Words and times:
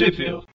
Sheffield. 0.00 0.46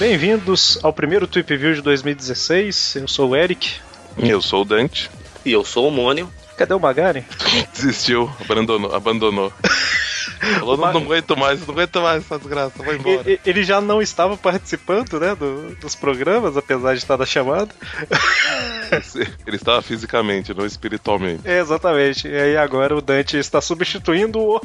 Bem-vindos 0.00 0.80
ao 0.82 0.92
primeiro 0.92 1.28
Tweep 1.28 1.56
View 1.56 1.74
de 1.74 1.82
2016. 1.82 2.96
Eu 2.96 3.06
sou 3.06 3.30
o 3.30 3.36
Eric. 3.36 3.76
Eu 4.18 4.42
sou 4.42 4.62
o 4.62 4.64
Dante. 4.64 5.08
E 5.44 5.52
eu 5.52 5.64
sou 5.64 5.86
o 5.86 5.92
Mônio. 5.92 6.28
Cadê 6.56 6.74
o 6.74 6.80
Magari? 6.80 7.24
Desistiu, 7.72 8.28
abandonou. 8.40 8.92
abandonou. 8.92 9.52
Falou, 10.58 10.76
não, 10.76 10.92
não 10.92 11.00
aguento 11.02 11.36
mais, 11.36 11.66
não 11.66 11.74
aguento 11.74 12.00
mais 12.00 12.24
essa 12.24 12.38
desgraça, 12.38 12.82
vou 12.82 12.94
embora. 12.94 13.22
Ele, 13.24 13.40
ele 13.44 13.64
já 13.64 13.80
não 13.80 14.00
estava 14.02 14.36
participando, 14.36 15.18
né, 15.20 15.34
do- 15.34 15.74
dos 15.76 15.94
programas, 15.94 16.56
apesar 16.56 16.92
de 16.94 16.98
estar 16.98 17.16
na 17.16 17.26
chamada. 17.26 17.74
Ele 19.46 19.56
estava 19.56 19.82
fisicamente, 19.82 20.54
não 20.54 20.64
espiritualmente. 20.66 21.42
É, 21.44 21.60
exatamente. 21.60 22.26
E 22.28 22.34
aí 22.34 22.56
agora 22.56 22.96
o 22.96 23.00
Dante 23.02 23.36
está 23.36 23.60
substituindo 23.60 24.38
o 24.40 24.60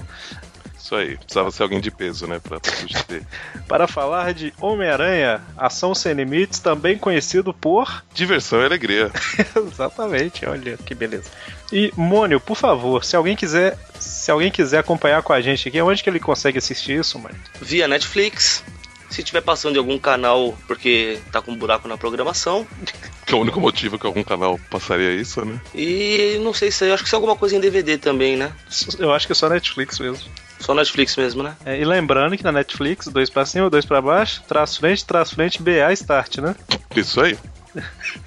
Isso 0.83 0.95
aí. 0.95 1.15
Precisava 1.15 1.49
ser 1.49 1.63
alguém 1.63 1.79
de 1.79 1.89
peso, 1.89 2.27
né, 2.27 2.39
pra, 2.39 2.59
pra 2.59 2.75
substituir. 2.75 3.25
para 3.69 3.87
falar 3.87 4.33
de 4.33 4.53
Homem-Aranha, 4.59 5.41
Ação 5.55 5.95
Sem 5.95 6.13
Limites, 6.13 6.59
também 6.59 6.97
conhecido 6.97 7.53
por. 7.53 8.03
Diversão 8.13 8.61
e 8.61 8.65
alegria. 8.65 9.09
Exatamente, 9.55 10.45
olha 10.45 10.75
que 10.75 10.93
beleza. 10.93 11.31
E 11.71 11.91
Mônio, 11.95 12.41
por 12.41 12.57
favor, 12.57 13.05
se 13.05 13.15
alguém 13.15 13.33
quiser, 13.33 13.77
se 13.97 14.29
alguém 14.29 14.51
quiser 14.51 14.79
acompanhar 14.79 15.23
com 15.23 15.31
a 15.31 15.39
gente 15.39 15.69
aqui, 15.69 15.81
onde 15.81 16.03
que 16.03 16.09
ele 16.09 16.19
consegue 16.19 16.57
assistir 16.57 16.99
isso, 16.99 17.17
mano? 17.17 17.35
Via 17.61 17.87
Netflix. 17.87 18.61
Se 19.09 19.21
tiver 19.21 19.41
passando 19.41 19.75
em 19.75 19.77
algum 19.77 19.99
canal 19.99 20.57
porque 20.67 21.19
tá 21.31 21.39
com 21.39 21.51
um 21.51 21.55
buraco 21.55 21.87
na 21.87 21.97
programação. 21.97 22.67
Que 23.25 23.33
é 23.33 23.37
o 23.37 23.39
único 23.39 23.61
motivo 23.61 23.97
que 23.97 24.05
algum 24.05 24.21
canal 24.21 24.59
passaria 24.69 25.15
isso, 25.15 25.45
né? 25.45 25.57
E 25.73 26.37
não 26.43 26.53
sei 26.53 26.69
se 26.69 26.85
eu 26.85 26.93
acho 26.93 27.03
que 27.03 27.09
se 27.09 27.15
é 27.15 27.17
alguma 27.17 27.37
coisa 27.37 27.55
em 27.55 27.59
DVD 27.59 27.97
também, 27.97 28.35
né? 28.35 28.51
Eu 28.99 29.13
acho 29.13 29.25
que 29.25 29.31
é 29.31 29.35
só 29.35 29.47
Netflix 29.47 29.97
mesmo. 29.97 30.29
Só 30.63 30.73
Netflix 30.73 31.15
mesmo, 31.17 31.43
né? 31.43 31.55
É, 31.65 31.77
e 31.77 31.83
lembrando 31.83 32.37
que 32.37 32.43
na 32.43 32.51
Netflix, 32.51 33.07
dois 33.07 33.29
pra 33.29 33.45
cima, 33.45 33.69
dois 33.69 33.83
pra 33.85 34.01
baixo, 34.01 34.41
traço 34.47 34.79
frente, 34.79 35.03
traço 35.05 35.35
frente, 35.35 35.61
BA 35.61 35.91
Start, 35.91 36.37
né? 36.37 36.55
Isso 36.95 37.19
aí. 37.19 37.37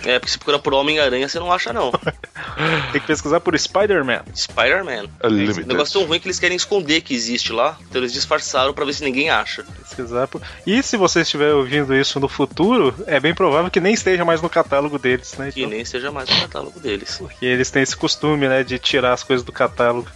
É, 0.04 0.18
porque 0.18 0.32
se 0.32 0.38
procura 0.38 0.58
por 0.58 0.74
Homem-Aranha 0.74 1.28
você 1.28 1.38
não 1.38 1.50
acha, 1.52 1.72
não. 1.72 1.92
Tem 2.92 3.00
que 3.00 3.06
pesquisar 3.06 3.40
por 3.40 3.58
Spider-Man. 3.58 4.22
Spider-Man. 4.34 5.04
O 5.22 5.28
Unlimited. 5.28 5.66
negócio 5.68 5.98
tão 5.98 6.04
ruim 6.06 6.18
que 6.20 6.26
eles 6.26 6.38
querem 6.38 6.56
esconder 6.56 7.00
que 7.00 7.14
existe 7.14 7.52
lá. 7.52 7.78
Então 7.88 8.00
eles 8.02 8.12
disfarçaram 8.12 8.74
pra 8.74 8.84
ver 8.84 8.92
se 8.92 9.04
ninguém 9.04 9.30
acha. 9.30 9.62
Pesquisar 9.62 10.26
por... 10.26 10.42
E 10.66 10.82
se 10.82 10.96
você 10.96 11.20
estiver 11.20 11.54
ouvindo 11.54 11.94
isso 11.94 12.18
no 12.18 12.28
futuro, 12.28 12.92
é 13.06 13.20
bem 13.20 13.34
provável 13.34 13.70
que 13.70 13.80
nem 13.80 13.94
esteja 13.94 14.24
mais 14.24 14.42
no 14.42 14.50
catálogo 14.50 14.98
deles, 14.98 15.34
né? 15.38 15.50
Que 15.52 15.60
Então, 15.60 15.70
nem 15.70 15.84
seja 15.84 16.10
mais 16.10 16.28
no 16.28 16.40
catálogo 16.40 16.80
deles. 16.80 17.16
Porque 17.16 17.46
eles 17.46 17.70
têm 17.70 17.82
esse 17.82 17.96
costume, 17.96 18.48
né, 18.48 18.62
de 18.64 18.78
tirar 18.80 19.12
as 19.12 19.22
coisas 19.22 19.46
do 19.46 19.52
catálogo. 19.52 20.08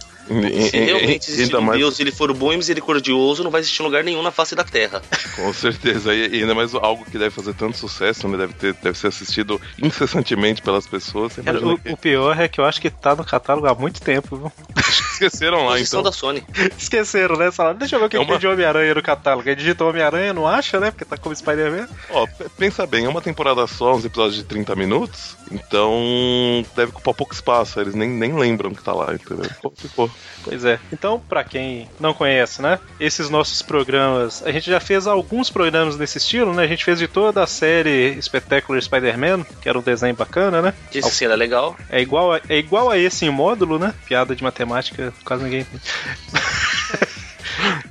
Se 0.69 0.77
realmente 0.77 1.29
existir 1.29 1.55
um 1.55 1.61
mais, 1.61 1.79
Deus 1.79 1.99
e 1.99 2.03
ele 2.03 2.11
for 2.11 2.33
bom 2.33 2.53
e 2.53 2.57
misericordioso, 2.57 3.43
não 3.43 3.51
vai 3.51 3.61
existir 3.61 3.81
lugar 3.83 4.03
nenhum 4.03 4.21
na 4.21 4.31
face 4.31 4.55
da 4.55 4.63
Terra. 4.63 5.01
com 5.35 5.53
certeza. 5.53 6.13
E, 6.13 6.37
e 6.37 6.41
ainda 6.41 6.55
mais 6.55 6.73
algo 6.73 7.05
que 7.05 7.17
deve 7.17 7.31
fazer 7.31 7.53
tanto 7.53 7.77
sucesso, 7.77 8.27
né? 8.27 8.37
Deve, 8.37 8.53
ter, 8.53 8.73
deve 8.75 8.97
ser 8.97 9.07
assistido 9.07 9.59
incessantemente 9.81 10.61
pelas 10.61 10.87
pessoas. 10.87 11.33
Cara, 11.35 11.65
o, 11.65 11.77
que 11.77 11.91
o 11.91 11.97
pior 11.97 12.39
é 12.39 12.47
que 12.47 12.59
eu 12.59 12.65
acho 12.65 12.81
que 12.81 12.89
tá 12.89 13.15
no 13.15 13.23
catálogo 13.23 13.67
há 13.67 13.75
muito 13.75 14.01
tempo, 14.01 14.35
viu? 14.35 14.51
esqueceram 15.13 15.65
lá, 15.65 15.73
Posição 15.73 15.99
então. 15.99 16.11
da 16.11 16.17
Sony. 16.17 16.43
Esqueceram, 16.77 17.35
né? 17.35 17.51
Falaram, 17.51 17.77
deixa 17.77 17.95
eu 17.95 17.99
ver 17.99 18.05
o 18.05 18.09
que, 18.09 18.17
É 18.17 18.19
uma- 18.19 18.27
tem 18.29 18.39
de 18.39 18.47
Homem-Aranha 18.47 18.95
no 18.95 19.01
catálogo. 19.03 19.47
Aí 19.47 19.55
digita 19.55 19.83
Homem-Aranha, 19.83 20.33
não 20.33 20.47
acha, 20.47 20.79
né? 20.79 20.91
Porque 20.91 21.05
tá 21.05 21.17
como 21.17 21.35
Spider-Man. 21.35 21.87
Ó, 22.09 22.27
pensa 22.57 22.85
bem, 22.87 23.05
é 23.05 23.09
uma 23.09 23.21
temporada 23.21 23.65
só, 23.67 23.95
uns 23.95 24.05
episódios 24.05 24.35
de 24.37 24.43
30 24.43 24.75
minutos, 24.75 25.37
então 25.51 26.65
deve 26.75 26.91
ocupar 26.91 27.13
pouco 27.13 27.33
espaço, 27.33 27.79
eles 27.79 27.93
nem, 27.93 28.09
nem 28.09 28.33
lembram 28.33 28.73
que 28.73 28.83
tá 28.83 28.93
lá, 28.93 29.13
entendeu? 29.13 29.49
Pô, 29.61 29.71
Ficou. 29.75 30.09
Pois 30.43 30.65
é. 30.65 30.79
Então, 30.91 31.19
pra 31.19 31.43
quem 31.43 31.87
não 31.99 32.13
conhece, 32.13 32.61
né? 32.61 32.79
Esses 32.99 33.29
nossos 33.29 33.61
programas, 33.61 34.43
a 34.43 34.51
gente 34.51 34.69
já 34.69 34.79
fez 34.79 35.07
alguns 35.07 35.49
programas 35.49 35.97
desse 35.97 36.17
estilo, 36.17 36.53
né? 36.53 36.63
A 36.63 36.67
gente 36.67 36.83
fez 36.83 36.99
de 36.99 37.07
toda 37.07 37.43
a 37.43 37.47
série 37.47 38.19
Spectacular 38.21 38.81
Spider-Man, 38.81 39.43
que 39.61 39.69
era 39.69 39.77
um 39.77 39.83
desenho 39.83 40.15
bacana, 40.15 40.61
né? 40.61 40.73
Esse 40.93 41.11
sim 41.11 41.25
era 41.25 41.35
legal. 41.35 41.75
É 41.89 42.01
igual 42.01 42.33
a, 42.33 42.41
é 42.49 42.57
igual 42.57 42.89
a 42.89 42.97
esse 42.97 43.25
em 43.25 43.29
módulo, 43.29 43.77
né? 43.77 43.93
Piada 44.05 44.35
de 44.35 44.43
matemática, 44.43 45.13
quase 45.23 45.43
ninguém. 45.43 45.65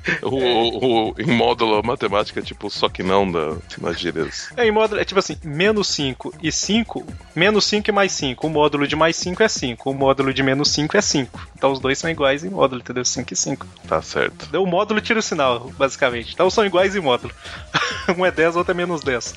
O, 0.23 0.29
o- 0.35 1.11
o- 1.11 1.15
em 1.19 1.27
módulo 1.27 1.83
matemática, 1.83 2.41
tipo, 2.41 2.71
só 2.71 2.89
que 2.89 3.03
não 3.03 3.31
da, 3.31 3.57
nas 3.79 3.99
gírias. 4.01 4.49
É, 4.57 4.67
em 4.67 4.71
módulo, 4.73 5.01
é 5.01 5.05
tipo 5.05 5.19
assim, 5.21 5.37
menos 5.45 5.89
5 5.89 6.35
e 6.43 6.51
5, 6.51 7.07
menos 7.37 7.65
5 7.67 7.91
e 7.91 7.93
mais 7.93 8.13
5. 8.13 8.47
O 8.47 8.51
módulo 8.51 8.87
de 8.89 8.97
mais 8.97 9.17
5 9.17 9.43
é 9.43 9.49
5, 9.49 9.91
o 9.91 9.95
módulo 9.95 10.33
de 10.33 10.43
menos 10.43 10.71
5 10.71 10.97
é 10.97 11.01
5. 11.01 11.49
Então 11.57 11.71
os 11.73 11.81
dois 11.81 11.99
são 11.99 12.09
iguais 12.11 12.43
em 12.45 12.49
módulo, 12.51 12.81
entendeu? 12.81 13.05
5 13.05 13.33
e 13.33 13.37
5. 13.37 13.67
Tá 13.87 14.01
certo. 14.01 14.47
Deu 14.51 14.63
o 14.63 14.67
módulo 14.67 15.01
tira 15.01 15.19
o 15.19 15.23
sinal, 15.23 15.71
basicamente. 15.77 16.33
Então 16.33 16.49
são 16.51 16.65
iguais 16.65 16.97
em 16.97 17.01
módulo. 17.01 17.33
um 18.17 18.25
é 18.25 18.31
10, 18.31 18.55
o 18.55 18.59
outro 18.59 18.73
é 18.73 18.75
menos 18.75 19.03
10. 19.03 19.35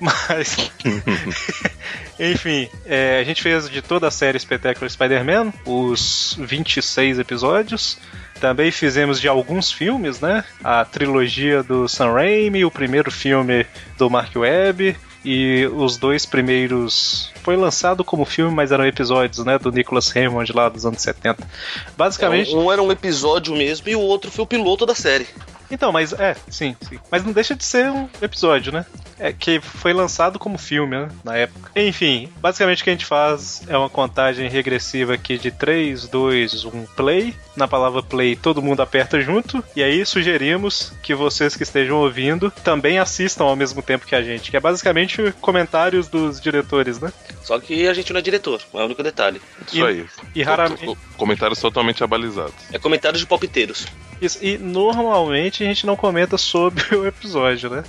Mas. 0.00 0.70
Enfim, 2.18 2.68
é, 2.84 3.18
a 3.20 3.24
gente 3.24 3.42
fez 3.42 3.68
de 3.70 3.80
toda 3.80 4.08
a 4.08 4.10
série 4.10 4.38
Spectacular 4.38 4.90
Spider-Man, 4.90 5.52
os 5.64 6.36
26 6.38 7.18
episódios. 7.18 7.96
Também 8.40 8.70
fizemos 8.70 9.20
de 9.20 9.28
alguns 9.28 9.70
filmes, 9.70 10.20
né? 10.20 10.42
A 10.64 10.84
trilogia 10.84 11.62
do 11.62 11.86
Sam 11.86 12.12
Raimi, 12.12 12.64
o 12.64 12.70
primeiro 12.70 13.10
filme 13.10 13.66
do 13.98 14.08
Mark 14.08 14.34
Webb 14.34 14.96
e 15.24 15.68
os 15.74 15.96
dois 15.96 16.24
primeiros. 16.24 17.30
Foi 17.42 17.56
lançado 17.56 18.02
como 18.02 18.24
filme, 18.24 18.54
mas 18.54 18.72
eram 18.72 18.86
episódios, 18.86 19.44
né? 19.44 19.58
Do 19.58 19.70
Nicholas 19.70 20.08
Raymond 20.08 20.52
lá 20.52 20.68
dos 20.68 20.86
anos 20.86 21.02
70. 21.02 21.46
Basicamente. 21.96 22.54
Um 22.54 22.72
era 22.72 22.82
um 22.82 22.90
episódio 22.90 23.54
mesmo 23.54 23.88
e 23.88 23.94
o 23.94 24.00
outro 24.00 24.30
foi 24.30 24.42
o 24.42 24.46
piloto 24.46 24.86
da 24.86 24.94
série. 24.94 25.26
Então, 25.70 25.92
mas 25.92 26.12
é, 26.12 26.34
sim, 26.48 26.74
sim. 26.88 26.98
Mas 27.10 27.24
não 27.24 27.32
deixa 27.32 27.54
de 27.54 27.64
ser 27.64 27.90
um 27.90 28.08
episódio, 28.20 28.72
né? 28.72 28.84
É 29.18 29.32
que 29.32 29.60
foi 29.60 29.92
lançado 29.92 30.38
como 30.38 30.56
filme, 30.58 30.96
né? 30.96 31.08
Na 31.22 31.36
época. 31.36 31.70
Enfim, 31.76 32.28
basicamente 32.40 32.80
o 32.80 32.84
que 32.84 32.90
a 32.90 32.92
gente 32.94 33.04
faz 33.06 33.62
é 33.68 33.76
uma 33.76 33.88
contagem 33.90 34.48
regressiva 34.48 35.14
aqui 35.14 35.36
de 35.38 35.50
3, 35.50 36.08
2, 36.08 36.64
1, 36.64 36.86
play. 36.96 37.34
Na 37.56 37.68
palavra 37.68 38.02
play, 38.02 38.34
todo 38.36 38.62
mundo 38.62 38.80
aperta 38.80 39.20
junto. 39.20 39.62
E 39.76 39.82
aí 39.82 40.04
sugerimos 40.06 40.92
que 41.02 41.14
vocês 41.14 41.54
que 41.54 41.62
estejam 41.62 41.98
ouvindo 41.98 42.50
também 42.64 42.98
assistam 42.98 43.44
ao 43.44 43.56
mesmo 43.56 43.82
tempo 43.82 44.06
que 44.06 44.14
a 44.14 44.22
gente. 44.22 44.50
Que 44.50 44.56
é 44.56 44.60
basicamente 44.60 45.32
comentários 45.40 46.08
dos 46.08 46.40
diretores, 46.40 46.98
né? 47.00 47.12
Só 47.42 47.58
que 47.60 47.86
a 47.88 47.92
gente 47.94 48.12
não 48.12 48.20
é 48.20 48.22
diretor, 48.22 48.60
é 48.72 48.76
o 48.78 48.84
único 48.86 49.02
detalhe. 49.02 49.40
Isso 49.66 49.78
E- 49.78 49.84
aí. 49.86 50.06
e 50.34 50.42
raramente- 50.42 50.84
Co- 50.86 50.94
co- 50.96 51.00
Comentários 51.16 51.58
totalmente 51.60 52.02
abalizados. 52.02 52.54
É 52.72 52.78
comentários 52.78 53.20
de 53.20 53.26
palpiteiros. 53.26 53.86
Isso, 54.22 54.38
e 54.42 54.56
normalmente 54.58 55.59
a 55.64 55.66
gente 55.66 55.86
não 55.86 55.96
comenta 55.96 56.36
sobre 56.38 56.94
o 56.96 57.06
episódio, 57.06 57.70
né? 57.70 57.84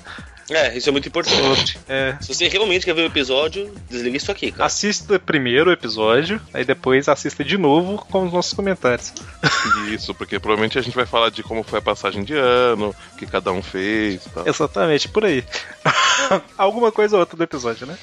É, 0.50 0.76
isso 0.78 0.90
é 0.90 0.92
muito 0.92 1.08
importante. 1.08 1.80
É, 1.88 2.18
Se 2.20 2.28
você 2.34 2.46
realmente 2.50 2.86
quer 2.86 2.94
ver 2.94 3.04
o 3.04 3.06
episódio, 3.06 3.74
desliga 3.90 4.18
isso 4.18 4.30
aqui, 4.32 4.52
cara. 4.52 4.66
Assista 4.66 5.18
primeiro 5.18 5.70
o 5.70 5.74
episódio, 5.74 6.42
aí 6.54 6.66
depois 6.66 7.08
assista 7.08 7.42
de 7.42 7.58
novo 7.58 8.06
com 8.12 8.26
os 8.26 8.34
nossos 8.34 8.52
comentários. 8.52 9.14
Isso, 9.94 10.14
porque 10.14 10.40
provavelmente 10.40 10.78
a 10.78 10.82
gente 10.82 10.96
vai 10.96 11.06
falar 11.06 11.30
de 11.30 11.42
como 11.42 11.64
foi 11.64 11.80
a 11.80 11.82
passagem 11.82 12.24
de 12.26 12.34
ano, 12.34 12.94
o 13.14 13.16
que 13.18 13.26
cada 13.26 13.52
um 13.54 13.62
fez 13.62 14.26
e 14.26 14.30
tal. 14.30 14.46
Exatamente, 14.48 15.08
por 15.08 15.24
aí. 15.24 15.44
Alguma 16.58 16.92
coisa 16.92 17.16
ou 17.16 17.22
outra 17.22 17.38
do 17.38 17.44
episódio, 17.44 17.88
né? 17.88 17.98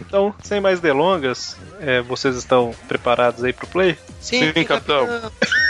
Então, 0.00 0.34
sem 0.42 0.60
mais 0.60 0.80
delongas, 0.80 1.56
é, 1.80 2.00
vocês 2.00 2.34
estão 2.36 2.74
preparados 2.88 3.44
aí 3.44 3.52
pro 3.52 3.66
play? 3.68 3.96
Sim, 4.20 4.52
capitão. 4.64 5.06
Você- 5.06 5.69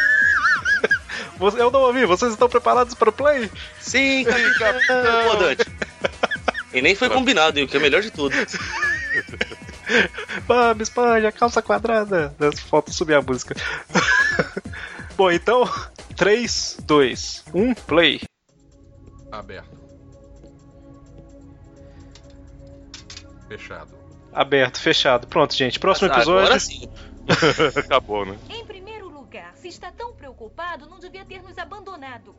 Eu 1.56 1.71
não 1.71 1.81
ouvi, 1.81 2.05
vocês 2.05 2.33
estão 2.33 2.49
preparados 2.49 2.95
para 2.95 3.11
o 3.11 3.12
play? 3.12 3.51
Sim, 3.81 4.25
capitão. 4.25 5.03
Pô, 5.31 5.37
Dante. 5.37 5.65
E 6.73 6.83
nem 6.83 6.95
foi 6.95 7.09
combinado, 7.09 7.59
hein, 7.59 7.65
o 7.65 7.69
que 7.69 7.77
é 7.77 7.81
melhor 7.81 8.03
de 8.03 8.11
tudo. 8.11 8.34
Bob 10.47 10.83
Esponja, 10.83 11.33
calça 11.33 11.61
quadrada. 11.61 12.34
Falta 12.69 12.92
subir 12.92 13.15
a 13.15 13.22
música. 13.22 13.57
Bom, 15.16 15.31
então, 15.31 15.69
3, 16.16 16.78
2, 16.84 17.45
1, 17.53 17.75
play. 17.75 18.21
Aberto. 19.33 19.81
Fechado. 23.48 23.98
Aberto, 24.33 24.78
fechado. 24.78 25.27
Pronto, 25.27 25.54
gente. 25.54 25.81
Próximo 25.81 26.09
episódio. 26.09 26.39
Agora 26.39 26.60
sim. 26.60 26.89
Acabou, 27.77 28.25
né? 28.25 28.39
Em 28.48 28.65
primeiro 28.65 28.79
lugar, 29.30 29.54
se 29.54 29.68
está 29.68 29.92
tão 29.92 30.12
preocupado, 30.12 30.88
não 30.88 30.98
devia 30.98 31.24
ter 31.24 31.41
nos 31.41 31.56
abandonado. 31.56 32.34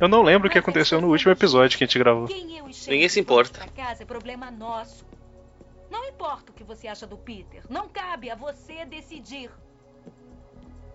Eu 0.00 0.08
não 0.08 0.22
lembro 0.22 0.48
o 0.48 0.50
que 0.50 0.58
aconteceu 0.58 1.00
no 1.00 1.08
último 1.08 1.30
episódio 1.30 1.78
que 1.78 1.84
a 1.84 1.86
gente 1.86 1.98
gravou. 1.98 2.26
Quem 2.26 2.58
eu 2.58 2.64
Ninguém 2.88 3.08
se 3.08 3.20
importa. 3.20 3.64
Casa 3.68 4.02
é 4.02 4.06
problema 4.06 4.50
nosso. 4.50 5.06
Não 5.88 6.04
importa 6.06 6.50
o 6.50 6.54
que 6.54 6.64
você 6.64 6.88
acha 6.88 7.06
do 7.06 7.16
Peter. 7.16 7.62
Não 7.70 7.88
cabe 7.88 8.30
a 8.30 8.34
você 8.34 8.84
decidir. 8.84 9.48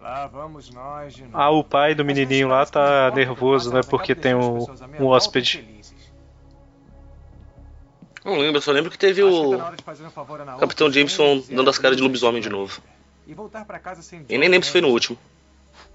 Lá 0.01 0.27
vamos 0.27 0.69
nós 0.69 1.13
de 1.13 1.23
novo. 1.23 1.37
Ah, 1.37 1.49
o 1.49 1.63
pai 1.63 1.95
do 1.95 2.03
menininho 2.03 2.49
lá 2.49 2.65
tá 2.65 3.11
nervoso, 3.11 3.73
né? 3.73 3.81
Porque 3.89 4.13
tem 4.13 4.35
um, 4.35 4.65
um 4.99 5.05
hóspede. 5.07 5.83
Não 8.25 8.37
lembro, 8.37 8.57
eu 8.57 8.61
só 8.61 8.71
lembro 8.71 8.91
que 8.91 8.97
teve 8.97 9.23
o 9.23 9.57
tá 9.57 10.57
Capitão 10.59 10.91
Jameson 10.91 11.41
dando 11.49 11.69
as 11.69 11.77
caras 11.77 11.95
de 11.95 12.03
lobisomem 12.03 12.41
de 12.41 12.49
novo. 12.49 12.81
E 13.29 13.33
voltar 13.35 13.63
pra 13.63 13.77
casa 13.77 14.01
sem 14.01 14.25
E 14.27 14.37
nem 14.39 14.49
lembro 14.49 14.65
se 14.65 14.71
foi 14.71 14.81
no 14.81 14.87
último. 14.87 15.15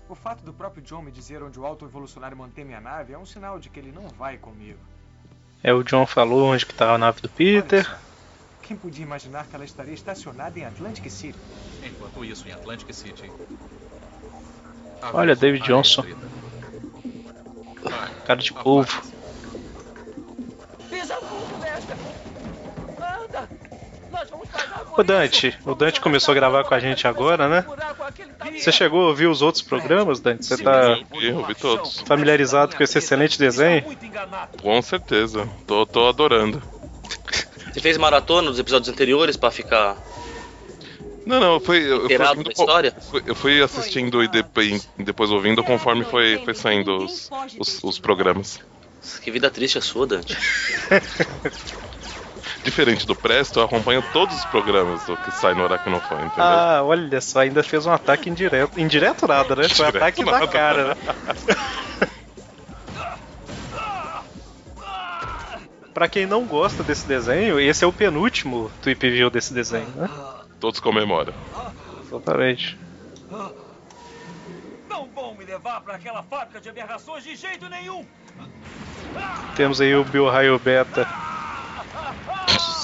O 0.08 0.14
fato 0.14 0.44
do 0.44 0.52
próprio 0.52 0.80
John 0.84 1.02
me 1.02 1.10
dizer 1.10 1.42
onde 1.42 1.58
o 1.58 1.66
alto 1.66 1.84
evolucionário 1.84 2.36
mantém 2.36 2.64
minha 2.64 2.80
nave 2.80 3.12
é 3.12 3.18
um 3.18 3.26
sinal 3.26 3.58
de 3.58 3.68
que 3.68 3.80
ele 3.80 3.90
não 3.90 4.06
vai 4.06 4.38
comigo. 4.38 4.78
É, 5.60 5.74
o 5.74 5.82
John 5.82 6.06
falou 6.06 6.52
onde 6.52 6.64
que 6.64 6.72
tá 6.72 6.94
a 6.94 6.98
nave 6.98 7.20
do 7.20 7.28
Peter. 7.28 7.84
Só, 7.84 7.96
Quem 8.62 8.76
podia 8.76 9.02
imaginar 9.02 9.48
que 9.48 9.56
ela 9.56 9.64
estaria 9.64 9.94
estacionada 9.94 10.56
em 10.56 10.64
Atlantic 10.64 11.10
City? 11.10 11.36
Enquanto 11.82 12.24
isso, 12.24 12.46
em 12.46 12.52
Atlantic 12.52 12.94
City. 12.94 13.28
Olha, 15.12 15.34
David 15.34 15.64
Área 15.64 15.74
Johnson. 15.74 16.02
Vai, 17.82 18.14
Cara 18.26 18.40
de 18.40 18.52
polvo. 18.52 19.02
Pisa 20.88 21.16
fundo, 21.16 21.58
mestre! 21.58 21.96
Anda! 22.96 23.73
Ô 24.96 25.02
Dante, 25.02 25.56
o 25.64 25.74
Dante 25.74 26.00
começou 26.00 26.32
a 26.32 26.34
gravar 26.34 26.64
com 26.64 26.74
a 26.74 26.78
gente 26.78 27.06
agora, 27.06 27.48
né? 27.48 27.64
Você 28.58 28.70
chegou 28.70 29.04
a 29.04 29.08
ouvir 29.08 29.26
os 29.26 29.42
outros 29.42 29.62
programas, 29.62 30.20
Dante? 30.20 30.44
Você 30.46 30.62
tá 30.62 30.98
Eu 31.20 31.44
vi 31.44 31.54
todos. 31.54 32.00
familiarizado 32.00 32.76
com 32.76 32.82
esse 32.82 32.98
excelente 32.98 33.38
desenho? 33.38 33.84
Com 34.62 34.80
certeza. 34.82 35.48
Tô, 35.66 35.84
tô 35.84 36.08
adorando. 36.08 36.62
Você 37.72 37.80
fez 37.80 37.96
maratona 37.98 38.50
dos 38.50 38.58
episódios 38.60 38.88
anteriores 38.88 39.36
pra 39.36 39.50
ficar 39.50 39.96
Não, 41.26 41.40
não, 41.40 41.54
eu 41.54 41.60
fui. 41.60 41.78
Eu, 41.90 42.02
ouvindo 42.02 42.52
história? 42.52 42.94
fui- 43.10 43.22
eu 43.26 43.34
fui 43.34 43.60
assistindo 43.62 44.22
e 44.22 44.28
depois, 44.28 44.88
depois 44.96 45.30
ouvindo 45.30 45.64
conforme 45.64 46.04
foi, 46.04 46.38
foi 46.44 46.54
saindo 46.54 46.98
os, 46.98 47.28
os, 47.58 47.82
os 47.82 47.98
programas. 47.98 48.60
Que 49.22 49.30
vida 49.30 49.50
triste 49.50 49.76
a 49.76 49.80
sua, 49.80 50.06
Dante. 50.06 50.36
Diferente 52.64 53.06
do 53.06 53.14
Presto, 53.14 53.60
eu 53.60 53.64
acompanho 53.64 54.02
todos 54.12 54.34
os 54.34 54.44
programas 54.46 55.04
do 55.04 55.16
que 55.18 55.30
sai 55.30 55.54
no 55.54 55.64
Aracnofan, 55.64 56.16
entendeu? 56.16 56.44
Ah, 56.44 56.80
olha 56.82 57.20
só, 57.20 57.40
ainda 57.40 57.62
fez 57.62 57.84
um 57.84 57.92
ataque 57.92 58.30
indireto. 58.30 58.80
Indireto 58.80 59.28
nada, 59.28 59.54
né? 59.54 59.68
Foi 59.68 59.86
Indireto 59.86 60.02
ataque 60.02 60.24
na 60.24 60.32
nada. 60.32 60.48
cara, 60.48 60.84
né? 60.88 60.96
Pra 65.92 66.08
quem 66.08 66.26
não 66.26 66.44
gosta 66.44 66.82
desse 66.82 67.06
desenho, 67.06 67.60
esse 67.60 67.84
é 67.84 67.86
o 67.86 67.92
penúltimo 67.92 68.70
Tweep 68.82 69.10
View 69.10 69.30
desse 69.30 69.52
desenho, 69.54 69.88
né? 69.94 70.08
Todos 70.58 70.80
comemoram. 70.80 71.34
Exatamente. 72.02 72.78
Não 74.88 75.06
vão 75.14 75.34
me 75.34 75.44
levar 75.44 75.82
pra 75.82 75.96
aquela 75.96 76.22
fábrica 76.22 76.60
de 76.60 76.68
aberrações 76.70 77.22
de 77.22 77.36
jeito 77.36 77.68
nenhum! 77.68 78.04
Temos 79.54 79.80
aí 79.80 79.94
o 79.94 80.02
Bill 80.02 80.28
Raio 80.28 80.58
Beta. 80.58 81.06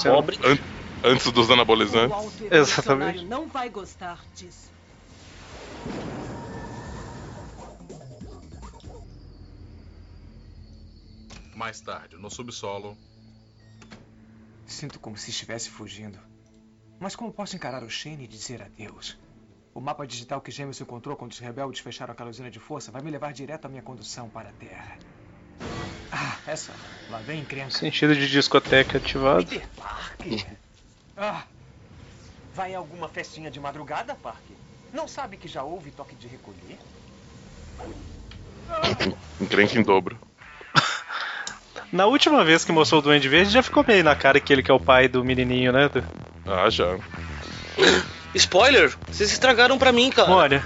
Pobre. 0.09 0.37
An- 0.43 0.57
antes 1.03 1.31
dos 1.31 1.49
O 1.49 1.53
anabolizantes. 1.53 2.41
Exatamente. 2.51 3.25
não 3.25 3.47
vai 3.47 3.69
gostar 3.69 4.19
disso. 4.35 4.69
Mais 11.55 11.79
tarde, 11.81 12.17
no 12.17 12.29
subsolo, 12.29 12.97
Sinto 14.65 14.99
como 15.01 15.17
se 15.17 15.29
estivesse 15.31 15.69
fugindo. 15.69 16.17
Mas 16.97 17.13
como 17.15 17.31
posso 17.33 17.55
encarar 17.57 17.83
o 17.83 17.89
Shane 17.89 18.23
e 18.23 18.27
dizer 18.27 18.61
adeus? 18.61 19.17
O 19.73 19.81
mapa 19.81 20.07
digital 20.07 20.39
que 20.39 20.49
Jameson 20.49 20.83
encontrou 20.85 21.15
quando 21.17 21.31
os 21.33 21.39
rebeldes 21.39 21.81
fecharam 21.81 22.13
aquela 22.13 22.29
usina 22.29 22.49
de 22.49 22.59
força 22.59 22.89
vai 22.91 23.01
me 23.01 23.11
levar 23.11 23.33
direto 23.33 23.65
à 23.65 23.69
minha 23.69 23.81
condução 23.81 24.29
para 24.29 24.49
a 24.49 24.53
Terra. 24.53 24.97
Ah, 26.21 26.35
essa. 26.45 26.71
Lá 27.09 27.17
vem 27.17 27.39
encrenca. 27.39 27.71
Sentido 27.71 28.15
de 28.15 28.29
discoteca 28.29 28.99
ativado. 28.99 29.43
Peter 29.45 29.67
Parker! 29.75 30.45
Ah! 31.17 31.43
Vai 32.53 32.75
a 32.75 32.77
alguma 32.77 33.09
festinha 33.09 33.49
de 33.49 33.59
madrugada, 33.59 34.13
Parker? 34.13 34.55
Não 34.93 35.07
sabe 35.07 35.37
que 35.37 35.47
já 35.47 35.63
houve 35.63 35.89
toque 35.89 36.13
de 36.15 36.27
recolher? 36.27 36.77
Encrenca 39.39 39.79
em 39.79 39.81
dobro. 39.83 40.19
Na 41.91 42.05
última 42.05 42.43
vez 42.45 42.63
que 42.63 42.71
mostrou 42.71 42.99
o 42.99 43.03
Duende 43.03 43.27
Verde, 43.27 43.51
já 43.51 43.63
ficou 43.63 43.83
meio 43.87 44.03
na 44.03 44.15
cara 44.15 44.39
que 44.39 44.53
ele 44.53 44.61
que 44.61 44.69
é 44.69 44.73
o 44.73 44.79
pai 44.79 45.07
do 45.07 45.23
menininho, 45.25 45.71
né? 45.71 45.89
Ah, 46.45 46.69
já. 46.69 46.99
Spoiler! 48.35 48.95
Vocês 49.07 49.31
estragaram 49.31 49.79
pra 49.79 49.91
mim, 49.91 50.11
cara. 50.11 50.31
Olha. 50.31 50.63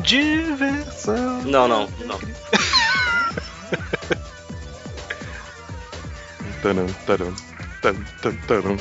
Diversão. 0.00 1.42
Não, 1.42 1.68
não, 1.68 1.86
não. 2.04 2.18
Taran, 6.62 6.86
taran, 7.06 7.34
tan, 7.80 7.94
tan, 8.22 8.34
taran. 8.46 8.76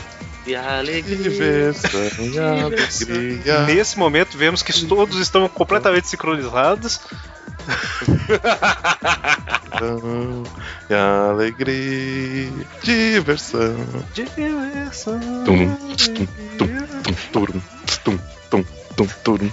E 0.45 0.55
alegria. 0.55 1.17
Diversão 1.17 2.09
e 2.19 2.39
alegria. 2.39 3.65
Nesse 3.65 3.97
momento, 3.97 4.37
vemos 4.37 4.61
que 4.61 4.85
todos 4.85 5.19
estão 5.19 5.49
completamente 5.49 6.07
sincronizados. 6.07 7.01
Diversão 9.71 10.43
e 10.89 10.93
alegria. 10.93 12.51
Diversão. 12.83 13.75
Diversão. 14.13 15.19
Tum, 15.45 15.73
tum, 15.95 16.27
tum, 16.57 16.67
tum, 17.03 17.13
turum, 17.31 17.61
tum, 18.03 18.19
tum, 18.49 18.65
tum, 18.95 19.07
turum. 19.23 19.51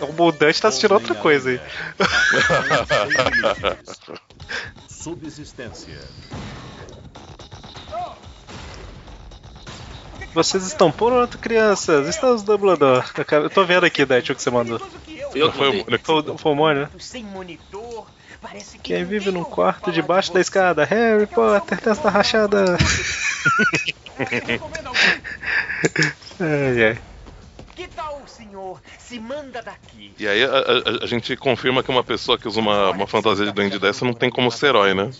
O 0.00 0.32
Dante 0.32 0.62
tá 0.62 0.68
assistindo 0.68 0.92
outra 0.92 1.14
coisa 1.14 1.50
aí. 1.50 1.60
Subsistência. 4.88 5.98
Vocês 10.34 10.64
estão 10.66 10.90
prontos, 10.92 11.40
crianças? 11.40 12.06
Estamos 12.08 12.42
dublador. 12.42 13.04
Eu 13.32 13.50
tô 13.50 13.64
vendo 13.64 13.84
aqui, 13.86 14.04
Dante, 14.04 14.32
o 14.32 14.36
que 14.36 14.42
você 14.42 14.50
mandou. 14.50 14.80
Eu 15.34 15.50
Foi. 15.52 15.84
Foi 16.02 16.20
o- 16.20 16.38
foi 16.38 16.52
o 16.52 16.54
Mônio, 16.54 16.82
né? 16.82 16.90
Sem 16.98 17.24
monitor. 17.24 18.06
Parece 18.40 18.78
que 18.78 18.94
Quem 18.94 19.04
vive 19.04 19.30
num 19.30 19.44
quarto 19.44 19.90
debaixo 19.90 20.28
de 20.28 20.34
da 20.34 20.40
escada? 20.40 20.84
Harry 20.84 21.26
Potter, 21.26 21.80
testa 21.80 22.10
rachada. 22.10 22.76
ai, 26.40 26.84
ai. 26.84 26.98
Que 28.58 28.64
senhor? 28.64 28.80
Se 28.98 29.18
manda 29.20 29.62
daqui. 29.62 30.12
E 30.18 30.26
aí 30.26 30.42
a, 30.44 30.48
a- 30.48 31.04
a 31.04 31.06
gente 31.06 31.36
confirma 31.36 31.82
que 31.82 31.90
uma 31.90 32.02
pessoa 32.04 32.36
que 32.38 32.48
usa 32.48 32.60
uma, 32.60 32.90
uma 32.90 33.06
fantasia 33.06 33.46
de 33.46 33.52
duende 33.52 33.78
dessa 33.78 34.04
não 34.04 34.12
tem 34.12 34.30
como 34.30 34.50
ser 34.50 34.66
herói, 34.68 34.94
né? 34.94 35.10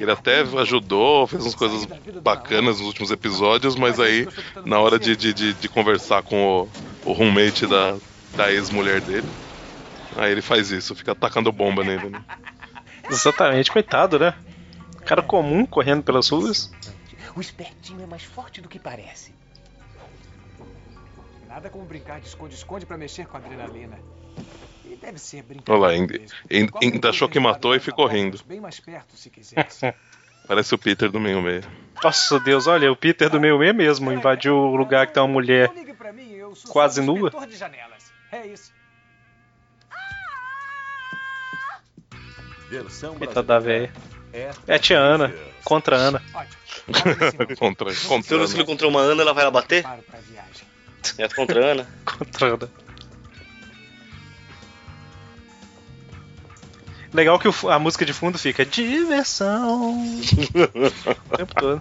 Ele 0.00 0.10
até 0.10 0.40
ajudou, 0.40 1.26
fez 1.28 1.42
umas 1.44 1.54
coisas 1.54 1.86
bacanas 2.20 2.78
nos 2.78 2.86
últimos 2.88 3.10
episódios, 3.12 3.76
mas 3.76 4.00
aí, 4.00 4.26
na 4.64 4.80
hora 4.80 4.98
de, 4.98 5.14
de, 5.16 5.32
de, 5.32 5.54
de 5.54 5.68
conversar 5.68 6.22
com 6.24 6.68
o, 7.04 7.10
o 7.10 7.12
roommate 7.12 7.64
da, 7.66 7.96
da 8.34 8.52
ex-mulher 8.52 9.00
dele, 9.00 9.28
aí 10.16 10.32
ele 10.32 10.42
faz 10.42 10.72
isso, 10.72 10.96
fica 10.96 11.12
atacando 11.12 11.52
bomba 11.52 11.84
nele. 11.84 12.08
Né? 12.10 12.20
Exatamente, 13.08 13.70
coitado, 13.70 14.18
né? 14.18 14.34
Cara 15.04 15.22
comum 15.22 15.64
correndo 15.64 16.02
pelas 16.02 16.28
ruas. 16.28 16.72
O 17.36 17.40
espertinho 17.40 18.02
é 18.02 18.06
mais 18.06 18.24
forte 18.24 18.60
do 18.60 18.68
que 18.68 18.80
parece. 18.80 19.32
Nada 21.56 21.70
como 21.70 21.86
brincar 21.86 22.20
de 22.20 22.26
esconde-esconde 22.26 22.84
pra 22.84 22.98
mexer 22.98 23.26
com 23.26 23.38
a 23.38 23.40
adrenalina. 23.40 23.98
E 24.84 24.94
deve 24.94 25.18
ser 25.18 25.38
Olha 25.38 25.44
brincadeira. 25.46 25.80
lá, 25.80 25.88
ainda, 25.88 26.20
ainda- 26.82 27.08
achou 27.08 27.30
que 27.30 27.40
matou 27.40 27.74
e 27.74 27.80
ficou 27.80 28.06
rindo. 28.06 28.38
Bem 28.44 28.60
mais 28.60 28.78
perto, 28.78 29.16
se 29.16 29.30
quisesse. 29.30 29.94
Parece 30.46 30.74
o 30.74 30.78
Peter 30.78 31.10
do 31.10 31.18
meio 31.18 31.40
meio. 31.40 31.62
Nossa 32.04 32.38
Deus, 32.40 32.66
olha, 32.66 32.92
o 32.92 32.94
Peter 32.94 33.30
do 33.30 33.40
meio 33.40 33.58
meio 33.58 33.74
mesmo 33.74 34.12
invadiu 34.12 34.54
o 34.54 34.76
lugar 34.76 35.06
que 35.06 35.14
tem 35.14 35.22
uma 35.22 35.32
mulher. 35.32 35.72
Mim, 35.72 36.42
Quase 36.68 37.00
nua. 37.00 37.32
É 38.30 38.46
isso. 38.48 38.70
Versão 42.68 43.14
Coitada 43.14 43.42
da 43.42 43.58
velha. 43.58 43.90
É 44.30 44.50
É 44.66 44.74
a 44.74 44.78
tia 44.78 44.98
Ana, 44.98 45.34
contra 45.64 45.96
a 45.96 46.00
Ana. 46.00 46.22
Contra, 47.58 47.94
contra. 48.06 48.44
Que 48.46 48.52
ele 48.54 48.62
encontrou 48.62 48.90
uma 48.90 49.00
Ana, 49.00 49.22
ela 49.22 49.32
vai 49.32 49.42
lá 49.44 49.50
bater? 49.50 49.82
Paro 49.82 50.02
pra 50.02 50.20
viagem. 50.20 50.75
É 51.18 51.28
contra 51.28 51.64
a 51.64 51.72
Ana. 51.72 51.86
Contra 52.04 52.46
Ana. 52.54 52.70
Legal 57.12 57.38
que 57.38 57.48
o 57.48 57.54
a 57.70 57.78
música 57.78 58.04
de 58.04 58.12
fundo 58.12 58.38
fica 58.38 58.64
diversão. 58.64 59.94
o 61.32 61.36
tempo 61.36 61.54
todo. 61.54 61.80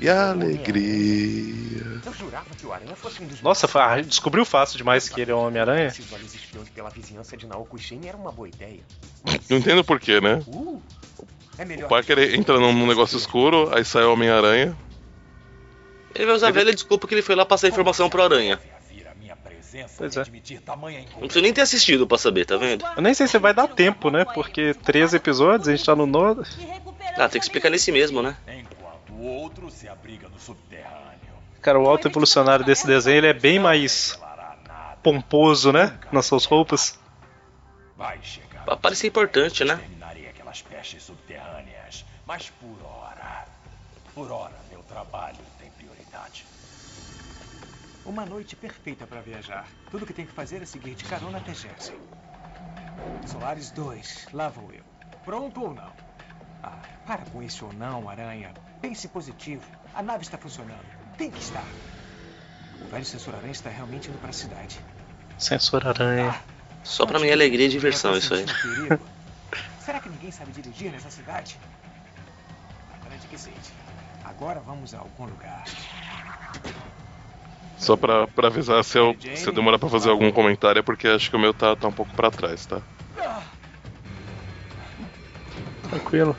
E 0.00 0.08
alegria. 0.08 2.02
Eu 2.04 2.12
jurava 2.12 2.46
que 2.58 2.66
o 2.66 2.72
Aranha 2.72 2.94
fosse 2.96 3.22
um 3.22 3.26
dos 3.26 3.40
Nossa, 3.40 3.66
fa- 3.66 3.94
ah, 3.94 4.00
descobriu 4.02 4.44
fácil 4.44 4.76
demais 4.76 5.08
que 5.08 5.20
ele 5.20 5.30
é 5.30 5.34
um 5.34 5.46
Homem-Aranha. 5.46 5.86
Esses 5.86 6.12
olhos 6.12 6.34
espiões 6.34 6.68
pela 6.68 6.90
vizinhança 6.90 7.36
de 7.36 7.46
Naoko 7.46 7.78
Shin 7.78 8.00
era 8.04 8.16
uma 8.16 8.30
boa 8.30 8.48
ideia. 8.48 8.80
Não 9.48 9.56
entendo 9.58 9.82
porquê, 9.82 10.20
né? 10.20 10.42
Uh, 10.46 10.82
é 11.58 11.84
O 11.84 11.88
Parker 11.88 12.18
entra 12.34 12.58
num 12.60 12.72
num 12.72 12.86
negócio 12.86 13.16
escuro, 13.16 13.70
aí 13.74 13.84
sai 13.84 14.04
o 14.04 14.12
Homem-Aranha. 14.12 14.76
Ele 16.16 16.26
vai 16.26 16.34
usar 16.34 16.48
a 16.48 16.50
velha 16.50 16.72
desculpa 16.72 17.06
que 17.06 17.14
ele 17.14 17.22
foi 17.22 17.34
lá 17.34 17.44
passar 17.44 17.68
informação 17.68 18.08
pro 18.08 18.22
Aranha. 18.22 18.58
Pois 19.98 20.16
é. 20.16 20.24
Não 20.24 21.20
precisa 21.20 21.42
nem 21.42 21.52
ter 21.52 21.60
assistido 21.60 22.06
pra 22.06 22.16
saber, 22.16 22.46
tá 22.46 22.56
vendo? 22.56 22.84
Eu 22.96 23.02
nem 23.02 23.12
sei 23.12 23.26
se 23.26 23.38
vai 23.38 23.52
dar 23.52 23.68
tempo, 23.68 24.10
né? 24.10 24.24
Porque 24.24 24.72
13 24.72 25.16
episódios, 25.16 25.68
a 25.68 25.76
gente 25.76 25.84
tá 25.84 25.94
no 25.94 26.06
nono. 26.06 26.42
Ah, 27.16 27.28
tem 27.28 27.38
que 27.38 27.46
explicar 27.46 27.70
nesse 27.70 27.92
mesmo, 27.92 28.22
né? 28.22 28.36
Enquanto 28.46 29.12
o 29.12 29.26
outro 29.26 29.70
se 29.70 29.88
abriga 29.88 30.28
no 30.28 30.38
subterrâneo. 30.38 31.34
Cara, 31.60 31.78
o 31.78 31.86
alto 31.88 32.08
evolucionário 32.08 32.64
desse 32.64 32.86
desenho 32.86 33.18
ele 33.18 33.26
é 33.26 33.32
bem 33.34 33.58
mais 33.58 34.18
pomposo, 35.02 35.72
né? 35.72 35.98
Nas 36.10 36.26
suas 36.26 36.44
roupas. 36.44 36.98
Vai 37.96 38.18
chegar. 38.22 38.64
Pra 38.64 38.76
parecer 38.76 39.06
importante, 39.06 39.64
né? 39.64 39.80
Mas 42.26 42.50
por 42.50 42.76
hora. 42.84 43.46
Por 44.14 44.32
hora, 44.32 44.54
meu 44.70 44.82
trabalho. 44.82 45.45
Uma 48.06 48.24
noite 48.24 48.54
perfeita 48.54 49.04
para 49.04 49.20
viajar. 49.20 49.66
Tudo 49.90 50.06
que 50.06 50.12
tem 50.12 50.24
que 50.24 50.32
fazer 50.32 50.62
é 50.62 50.64
seguir 50.64 50.94
de 50.94 51.04
carona 51.04 51.38
até 51.38 51.52
Jersey. 51.52 51.98
Solares 53.26 53.72
2, 53.72 54.28
lá 54.32 54.48
vou 54.48 54.72
eu. 54.72 54.84
Pronto 55.24 55.60
ou 55.60 55.74
não? 55.74 55.92
Ah, 56.62 56.78
para 57.04 57.24
com 57.26 57.42
isso 57.42 57.66
ou 57.66 57.72
não, 57.72 58.08
Aranha. 58.08 58.54
Pense 58.80 59.08
positivo. 59.08 59.64
A 59.92 60.02
nave 60.02 60.22
está 60.22 60.38
funcionando. 60.38 60.86
Tem 61.18 61.30
que 61.30 61.40
estar. 61.40 61.64
O 62.80 62.84
velho 62.88 63.04
sensor 63.04 63.34
Aranha 63.34 63.52
está 63.52 63.70
realmente 63.70 64.08
indo 64.08 64.18
para 64.18 64.30
a 64.30 64.32
cidade. 64.32 64.80
Sensor 65.36 65.86
aranha. 65.86 66.40
Só 66.84 67.04
pra 67.04 67.18
minha 67.18 67.32
alegria 67.32 67.66
e 67.66 67.68
diversão 67.68 68.16
isso 68.16 68.34
aí. 68.34 68.46
Será 69.84 69.98
que 69.98 70.08
ninguém 70.08 70.30
sabe 70.30 70.52
dirigir 70.52 70.92
nessa 70.92 71.10
cidade? 71.10 71.58
Garante 73.02 73.26
que 73.26 73.36
seja. 73.36 73.56
Agora 74.24 74.60
vamos 74.60 74.94
a 74.94 74.98
algum 74.98 75.24
lugar. 75.24 75.64
Só 77.78 77.96
pra, 77.96 78.26
pra 78.26 78.48
avisar 78.48 78.82
se 78.82 78.98
eu, 78.98 79.14
se 79.34 79.46
eu 79.46 79.52
demorar 79.52 79.78
pra 79.78 79.88
fazer 79.88 80.10
algum 80.10 80.32
comentário 80.32 80.78
é 80.80 80.82
porque 80.82 81.06
acho 81.06 81.28
que 81.30 81.36
o 81.36 81.38
meu 81.38 81.52
tá, 81.52 81.76
tá 81.76 81.88
um 81.88 81.92
pouco 81.92 82.14
pra 82.14 82.30
trás, 82.30 82.64
tá? 82.66 82.80
Tranquilo. 85.90 86.36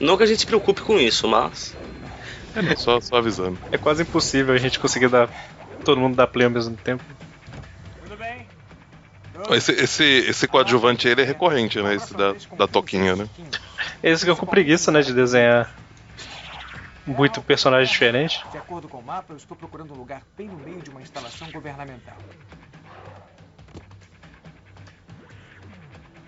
Não 0.00 0.16
que 0.16 0.24
a 0.24 0.26
gente 0.26 0.40
se 0.40 0.46
preocupe 0.46 0.82
com 0.82 0.98
isso, 0.98 1.28
mas. 1.28 1.74
É, 2.54 2.60
não, 2.60 2.76
só, 2.76 3.00
só 3.00 3.16
avisando. 3.16 3.58
É 3.70 3.78
quase 3.78 4.02
impossível 4.02 4.54
a 4.54 4.58
gente 4.58 4.78
conseguir 4.78 5.08
dar. 5.08 5.28
Todo 5.84 6.00
mundo 6.00 6.16
dar 6.16 6.26
play 6.26 6.46
ao 6.46 6.50
mesmo 6.50 6.76
tempo. 6.76 7.02
Tudo 8.02 8.16
bem? 8.16 8.46
Esse, 9.50 9.72
esse, 9.72 10.04
esse 10.04 10.46
coadjuvante 10.46 11.06
aí 11.06 11.14
ele 11.14 11.22
é 11.22 11.24
recorrente, 11.24 11.80
né? 11.80 11.94
Esse 11.94 12.14
da, 12.14 12.34
da 12.56 12.68
toquinha, 12.68 13.16
né? 13.16 13.28
Esse 14.02 14.24
que 14.24 14.30
eu 14.30 14.36
com 14.36 14.46
preguiça, 14.46 14.92
né? 14.92 15.00
De 15.00 15.12
desenhar 15.12 15.72
muito 17.06 17.42
personagem 17.42 17.90
diferente. 17.90 18.44
De 18.50 18.58
acordo 18.58 18.88
com 18.88 18.98
o 18.98 19.02
mapa, 19.02 19.32
eu 19.32 19.36
estou 19.36 19.56
procurando 19.56 19.92
um 19.94 19.96
lugar 19.96 20.22
bem 20.36 20.48
no 20.48 20.58
meio 20.58 20.80
de 20.80 20.90
uma 20.90 21.02
instalação 21.02 21.50
governamental. 21.50 22.16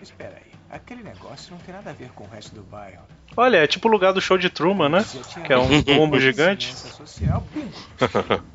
Espera 0.01 0.37
aí, 0.37 0.53
aquele 0.71 1.03
negócio 1.03 1.55
não 1.55 1.59
tem 1.61 1.75
nada 1.75 1.91
a 1.91 1.93
ver 1.93 2.11
com 2.11 2.25
o 2.25 2.29
resto 2.29 2.55
do 2.55 2.63
bairro. 2.63 3.05
Olha, 3.37 3.59
é 3.59 3.67
tipo 3.67 3.89
o 3.89 3.91
lugar 3.91 4.13
do 4.13 4.21
show 4.21 4.39
de 4.39 4.49
Truman, 4.49 4.89
né? 4.89 5.05
Que 5.45 5.53
é 5.53 5.59
um 5.59 5.83
pombo 5.83 6.21
gigante. 6.21 6.75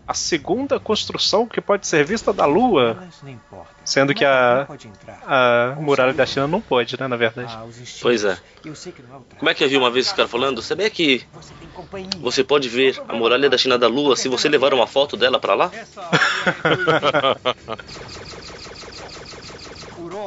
A 0.07 0.13
segunda 0.13 0.79
construção 0.79 1.45
que 1.45 1.59
pode 1.61 1.85
ser 1.87 2.03
vista 2.05 2.31
da 2.33 2.45
Lua. 2.45 2.97
Sendo 3.83 4.13
que 4.13 4.23
a, 4.23 4.67
a 5.25 5.75
muralha 5.79 6.13
da 6.13 6.25
China 6.25 6.47
não 6.47 6.61
pode, 6.61 6.99
né? 6.99 7.07
Na 7.07 7.15
verdade. 7.15 7.53
Ah. 7.55 7.65
Pois 8.01 8.23
é. 8.23 8.37
Eu 8.63 8.75
sei 8.75 8.91
que 8.91 9.01
não 9.01 9.17
é. 9.17 9.19
Como 9.37 9.49
é 9.49 9.53
que 9.53 9.63
eu 9.63 9.69
vi 9.69 9.77
uma 9.77 9.91
vez 9.91 10.07
os 10.07 10.13
caras 10.13 10.31
falando? 10.31 10.61
Sabia 10.61 10.89
que 10.89 11.23
Você 12.21 12.43
pode 12.43 12.69
ver 12.69 13.01
a 13.07 13.13
muralha 13.13 13.49
da 13.49 13.57
China 13.57 13.77
da 13.77 13.87
Lua 13.87 14.15
se 14.15 14.27
você 14.29 14.47
levar 14.49 14.73
uma 14.73 14.87
foto 14.87 15.17
dela 15.17 15.39
pra 15.39 15.55
lá? 15.55 15.71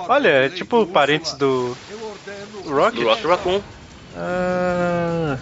Olha, 0.08 0.28
é 0.28 0.48
tipo 0.48 0.86
parentes 0.86 1.32
do 1.34 1.76
Rock. 2.66 2.96
Do 2.96 3.04
Rock 3.06 3.26
Raccoon. 3.26 3.60
Ah, 4.16 5.38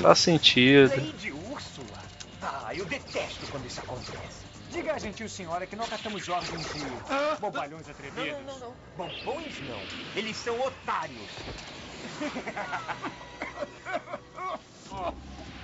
faz 0.00 0.18
sentido. 0.18 0.96
Lei 0.96 1.12
de 1.12 1.32
Úrsula? 1.32 1.98
Ah, 2.42 2.74
eu 2.74 2.84
detesto 2.84 3.46
quando 3.50 3.66
isso 3.66 3.80
acontece. 3.80 4.42
Diga, 4.70 4.98
gentil 4.98 5.28
senhora, 5.28 5.66
que 5.66 5.76
não 5.76 5.86
catamos 5.86 6.28
ordens 6.28 6.66
de 6.72 6.80
bobalhões 7.40 7.88
atrevidos. 7.88 8.26
Não, 8.32 8.42
não, 8.42 8.58
não, 8.58 8.58
não. 8.58 8.74
Bombons 8.96 9.60
não. 9.68 9.80
Eles 10.16 10.36
são 10.36 10.58
otários. 10.60 11.18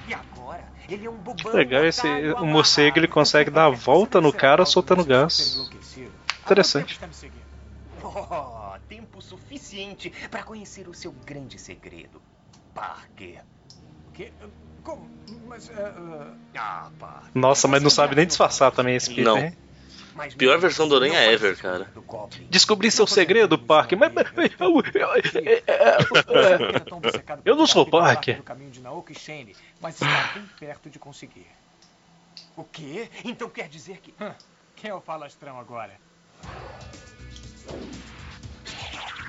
E 0.08 0.14
agora? 0.14 0.64
Ele 0.88 1.04
é 1.04 1.10
um 1.10 1.18
bobão. 1.18 1.52
Legal, 1.52 1.84
esse 1.84 2.06
o 2.40 2.46
morcego 2.46 2.98
ele 2.98 3.06
consegue 3.06 3.50
dar 3.50 3.66
a 3.66 3.68
volta 3.68 4.22
no 4.22 4.32
cara 4.32 4.64
soltando 4.64 5.04
gás. 5.04 5.58
Interessante. 6.44 6.98
Seguindo. 7.12 7.42
Oh, 8.02 8.57
tempo 8.88 9.20
suficiente 9.20 10.10
para 10.30 10.42
conhecer 10.42 10.88
o 10.88 10.94
seu 10.94 11.12
grande 11.12 11.58
segredo. 11.58 12.20
Parker. 12.74 13.42
Que? 14.14 14.32
Como? 14.82 15.08
Mas, 15.46 15.70
ah, 15.70 15.94
ah, 15.96 16.34
Ah, 16.56 16.90
Parker. 16.98 17.30
Nossa, 17.34 17.68
mas 17.68 17.82
não 17.82 17.90
sabe 17.90 18.16
nem 18.16 18.26
disfarçar 18.26 18.72
também 18.72 18.96
esse 18.96 19.08
Peter, 19.10 19.24
Não. 19.24 19.38
hein? 19.38 19.54
Mas 20.14 20.34
Pior 20.34 20.58
versão 20.58 20.88
do 20.88 20.96
assim, 20.96 21.04
Aranha 21.14 21.30
ever, 21.32 21.56
cara. 21.56 21.92
Descobri 22.50 22.90
seu 22.90 23.06
segredo, 23.06 23.56
Parker, 23.58 23.96
mas. 23.96 24.12
eu- 27.44 27.54
não 27.56 27.66
sou 27.66 27.86
Parker. 27.86 28.38
No 28.38 28.42
caminho 28.42 28.70
de 28.70 28.80
Naoki 28.80 29.14
Shane, 29.14 29.54
mas 29.80 29.94
está 29.94 30.32
bem 30.34 30.48
perto 30.58 30.90
de 30.90 30.98
conseguir. 30.98 31.46
O 32.56 32.64
quê? 32.64 33.08
Então 33.24 33.48
quer 33.48 33.68
dizer 33.68 34.00
que... 34.00 34.12
Quem 34.74 34.90
é 34.90 34.94
o 34.94 35.00
falastrão 35.00 35.58
agora? 35.60 35.92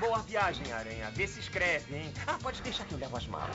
Boa 0.00 0.20
viagem, 0.20 0.72
Aranha. 0.72 1.10
Vê 1.10 1.28
se 1.28 1.40
escreve, 1.40 1.94
hein? 1.94 2.10
Ah, 2.26 2.38
pode 2.42 2.62
deixar 2.62 2.86
que 2.86 2.94
eu 2.94 2.98
levo 2.98 3.18
as 3.18 3.26
malas. 3.26 3.54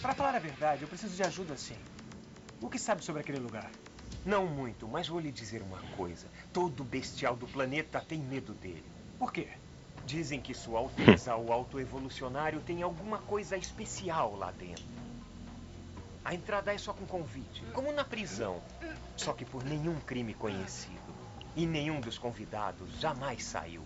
Para 0.00 0.14
falar 0.14 0.34
a 0.34 0.38
verdade, 0.38 0.80
eu 0.80 0.88
preciso 0.88 1.14
de 1.14 1.22
ajuda 1.22 1.54
sim. 1.54 1.76
O 2.62 2.70
que 2.70 2.78
sabe 2.78 3.04
sobre 3.04 3.20
aquele 3.20 3.38
lugar? 3.38 3.70
Não 4.24 4.46
muito, 4.46 4.88
mas 4.88 5.06
vou 5.06 5.20
lhe 5.20 5.30
dizer 5.30 5.60
uma 5.60 5.78
coisa. 5.98 6.26
Todo 6.50 6.82
bestial 6.82 7.36
do 7.36 7.46
planeta 7.46 8.00
tem 8.00 8.18
medo 8.20 8.54
dele. 8.54 8.90
Por 9.18 9.30
quê? 9.30 9.50
Dizem 10.06 10.40
que 10.40 10.54
Sua 10.54 10.78
Alteza, 10.78 11.36
o 11.36 11.52
Alto 11.52 11.78
Evolucionário, 11.78 12.62
tem 12.62 12.82
alguma 12.82 13.18
coisa 13.18 13.54
especial 13.54 14.34
lá 14.34 14.50
dentro. 14.50 14.82
A 16.24 16.34
entrada 16.34 16.72
é 16.72 16.78
só 16.78 16.94
com 16.94 17.04
convite, 17.04 17.62
como 17.74 17.92
na 17.92 18.02
prisão. 18.02 18.62
Só 19.14 19.34
que 19.34 19.44
por 19.44 19.62
nenhum 19.62 20.00
crime 20.00 20.32
conhecido. 20.32 21.14
E 21.54 21.66
nenhum 21.66 22.00
dos 22.00 22.16
convidados 22.16 22.98
jamais 22.98 23.44
saiu. 23.44 23.84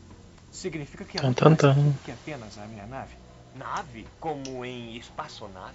Significa 0.50 1.04
que 1.04 1.16
ela 1.18 1.32
tan, 1.32 1.54
tan. 1.54 1.92
que 2.04 2.10
apenas 2.10 2.58
a 2.58 2.66
minha 2.66 2.86
nave? 2.86 3.14
Nave? 3.54 4.06
Como 4.18 4.64
em 4.64 4.96
espaçonave? 4.96 5.74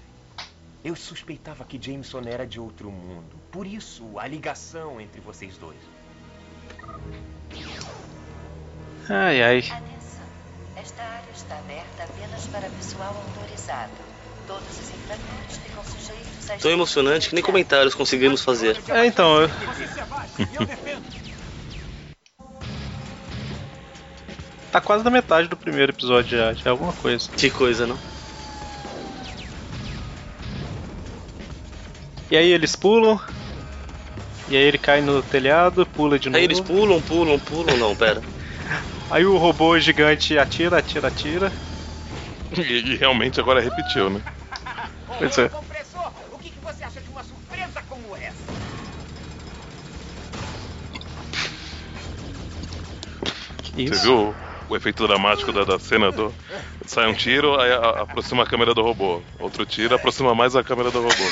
Eu 0.84 0.96
suspeitava 0.96 1.63
que 1.65 1.79
Jameson 1.82 2.22
era 2.27 2.46
de 2.46 2.60
outro 2.60 2.91
mundo. 2.91 3.36
Por 3.51 3.65
isso, 3.65 4.20
a 4.20 4.27
ligação 4.27 5.00
entre 5.01 5.20
vocês 5.22 5.58
dois. 5.58 5.77
Ai, 9.10 9.41
ai. 9.41 9.58
Atenção. 9.60 10.25
Esta 10.75 11.01
área 11.03 11.32
está 11.34 11.58
aberta 11.58 12.03
apenas 12.03 12.46
para 12.48 12.70
pessoal 12.70 13.15
autorizado. 13.27 13.91
Todos 14.48 14.67
os 14.70 14.89
infratores 14.89 15.58
ficam 15.58 15.84
sujeitos 15.84 16.50
a... 16.51 16.58
Tão 16.58 16.70
emocionante 16.72 17.29
que 17.29 17.36
nem 17.36 17.44
comentários 17.44 17.96
conseguimos 17.96 18.44
fazer. 18.44 18.79
É, 18.89 19.05
então. 19.08 19.41
eu- 19.41 19.50
Tá 24.75 24.82
quase 24.82 25.05
na 25.05 25.10
metade 25.10 25.48
do 25.48 25.55
primeiro 25.55 25.94
episódio 25.94 26.38
já, 26.38 26.53
já 26.53 26.63
é 26.65 26.70
alguma 26.70 26.91
coisa. 26.91 27.29
Que 27.38 27.50
coisa, 27.50 27.88
não? 27.88 27.98
E 32.29 32.36
aí 32.36 32.51
eles 32.51 32.75
pulam. 32.75 33.17
E 34.50 34.58
aí 34.58 34.63
ele 34.63 34.77
cai 34.77 35.00
no 35.00 35.24
telhado, 35.24 35.86
pula 35.86 36.20
de 36.20 36.27
novo. 36.27 36.38
Aí 36.38 36.44
eles 36.44 36.60
pulam, 36.60 37.01
pulam, 37.01 37.39
pulam. 37.39 37.77
Não, 37.77 37.96
pera. 37.96 38.22
Aí 39.10 39.25
o 39.25 39.38
robô 39.38 39.79
gigante 39.79 40.38
atira, 40.38 40.79
atira, 40.79 41.08
atira. 41.08 41.53
E, 42.58 42.62
e 42.62 42.96
realmente 42.98 43.39
agora 43.39 43.62
repetiu, 43.62 44.10
né? 44.10 44.22
Pois 45.17 45.38
é. 45.38 45.48
Compressor, 45.48 46.12
o 46.34 46.38
que, 46.39 46.50
que 46.50 46.60
você 46.60 46.84
Isso. 53.77 54.03
viu 54.03 54.45
o, 54.69 54.75
efeito 54.75 55.07
dramático 55.07 55.51
da, 55.51 55.63
da 55.63 55.79
cena 55.79 56.12
do. 56.12 56.34
Sai 56.86 57.07
um 57.07 57.13
tiro, 57.13 57.60
aí 57.60 57.72
a- 57.72 57.75
a- 57.77 58.01
aproxima 58.03 58.43
a 58.43 58.45
câmera 58.45 58.74
do 58.74 58.81
robô. 58.81 59.22
Outro 59.39 59.65
tiro, 59.65 59.95
aproxima 59.95 60.34
mais 60.36 60.55
a 60.55 60.63
câmera 60.63 60.91
do 60.91 61.01
robô. 61.01 61.31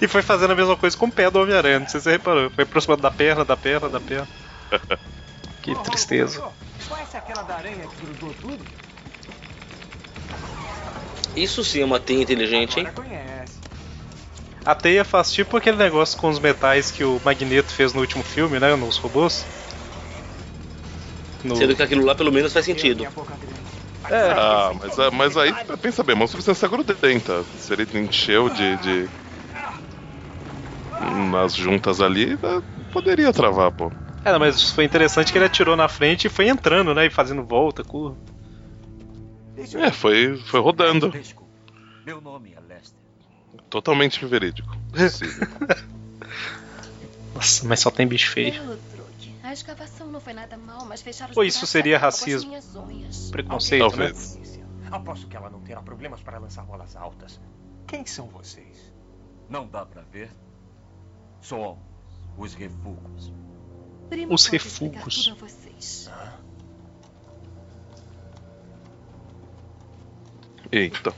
E 0.00 0.06
foi 0.06 0.22
fazendo 0.22 0.52
a 0.52 0.56
mesma 0.56 0.76
coisa 0.76 0.96
com 0.96 1.06
o 1.06 1.12
pé 1.12 1.28
do 1.30 1.40
Homem-Aranha, 1.40 1.80
não 1.80 1.88
sei 1.88 1.98
se 2.00 2.04
você 2.04 2.12
reparou. 2.12 2.50
Foi 2.50 2.64
aproximando 2.64 3.02
da 3.02 3.10
perna, 3.10 3.44
da 3.44 3.56
perna, 3.56 3.88
da 3.88 4.00
perna. 4.00 4.28
Que 5.62 5.74
tristeza. 5.84 6.42
Conhece 6.88 7.16
aquela 7.16 7.42
da 7.42 7.54
aranha 7.54 7.86
que 7.86 8.04
grudou 8.04 8.34
tudo? 8.40 8.64
Isso 11.36 11.64
sim 11.64 11.80
é 11.82 11.84
uma 11.84 12.00
teia 12.00 12.20
inteligente, 12.22 12.80
hein? 12.80 12.88
A 14.64 14.74
teia 14.74 15.04
faz 15.04 15.32
tipo 15.32 15.56
aquele 15.56 15.76
negócio 15.76 16.18
com 16.18 16.28
os 16.28 16.38
metais 16.38 16.90
que 16.90 17.04
o 17.04 17.20
Magneto 17.24 17.72
fez 17.72 17.92
no 17.92 18.00
último 18.00 18.22
filme, 18.22 18.58
né? 18.60 18.74
Nos 18.76 18.96
robôs. 18.96 19.46
No- 21.44 21.56
Sendo 21.56 21.74
que 21.74 21.82
aquilo 21.82 22.04
lá 22.04 22.14
pelo 22.14 22.32
menos 22.32 22.52
faz 22.52 22.64
sentido. 22.64 23.04
É. 24.10 24.32
Ah, 24.32 24.72
mas, 24.80 24.98
ah, 24.98 25.10
mas 25.10 25.36
aí, 25.36 25.52
pensa 25.80 26.02
bem, 26.02 26.14
uma 26.14 26.26
substância 26.26 26.68
grudenta. 26.68 27.44
Se 27.56 27.72
ele 27.72 27.86
encheu 27.98 28.48
de. 28.50 28.76
de... 28.78 29.10
nas 31.38 31.54
juntas 31.54 32.00
ali, 32.00 32.32
eh, 32.34 32.62
poderia 32.92 33.32
travar, 33.32 33.70
pô. 33.72 33.90
É, 34.24 34.36
mas 34.38 34.70
foi 34.70 34.84
interessante 34.84 35.32
que 35.32 35.38
ele 35.38 35.44
atirou 35.46 35.76
na 35.76 35.88
frente 35.88 36.26
e 36.26 36.30
foi 36.30 36.48
entrando, 36.48 36.94
né? 36.94 37.06
E 37.06 37.10
fazendo 37.10 37.44
volta, 37.44 37.82
curva. 37.82 38.16
É, 39.74 39.90
foi, 39.90 40.36
foi 40.46 40.60
rodando. 40.60 41.12
Meu 42.06 42.20
nome 42.20 42.52
é 42.54 42.60
Lester. 42.60 43.00
Totalmente 43.68 44.24
verídico. 44.24 44.76
Nossa, 47.34 47.66
mas 47.66 47.80
só 47.80 47.90
tem 47.90 48.06
bicho 48.06 48.30
feio. 48.30 48.52
A 49.52 49.54
escavação 49.54 50.10
não 50.10 50.18
foi 50.18 50.32
nada 50.32 50.56
mal, 50.56 50.86
mas 50.86 51.02
fecharam 51.02 51.30
os 51.30 51.34
Pô, 51.34 51.42
isso 51.44 51.66
seria 51.66 51.98
racismo. 51.98 52.54
Preconceito, 53.30 53.82
né? 53.98 54.10
Talvez. 54.10 54.58
Aposto 54.90 55.28
que 55.28 55.36
ela 55.36 55.50
não 55.50 55.60
terá 55.60 55.82
problemas 55.82 56.22
para 56.22 56.38
lançar 56.38 56.64
bolas 56.64 56.96
altas. 56.96 57.38
Quem 57.86 58.06
são 58.06 58.28
vocês? 58.28 58.94
Não 59.50 59.68
dá 59.68 59.84
pra 59.84 60.00
ver? 60.04 60.30
Somos 61.42 61.78
os 62.38 62.54
refugos. 62.54 63.30
Primo 64.08 64.32
Os 64.32 64.46
refugos. 64.46 65.22
tudo 65.22 65.32
a 65.32 65.46
vocês. 65.46 66.10
Eita. 70.72 71.14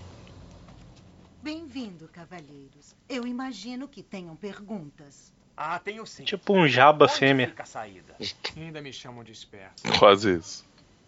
Bem-vindo, 1.41 2.09
cavalheiros. 2.09 2.97
Eu 3.09 3.29
imagino 3.29 3.87
que 3.87 4.03
tenham 4.03 4.35
perguntas. 4.35 5.34
Ah, 5.57 5.79
tenho 5.79 6.05
sim. 6.07 6.25
Tipo 6.25 6.53
um 6.53 6.67
jaba 6.67 7.05
Onde 7.05 7.15
fêmea. 7.15 7.49
fica 7.49 7.63
a 7.63 7.67
saída? 7.67 8.17
Ainda 8.57 8.81
me 8.83 8.93
chamam 8.93 9.23
de 9.23 9.33
esperto. 9.33 9.83
Quase 9.99 10.37
isso. 10.39 10.65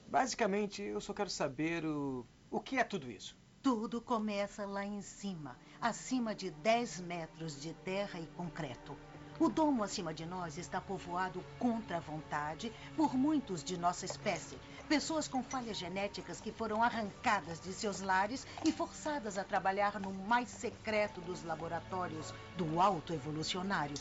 Basicamente, 0.09 0.83
eu 0.83 1.01
só 1.01 1.13
quero 1.13 1.31
saber 1.31 1.85
o. 1.85 2.25
O 2.51 2.61
que 2.61 2.79
é 2.79 2.85
tudo 2.85 3.11
isso? 3.11 3.37
Tudo 3.61 4.01
começa 4.01 4.65
lá 4.65 4.85
em 4.85 5.03
cima, 5.03 5.59
acima 5.81 6.33
de 6.33 6.51
10 6.53 7.01
metros 7.01 7.61
de 7.61 7.73
terra 7.75 8.21
e 8.21 8.27
concreto. 8.37 8.97
O 9.41 9.49
domo 9.49 9.83
acima 9.83 10.15
de 10.15 10.25
nós 10.25 10.57
está 10.57 10.81
povoado 10.81 11.45
contra 11.59 11.97
a 11.97 12.01
vontade 12.01 12.73
por 12.97 13.15
muitos 13.15 13.63
de 13.65 13.77
nossa 13.77 14.07
espécie. 14.07 14.57
Pessoas 14.89 15.27
com 15.29 15.43
falhas 15.43 15.77
genéticas 15.77 16.41
que 16.41 16.53
foram 16.53 16.83
arrancadas 16.83 17.61
de 17.61 17.73
seus 17.73 18.01
lares 18.01 18.47
e 18.65 18.71
forçadas 18.71 19.37
a 19.37 19.43
trabalhar 19.45 19.99
no 20.01 20.13
mais 20.13 20.49
secreto 20.49 21.21
dos 21.21 21.43
laboratórios 21.43 22.33
do 22.57 22.81
alto 22.81 23.13
evolucionário, 23.13 23.97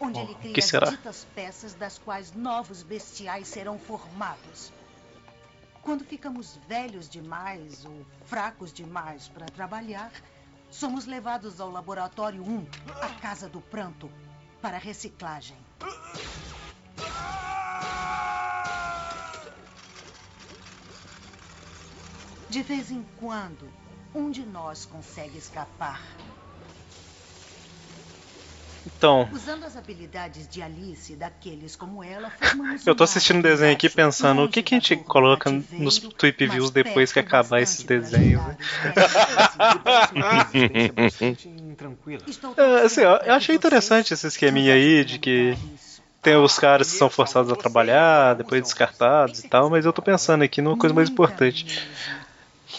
onde 0.00 0.18
ele 0.20 0.34
cria 0.34 0.52
que 0.52 0.62
será? 0.62 0.90
ditas 0.90 1.26
peças 1.34 1.74
das 1.74 1.98
quais 1.98 2.32
novos 2.32 2.82
bestiais 2.82 3.48
serão 3.48 3.78
formados. 3.78 4.72
Quando 5.82 6.04
ficamos 6.04 6.58
velhos 6.68 7.08
demais 7.08 7.84
ou 7.84 8.04
fracos 8.24 8.72
demais 8.72 9.28
para 9.28 9.46
trabalhar, 9.46 10.10
somos 10.70 11.06
levados 11.06 11.60
ao 11.60 11.70
laboratório 11.70 12.42
1, 12.42 12.66
a 13.00 13.08
Casa 13.20 13.48
do 13.48 13.60
Pranto, 13.60 14.10
para 14.60 14.78
reciclagem. 14.78 15.56
De 22.48 22.62
vez 22.62 22.90
em 22.90 23.04
quando, 23.18 23.68
um 24.14 24.30
de 24.30 24.44
nós 24.44 24.86
consegue 24.86 25.36
escapar. 25.36 26.00
Então, 28.86 29.28
Usando 29.32 29.64
as 29.64 29.76
habilidades 29.76 30.46
de 30.46 30.62
Alice 30.62 31.14
daqueles 31.16 31.74
como 31.74 32.04
ela, 32.04 32.32
eu 32.86 32.94
tô 32.94 33.02
um 33.02 33.04
assistindo 33.04 33.40
o 33.40 33.42
lar 33.42 33.42
desenho 33.42 33.72
aqui 33.72 33.90
pensando 33.90 34.44
o 34.44 34.48
que, 34.48 34.62
que 34.62 34.74
a 34.74 34.78
gente 34.78 34.96
coloca 34.96 35.50
nos 35.72 35.98
tweet 35.98 36.36
mas 36.40 36.52
views 36.52 36.70
depois 36.70 37.12
que 37.12 37.18
acabar 37.18 37.60
esses 37.60 37.84
desenhos. 37.84 38.44
né? 38.44 38.56
É, 42.56 42.86
assim, 42.86 43.02
eu, 43.02 43.34
achei 43.34 43.54
interessante 43.54 44.14
esse 44.14 44.26
esqueminha 44.26 44.72
aí 44.72 45.04
de 45.04 45.18
que 45.18 45.56
tem 46.22 46.36
os 46.36 46.58
caras 46.58 46.90
que 46.90 46.96
são 46.96 47.10
forçados 47.10 47.52
a 47.52 47.56
trabalhar, 47.56 48.34
depois 48.34 48.62
descartados 48.62 49.40
e 49.40 49.48
tal, 49.48 49.68
mas 49.68 49.84
eu 49.84 49.92
tô 49.92 50.00
pensando 50.00 50.42
aqui 50.42 50.62
numa 50.62 50.76
coisa 50.76 50.94
mais 50.94 51.10
importante. 51.10 51.86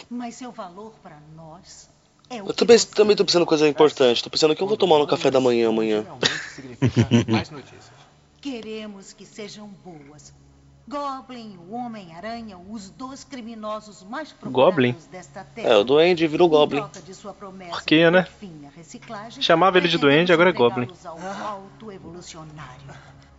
Mas 0.09 0.35
seu 0.35 0.51
valor 0.51 0.93
para 1.03 1.17
nós 1.35 1.89
é 2.29 2.35
o 2.41 2.45
Eu 2.45 2.45
que 2.47 2.53
também, 2.53 2.77
também 2.79 3.15
tô 3.15 3.25
pensando 3.25 3.43
em 3.43 3.45
coisa 3.45 3.67
importante. 3.67 4.23
Tô 4.23 4.29
pensando 4.29 4.55
que 4.55 4.61
eu 4.61 4.67
vou 4.67 4.77
tomar 4.77 4.99
no 4.99 5.07
café 5.07 5.31
da 5.31 5.39
manhã 5.39 5.69
amanhã. 5.69 6.05
Mais 7.27 7.49
notícias. 7.49 7.91
Queremos 8.41 9.13
que 9.13 9.25
sejam 9.25 9.67
boas. 9.67 10.33
Goblin, 10.87 11.57
o 11.69 11.73
Homem-Aranha, 11.73 12.57
os 12.57 12.89
dois 12.89 13.25
criminosos 13.25 14.03
mais 14.03 14.33
Goblin? 14.41 14.93
procurados 14.93 15.07
desta 15.07 15.43
terra. 15.43 15.67
É, 15.67 15.75
o 15.75 15.83
duende 15.83 16.25
virou 16.27 16.47
Goblin. 16.47 16.81
Por 17.69 17.83
quê, 17.83 18.05
de 18.05 18.11
né? 18.11 18.25
Chamava 19.41 19.77
ele 19.77 19.89
de 19.89 19.97
duende, 19.97 20.31
agora 20.31 20.49
é 20.49 20.53
Goblin. 20.53 20.87
evolucionário. 21.91 22.87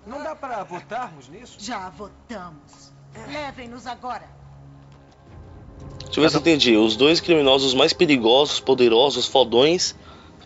Não 0.06 0.22
dá 0.22 0.34
pra 0.34 0.62
votarmos 0.62 1.28
nisso? 1.30 1.56
Já 1.58 1.88
votamos. 1.88 2.92
Levem-nos 3.26 3.86
agora. 3.86 4.37
Deixa 6.04 6.20
eu 6.20 6.22
ver 6.22 6.30
se 6.30 6.36
eu 6.36 6.40
entendi. 6.40 6.76
Os 6.76 6.96
dois 6.96 7.20
criminosos 7.20 7.74
mais 7.74 7.92
perigosos, 7.92 8.60
poderosos, 8.60 9.26
fodões, 9.26 9.94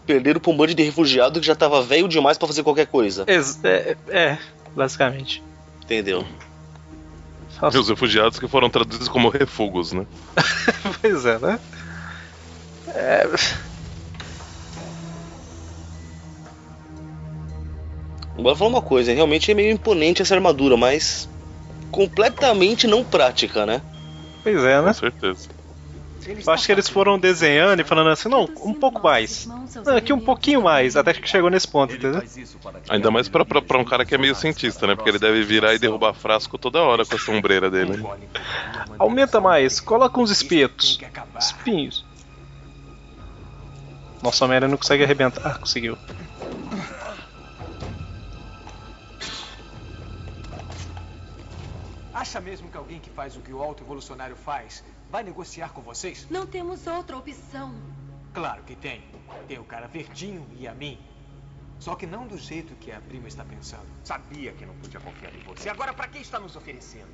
perderam 0.06 0.40
pra 0.40 0.50
um 0.50 0.56
bando 0.56 0.74
de 0.74 0.82
refugiado 0.82 1.40
que 1.40 1.46
já 1.46 1.54
tava 1.54 1.82
velho 1.82 2.08
demais 2.08 2.36
pra 2.36 2.48
fazer 2.48 2.62
qualquer 2.62 2.86
coisa. 2.86 3.24
É, 3.28 3.96
é, 4.08 4.38
basicamente. 4.74 5.42
Entendeu? 5.82 6.24
E 7.72 7.78
os 7.78 7.88
refugiados 7.88 8.38
que 8.38 8.48
foram 8.48 8.68
traduzidos 8.68 9.08
como 9.08 9.28
refugos, 9.28 9.92
né? 9.92 10.06
Pois 11.00 11.24
é, 11.26 11.38
né? 11.38 11.60
É, 12.88 13.26
Agora 18.36 18.56
falar 18.56 18.70
uma 18.70 18.82
coisa, 18.82 19.12
realmente 19.12 19.50
é 19.50 19.54
meio 19.54 19.70
imponente 19.70 20.22
essa 20.22 20.34
armadura, 20.34 20.76
mas 20.76 21.28
completamente 21.90 22.86
não 22.86 23.04
prática, 23.04 23.66
né? 23.66 23.82
Pois 24.42 24.64
é, 24.64 24.80
né? 24.80 24.88
Com 24.88 24.94
certeza. 24.94 25.48
Eu 26.46 26.52
acho 26.52 26.66
que 26.66 26.72
eles 26.72 26.88
foram 26.88 27.18
desenhando 27.18 27.80
e 27.80 27.84
falando 27.84 28.10
assim, 28.10 28.28
não, 28.28 28.44
um 28.62 28.74
pouco 28.74 29.02
mais. 29.02 29.44
Não, 29.84 29.96
aqui 29.96 30.12
um 30.12 30.20
pouquinho 30.20 30.62
mais, 30.62 30.96
até 30.96 31.12
que 31.12 31.28
chegou 31.28 31.50
nesse 31.50 31.66
ponto, 31.66 31.94
entendeu? 31.94 32.22
Ainda 32.88 33.10
mais 33.10 33.28
pra, 33.28 33.44
pra, 33.44 33.60
pra 33.60 33.78
um 33.78 33.84
cara 33.84 34.04
que 34.04 34.14
é 34.14 34.18
meio 34.18 34.34
cientista, 34.34 34.86
né? 34.86 34.94
Porque 34.94 35.10
ele 35.10 35.18
deve 35.18 35.42
virar 35.42 35.74
e 35.74 35.80
derrubar 35.80 36.14
frasco 36.14 36.56
toda 36.56 36.80
hora 36.80 37.04
com 37.04 37.16
a 37.16 37.18
sombreira 37.18 37.68
dele. 37.68 37.96
né? 37.96 38.18
Aumenta 39.00 39.40
mais, 39.40 39.80
coloca 39.80 40.20
uns 40.20 40.30
espetos. 40.30 41.00
Espinhos. 41.38 42.04
Nossa, 44.22 44.44
a 44.44 44.60
não 44.68 44.76
consegue 44.76 45.02
arrebentar. 45.02 45.42
Ah, 45.44 45.58
conseguiu. 45.58 45.98
Acha 52.22 52.40
mesmo 52.40 52.70
que 52.70 52.76
alguém 52.76 53.00
que 53.00 53.10
faz 53.10 53.36
o 53.36 53.40
que 53.40 53.52
o 53.52 53.60
alto 53.60 53.82
evolucionário 53.82 54.36
faz 54.36 54.84
vai 55.10 55.24
negociar 55.24 55.72
com 55.72 55.82
vocês? 55.82 56.24
Não 56.30 56.46
temos 56.46 56.86
outra 56.86 57.16
opção. 57.16 57.74
Claro 58.32 58.62
que 58.62 58.76
tem. 58.76 59.02
Tem 59.48 59.58
o 59.58 59.64
cara 59.64 59.88
verdinho 59.88 60.46
e 60.56 60.68
a 60.68 60.72
mim. 60.72 61.00
Só 61.80 61.96
que 61.96 62.06
não 62.06 62.28
do 62.28 62.38
jeito 62.38 62.76
que 62.76 62.92
a 62.92 63.00
prima 63.00 63.26
está 63.26 63.44
pensando. 63.44 63.88
Sabia 64.04 64.52
que 64.52 64.64
não 64.64 64.72
podia 64.76 65.00
confiar 65.00 65.34
em 65.34 65.40
você. 65.40 65.68
Agora, 65.68 65.92
pra 65.92 66.06
que 66.06 66.18
está 66.18 66.38
nos 66.38 66.54
oferecendo? 66.54 67.12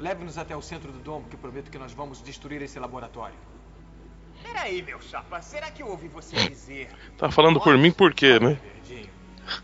Leve-nos 0.00 0.36
até 0.36 0.56
o 0.56 0.60
centro 0.60 0.90
do 0.90 0.98
domo 0.98 1.28
que 1.28 1.36
prometo 1.36 1.70
que 1.70 1.78
nós 1.78 1.92
vamos 1.92 2.20
destruir 2.20 2.62
esse 2.62 2.80
laboratório. 2.80 3.38
Peraí, 4.42 4.82
meu 4.82 5.00
chapa. 5.00 5.40
Será 5.40 5.70
que 5.70 5.84
eu 5.84 5.86
ouvi 5.86 6.08
você 6.08 6.48
dizer... 6.48 6.90
Tá 7.16 7.30
falando 7.30 7.60
por 7.60 7.78
mim 7.78 7.92
por 7.92 8.12
quê, 8.12 8.40
né? 8.40 8.60
Verdinho. 8.74 9.10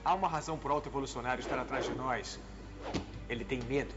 Há 0.04 0.14
uma 0.14 0.28
razão 0.28 0.56
pro 0.56 0.72
alto 0.72 0.88
evolucionário 0.88 1.40
estar 1.40 1.58
atrás 1.58 1.84
de 1.84 1.96
nós. 1.96 2.38
Ele 3.28 3.44
tem 3.44 3.60
medo. 3.64 3.92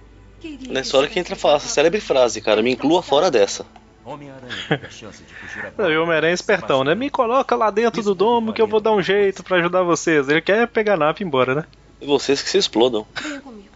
Nessa 0.69 0.97
hora 0.97 1.08
que 1.08 1.19
entra 1.19 1.36
falar 1.36 1.56
essa 1.56 1.67
célebre 1.67 2.01
frase, 2.01 2.41
cara. 2.41 2.62
Me 2.62 2.71
inclua 2.71 3.01
fora 3.01 3.30
dessa. 3.30 3.65
Homem-Aranha 4.04 4.56
teve 4.67 4.86
a 4.86 4.89
chance 4.89 5.23
de 5.23 5.34
fugir 5.34 5.65
a 5.65 5.71
Não, 5.77 5.91
E 5.91 5.97
o 5.97 6.04
Homem-Aranha 6.04 6.32
é 6.32 6.34
espertão, 6.34 6.84
né? 6.84 6.95
Me 6.95 7.10
coloca 7.10 7.56
lá 7.56 7.69
dentro 7.69 8.01
do 8.01 8.15
domo 8.15 8.51
que 8.54 8.62
eu 8.62 8.67
vou 8.67 8.82
dar 8.82 8.91
um 8.91 9.01
jeito 9.01 9.43
pra 9.43 9.58
ajudar 9.58 9.84
vocês. 9.84 10.27
Ele 10.27 10.41
quer 10.41 10.67
pegar 10.67 10.95
a 10.95 10.97
nave 10.97 11.19
e 11.21 11.23
ir 11.23 11.27
embora, 11.27 11.54
né? 11.54 11.65
E 11.99 12.06
vocês 12.06 12.41
que 12.41 12.49
se 12.49 12.58
explodam. 12.58 13.06
Venha 13.21 13.41
comigo. 13.41 13.69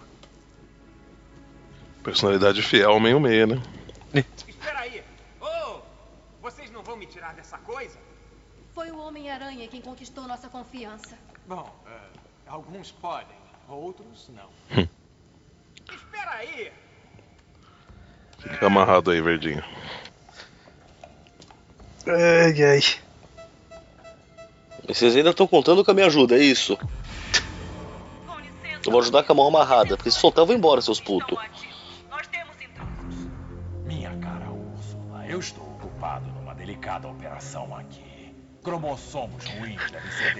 Personalidade 2.03 2.61
fiel, 2.61 2.99
meio 2.99 3.19
meia, 3.19 3.45
né? 3.47 3.61
Espera 4.47 4.79
aí. 4.79 5.03
Oh, 5.39 5.79
vocês 6.41 6.71
não 6.71 6.81
vão 6.81 6.97
me 6.97 7.05
tirar 7.05 7.33
dessa 7.33 7.57
coisa? 7.59 7.97
Foi 8.73 8.91
o 8.91 8.97
Homem-Aranha 8.99 9.67
quem 9.67 9.81
conquistou 9.81 10.27
nossa 10.27 10.49
confiança. 10.49 11.17
Bom, 11.47 11.71
é, 11.87 11.99
alguns 12.47 12.91
podem, 12.91 13.37
outros 13.69 14.29
não. 14.35 14.85
Aí. 16.35 16.71
Fica 18.39 18.67
amarrado 18.67 19.09
aí, 19.09 19.21
verdinho. 19.21 19.63
Ai, 22.05 22.63
ai. 22.63 22.81
Vocês 24.87 25.15
ainda 25.15 25.29
estão 25.29 25.47
contando 25.47 25.83
com 25.83 25.91
a 25.91 25.93
minha 25.93 26.07
ajuda, 26.07 26.35
é 26.35 26.43
isso? 26.43 26.77
Eu 28.85 28.91
vou 28.91 28.99
ajudar 29.01 29.23
com 29.23 29.31
a 29.31 29.35
mão 29.35 29.47
amarrada, 29.47 29.95
porque 29.95 30.11
se 30.11 30.19
soltar 30.19 30.43
eu 30.43 30.45
vou 30.45 30.55
embora, 30.55 30.81
seus 30.81 30.99
putos. 30.99 31.39
Minha 33.83 34.15
cara 34.17 34.51
Úrsula, 34.51 35.25
Eu 35.27 35.39
estou 35.39 35.65
ocupado 35.65 36.29
numa 36.31 36.53
delicada 36.53 37.07
operação 37.07 37.75
aqui. 37.75 38.04
Cromossomos 38.65 39.45
ruins 39.45 39.79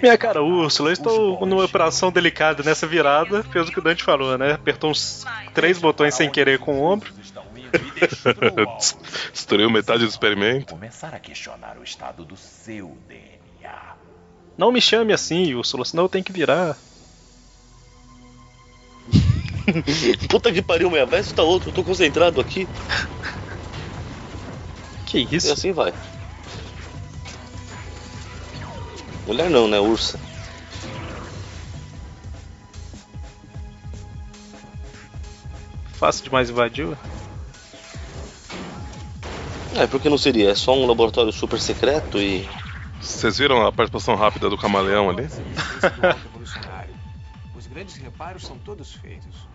Minha 0.02 0.18
cara, 0.18 0.42
Úrsula, 0.42 0.88
eu 0.88 0.94
estou 0.94 1.46
numa 1.46 1.64
operação 1.64 2.10
delicada 2.10 2.64
nessa 2.64 2.84
virada, 2.84 3.44
fez 3.44 3.68
o 3.68 3.72
que 3.72 3.78
o 3.78 3.82
Dante 3.82 4.02
falou, 4.02 4.36
né? 4.36 4.54
Apertou 4.54 4.90
uns 4.90 5.24
três 5.54 5.78
botões 5.78 6.12
sem 6.12 6.28
querer 6.28 6.58
com 6.58 6.80
o 6.80 6.82
ombro. 6.82 7.14
Destruiu 9.32 9.70
metade 9.70 10.00
do 10.00 10.08
experimento. 10.08 10.74
Começar 10.74 11.14
a 11.14 11.20
questionar 11.20 11.78
o 11.78 11.84
estado 11.84 12.24
do 12.24 12.36
seu 12.36 12.98
DNA. 13.08 13.94
Não 14.58 14.72
me 14.72 14.80
chame 14.80 15.12
assim, 15.12 15.54
Úrsula, 15.54 15.84
senão 15.84 16.04
eu 16.04 16.08
tenho 16.08 16.24
que 16.24 16.32
virar. 16.32 16.76
Puta 20.28 20.52
que 20.52 20.62
pariu, 20.62 20.90
minha 20.90 21.06
vez 21.06 21.30
tá 21.30 21.44
outro, 21.44 21.68
eu 21.68 21.74
tô 21.74 21.84
concentrado 21.84 22.40
aqui. 22.40 22.66
Que 25.06 25.18
E 25.18 25.36
isso? 25.36 25.52
assim 25.52 25.70
vai. 25.70 25.94
Mulher 29.26 29.50
não, 29.50 29.66
né? 29.66 29.78
Ursa. 29.80 30.18
Fácil 35.94 36.24
demais 36.24 36.48
invadiu. 36.48 36.96
É, 39.74 39.86
por 39.86 40.00
que 40.00 40.08
não 40.08 40.16
seria? 40.16 40.50
É 40.50 40.54
só 40.54 40.74
um 40.74 40.86
laboratório 40.86 41.32
super 41.32 41.58
secreto 41.60 42.18
e. 42.18 42.48
Vocês 43.00 43.38
viram 43.38 43.66
a 43.66 43.72
participação 43.72 44.14
rápida 44.14 44.48
do 44.48 44.56
camaleão 44.56 45.10
ali? 45.10 45.28
Os 47.54 47.66
grandes 47.66 47.96
reparos 47.96 48.46
são 48.46 48.56
todos 48.58 48.94
feitos. 48.94 49.48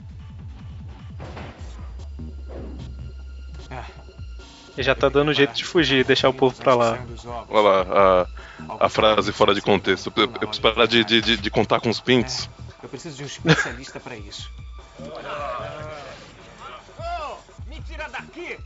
Ah, 3.69 3.85
Ele 4.73 4.83
já 4.83 4.95
tá 4.95 5.09
dando 5.09 5.33
jeito 5.33 5.53
de 5.53 5.65
fugir 5.65 5.99
e 5.99 6.03
deixar 6.03 6.29
o 6.29 6.33
povo 6.33 6.55
pra 6.55 6.73
lá. 6.75 6.99
Olha 7.49 7.61
lá, 7.61 8.27
a, 8.79 8.85
a 8.85 8.89
frase 8.89 9.31
fora 9.33 9.53
de 9.53 9.61
contexto. 9.61 10.11
Eu, 10.15 10.23
eu 10.23 10.29
preciso 10.29 10.61
parar 10.61 10.85
de, 10.85 11.03
de, 11.03 11.21
de, 11.21 11.37
de 11.37 11.49
contar 11.49 11.81
com 11.81 11.89
os 11.89 11.99
pintos. 11.99 12.49
Eu 12.81 12.87
preciso 12.89 13.17
de 13.17 13.23
um 13.23 13.25
especialista 13.27 13.99
pra 13.99 14.15
isso. 14.15 14.49
Oh, 16.99 17.37
me 17.69 17.81
tira 17.81 18.07
daqui! 18.09 18.57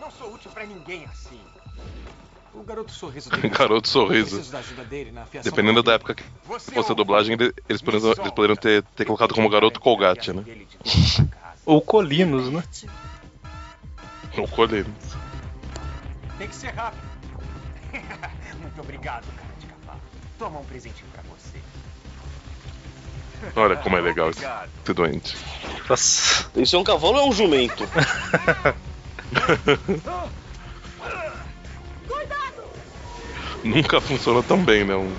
Não 0.00 0.10
sou 0.10 0.32
útil 0.34 0.50
pra 0.52 0.64
ninguém 0.64 1.04
assim. 1.06 1.40
O 2.54 2.62
garoto 2.62 2.92
sorriso 2.92 3.28
dele. 3.30 3.48
Garoto 3.48 3.88
sorriso. 3.88 4.50
da 4.50 4.58
ajuda 4.58 4.84
dele 4.84 5.12
na 5.12 5.22
afiação 5.22 5.50
Dependendo 5.50 5.82
do 5.82 5.86
da 5.86 5.94
época 5.94 6.14
que 6.14 6.24
fosse 6.44 6.92
a 6.92 6.94
dublagem, 6.94 7.34
ele- 7.34 7.52
eles 7.68 7.82
poderiam, 7.82 8.12
eles 8.12 8.30
poderiam 8.32 8.56
ter, 8.56 8.82
ter 8.96 9.04
colocado 9.04 9.34
como 9.34 9.48
garoto 9.48 9.80
Colgate, 9.80 10.32
né? 10.32 10.44
Ou 11.66 11.80
Colinos, 11.82 12.48
né? 12.50 12.62
O 14.36 14.46
colheiro. 14.48 14.88
Tem 16.38 16.48
que 16.48 16.54
ser 16.54 16.68
rápido. 16.68 17.02
Muito 18.62 18.80
obrigado, 18.80 19.26
cara 19.36 19.48
de 19.58 19.66
cavalo. 19.66 20.00
Toma 20.38 20.60
um 20.60 20.64
presentinho 20.64 21.10
pra 21.12 21.22
você. 21.22 21.58
Olha 23.56 23.76
como 23.76 23.96
é 23.96 24.00
legal 24.00 24.30
esse, 24.30 24.44
esse 24.44 24.94
doente. 24.94 25.36
Nossa. 25.88 26.50
Isso 26.56 26.76
é 26.76 26.78
um 26.78 26.84
cavalo 26.84 27.18
ou 27.18 27.24
é 27.24 27.28
um 27.28 27.32
jumento? 27.32 27.84
Nunca 33.64 34.00
funcionou 34.00 34.42
tão 34.42 34.64
bem, 34.64 34.84
né? 34.84 34.94
Um 34.94 35.12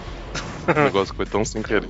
negócio 0.67 1.13
que 1.13 1.17
foi 1.17 1.25
tão 1.25 1.43
sem 1.43 1.61
querer. 1.61 1.89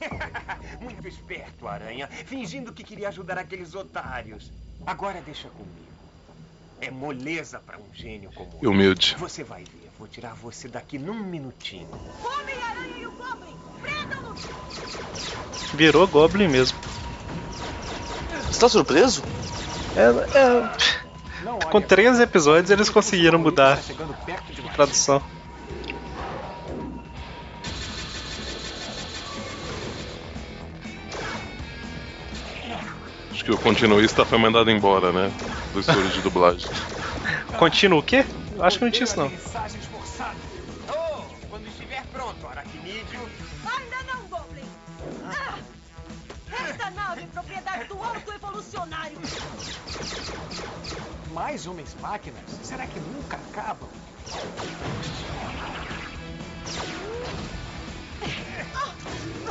Muito 0.80 1.06
esperto, 1.08 1.66
Aranha. 1.66 2.08
Fingindo 2.26 2.72
que 2.72 2.84
queria 2.84 3.08
ajudar 3.08 3.38
aqueles 3.38 3.74
otários. 3.74 4.52
Agora 4.86 5.20
deixa 5.20 5.48
comigo. 5.48 5.87
É 6.80 6.90
moleza 6.90 7.58
pra 7.58 7.76
um 7.78 7.94
gênio 7.94 8.30
como 8.34 8.50
E 8.62 8.66
humilde. 8.66 9.14
eu. 9.14 9.18
Você 9.18 9.42
vai 9.42 9.64
ver. 9.64 9.90
Vou 9.98 10.06
tirar 10.06 10.34
você 10.34 10.68
daqui 10.68 10.98
num 10.98 11.18
minutinho. 11.24 11.88
Homem-Aranha 12.22 12.98
e 12.98 13.06
o 13.06 13.10
Goblin! 13.10 13.56
Prendam-nos! 13.82 14.46
Virou 15.74 16.06
Goblin 16.06 16.48
mesmo. 16.48 16.78
Você 18.46 18.60
tá 18.60 18.68
surpreso? 18.68 19.22
É, 19.96 20.38
é, 20.38 21.42
Não, 21.42 21.58
com 21.70 21.80
três 21.80 22.20
episódios 22.20 22.70
eles 22.70 22.88
conseguiram 22.88 23.38
mudar 23.38 23.76
tá 23.76 24.34
a 24.64 24.72
tradução. 24.72 25.22
Acho 33.32 33.44
que 33.44 33.52
o 33.52 33.58
continuista 33.58 34.24
foi 34.24 34.38
mandado 34.38 34.70
embora, 34.70 35.12
né? 35.12 35.30
Estúdio 35.80 36.10
de 36.10 36.22
dublagem. 36.22 36.68
Continua 37.58 38.00
o 38.00 38.02
quê? 38.02 38.24
Eu 38.56 38.64
acho 38.64 38.78
que 38.78 38.84
não 38.84 38.90
tinha 38.90 39.04
isso 39.04 39.16
não. 39.16 39.28
Mensagens 39.28 39.84
forçadas. 39.86 40.36
Oh, 40.88 41.22
quando 41.48 41.66
estiver 41.68 42.04
pronto, 42.12 42.46
Aracnídeo. 42.46 43.20
Ainda 43.64 44.12
não, 44.12 44.22
Goblin! 44.28 44.64
Ah! 45.24 45.58
Esta 46.68 46.90
nave 46.90 47.22
é 47.22 47.26
propriedade 47.26 47.84
do 47.84 48.02
alto 48.02 48.32
evolucionário! 48.32 49.18
Mais 51.32 51.66
homens 51.66 51.94
máquinas? 52.00 52.42
Será 52.62 52.86
que 52.86 52.98
nunca 53.00 53.36
acabam? 53.36 53.88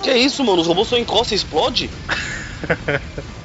Que 0.04 0.10
é 0.10 0.18
isso, 0.18 0.44
mano? 0.44 0.62
Os 0.62 0.68
robôs 0.68 0.88
só 0.88 0.98
encostam 0.98 1.36
e 1.36 1.38
explode? 1.38 1.90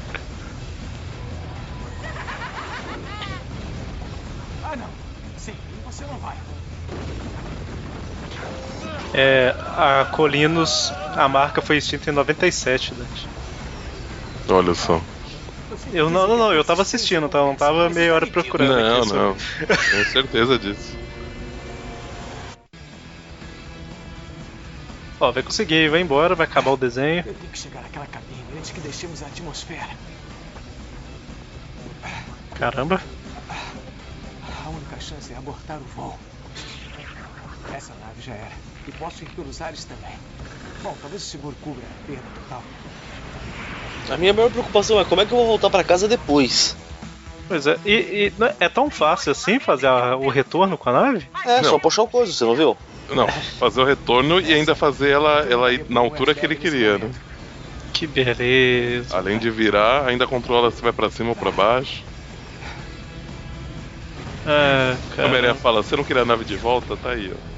É, 9.14 9.54
a 9.76 10.06
Colinos, 10.10 10.90
a 11.16 11.28
marca 11.28 11.60
foi 11.60 11.76
extinta 11.76 12.10
em 12.10 12.14
97, 12.14 12.94
Dante. 12.94 13.28
Olha 14.48 14.74
só. 14.74 15.00
Eu 15.92 16.10
não, 16.10 16.26
não, 16.26 16.36
não, 16.36 16.52
eu 16.52 16.64
tava 16.64 16.82
assistindo, 16.82 17.28
tá? 17.28 17.38
Não 17.38 17.54
tava 17.54 17.88
meia 17.90 18.14
hora 18.14 18.26
procurando 18.26 18.74
Não, 18.76 19.00
aqui. 19.02 19.12
não. 19.12 19.36
Tenho 19.90 20.04
certeza 20.12 20.58
disso. 20.58 20.96
Ó, 25.20 25.30
vai 25.30 25.42
conseguir, 25.42 25.88
vai 25.88 26.00
embora, 26.00 26.34
vai 26.34 26.46
acabar 26.46 26.72
o 26.72 26.76
desenho. 26.76 27.18
Eu 27.26 27.34
tenho 27.34 27.52
que 27.52 27.58
chegar 27.58 27.80
naquela 27.82 28.06
cabine 28.06 28.44
antes 28.58 28.70
que 28.70 28.80
deixemos 28.80 29.22
a 29.22 29.26
atmosfera. 29.26 29.90
Caramba. 32.54 33.00
A 34.64 34.68
única 34.68 35.00
chance 35.00 35.32
é 35.32 35.36
abortar 35.36 35.78
o 35.78 35.84
voo. 35.94 36.18
Essa 37.72 37.94
nave 37.94 38.20
já 38.22 38.34
era. 38.34 38.52
E 38.86 38.92
posso 38.92 39.22
ir 39.24 39.28
pelos 39.28 39.60
ares 39.60 39.84
também. 39.84 40.16
Bom, 40.82 40.94
talvez 41.00 41.22
o 41.22 41.26
seguro 41.26 41.56
cubra 41.60 41.86
a 41.86 42.06
perda 42.06 42.28
total. 42.34 42.64
A 44.10 44.16
minha 44.16 44.32
maior 44.32 44.50
preocupação 44.50 44.98
é 45.00 45.04
como 45.04 45.20
é 45.20 45.26
que 45.26 45.32
eu 45.32 45.38
vou 45.38 45.46
voltar 45.46 45.70
pra 45.70 45.84
casa 45.84 46.08
depois. 46.08 46.76
Pois 47.48 47.66
é, 47.66 47.78
e, 47.84 47.92
e 48.26 48.32
não 48.38 48.46
é- 48.46 48.56
é 48.60 48.68
tão 48.68 48.90
fácil 48.90 49.30
assim 49.32 49.58
fazer 49.60 49.86
a- 49.86 50.16
o 50.16 50.28
retorno 50.28 50.76
com 50.76 50.90
a 50.90 50.92
nave? 50.92 51.24
É, 51.46 51.60
Não. 51.62 51.70
só 51.70 51.78
puxar 51.78 52.02
o 52.02 52.08
coisa, 52.08 52.32
você 52.32 52.44
não 52.44 52.54
viu? 52.54 52.76
Não, 53.10 53.26
fazer 53.28 53.80
o 53.82 53.84
retorno 53.84 54.40
e 54.40 54.54
ainda 54.54 54.74
fazer 54.74 55.10
ela, 55.10 55.40
ela 55.40 55.72
ir 55.72 55.84
na 55.88 56.00
altura 56.00 56.34
que 56.34 56.44
ele 56.46 56.56
queria, 56.56 56.98
né? 56.98 57.10
Que 57.92 58.06
beleza. 58.06 59.16
Além 59.16 59.38
de 59.38 59.50
virar, 59.50 60.06
ainda 60.08 60.26
controla 60.26 60.70
se 60.70 60.80
vai 60.82 60.92
pra 60.92 61.10
cima 61.10 61.30
ou 61.30 61.36
pra 61.36 61.50
baixo. 61.52 62.04
É, 64.44 64.96
A 65.18 65.24
Homem-Aranha 65.26 65.52
cara. 65.52 65.54
fala, 65.62 65.82
você 65.82 65.94
não 65.94 66.04
queria 66.04 66.22
a 66.22 66.24
nave 66.24 66.44
de 66.44 66.56
volta? 66.56 66.96
Tá 66.96 67.10
aí, 67.10 67.30
ó. 67.32 67.51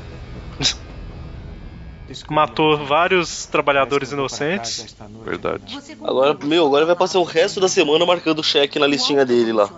Matou 2.28 2.84
vários 2.84 3.46
trabalhadores 3.46 4.12
inocentes. 4.12 4.94
Verdade. 5.24 5.78
Agora, 6.02 6.34
meu, 6.44 6.66
agora 6.66 6.84
vai 6.86 6.96
passar 6.96 7.18
o 7.18 7.24
resto 7.24 7.60
da 7.60 7.68
semana 7.68 8.04
marcando 8.04 8.42
cheque 8.42 8.78
na 8.78 8.86
listinha 8.86 9.24
dele 9.24 9.52
lá. 9.52 9.70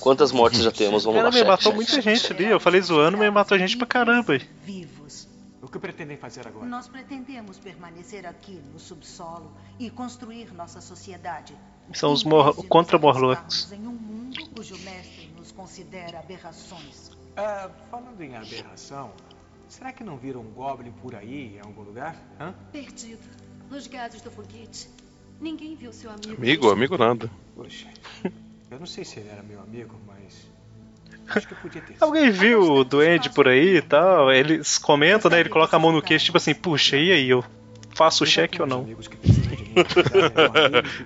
Quantas 0.00 0.32
mortes 0.32 0.62
já 0.62 0.70
temos? 0.72 1.04
Vamos 1.04 1.16
Cara, 1.20 1.28
lá, 1.28 1.30
me 1.30 1.36
cheque, 1.38 1.48
matou 1.50 1.62
cheque. 1.64 1.76
muita 1.76 2.00
gente 2.00 2.32
ali. 2.32 2.44
Eu 2.46 2.60
falei 2.60 2.80
zoando, 2.80 3.18
mas 3.18 3.32
matou 3.32 3.58
gente 3.58 3.76
pra 3.76 3.86
caramba. 3.86 4.32
aí. 4.34 4.42
Vivos. 4.64 5.28
O 5.60 5.68
que 5.68 5.78
pretendem 5.78 6.16
fazer 6.16 6.46
agora? 6.46 6.66
Nós 6.66 6.88
pretendemos 6.88 7.58
permanecer 7.58 8.26
aqui 8.26 8.60
no 8.72 8.78
subsolo 8.78 9.52
e 9.78 9.90
construir 9.90 10.52
nossa 10.54 10.80
sociedade. 10.80 11.54
São 11.92 12.12
os 12.12 12.24
mor 12.24 12.54
contra 12.68 12.98
Morlocks. 12.98 13.70
em 13.72 13.86
um 13.86 13.92
mundo 13.92 14.46
cujo 14.54 14.74
mestre 14.78 15.30
nos 15.36 15.52
considera 15.52 16.18
aberrações. 16.20 17.10
Ah, 17.36 17.68
falando 17.90 18.20
em 18.22 18.34
aberração, 18.36 19.10
será 19.70 19.92
que 19.92 20.04
não 20.04 20.16
viram 20.16 20.40
um 20.40 20.50
Goblin 20.50 20.92
por 20.92 21.14
aí 21.14 21.56
em 21.56 21.60
algum 21.60 21.82
lugar? 21.82 22.16
Hã? 22.38 22.52
Perdido. 22.72 23.22
Nos 23.70 23.86
gases 23.86 24.20
do 24.20 24.30
foguete. 24.30 24.88
Ninguém 25.40 25.74
viu 25.74 25.92
seu 25.92 26.10
amigo. 26.10 26.34
Amigo, 26.36 26.70
amigo 26.70 26.98
nada. 26.98 27.30
Poxa, 27.54 27.86
eu 28.70 28.78
não 28.78 28.86
sei 28.86 29.04
se 29.04 29.20
ele 29.20 29.28
era 29.28 29.42
meu 29.42 29.60
amigo, 29.60 29.94
mas. 30.06 30.50
Acho 31.28 31.46
que 31.46 31.54
eu 31.54 31.58
podia 31.58 31.80
ter. 31.80 31.94
sido. 31.94 32.02
Alguém 32.02 32.30
viu 32.30 32.60
o 32.60 32.84
Duende 32.84 33.30
por 33.30 33.48
aí 33.48 33.76
e 33.76 33.82
tal? 33.82 34.32
Eles 34.32 34.76
comentam, 34.76 35.30
né? 35.30 35.40
Ele 35.40 35.48
coloca 35.48 35.76
a 35.76 35.78
mão 35.78 35.92
no 35.92 36.02
queixo, 36.02 36.26
tipo 36.26 36.36
assim, 36.36 36.52
puxa, 36.52 36.96
e 36.96 37.12
aí? 37.12 37.30
Eu 37.30 37.44
faço 37.94 38.24
o 38.24 38.26
cheque 38.26 38.60
ou 38.60 38.66
não? 38.66 38.84
Mim, 38.84 38.96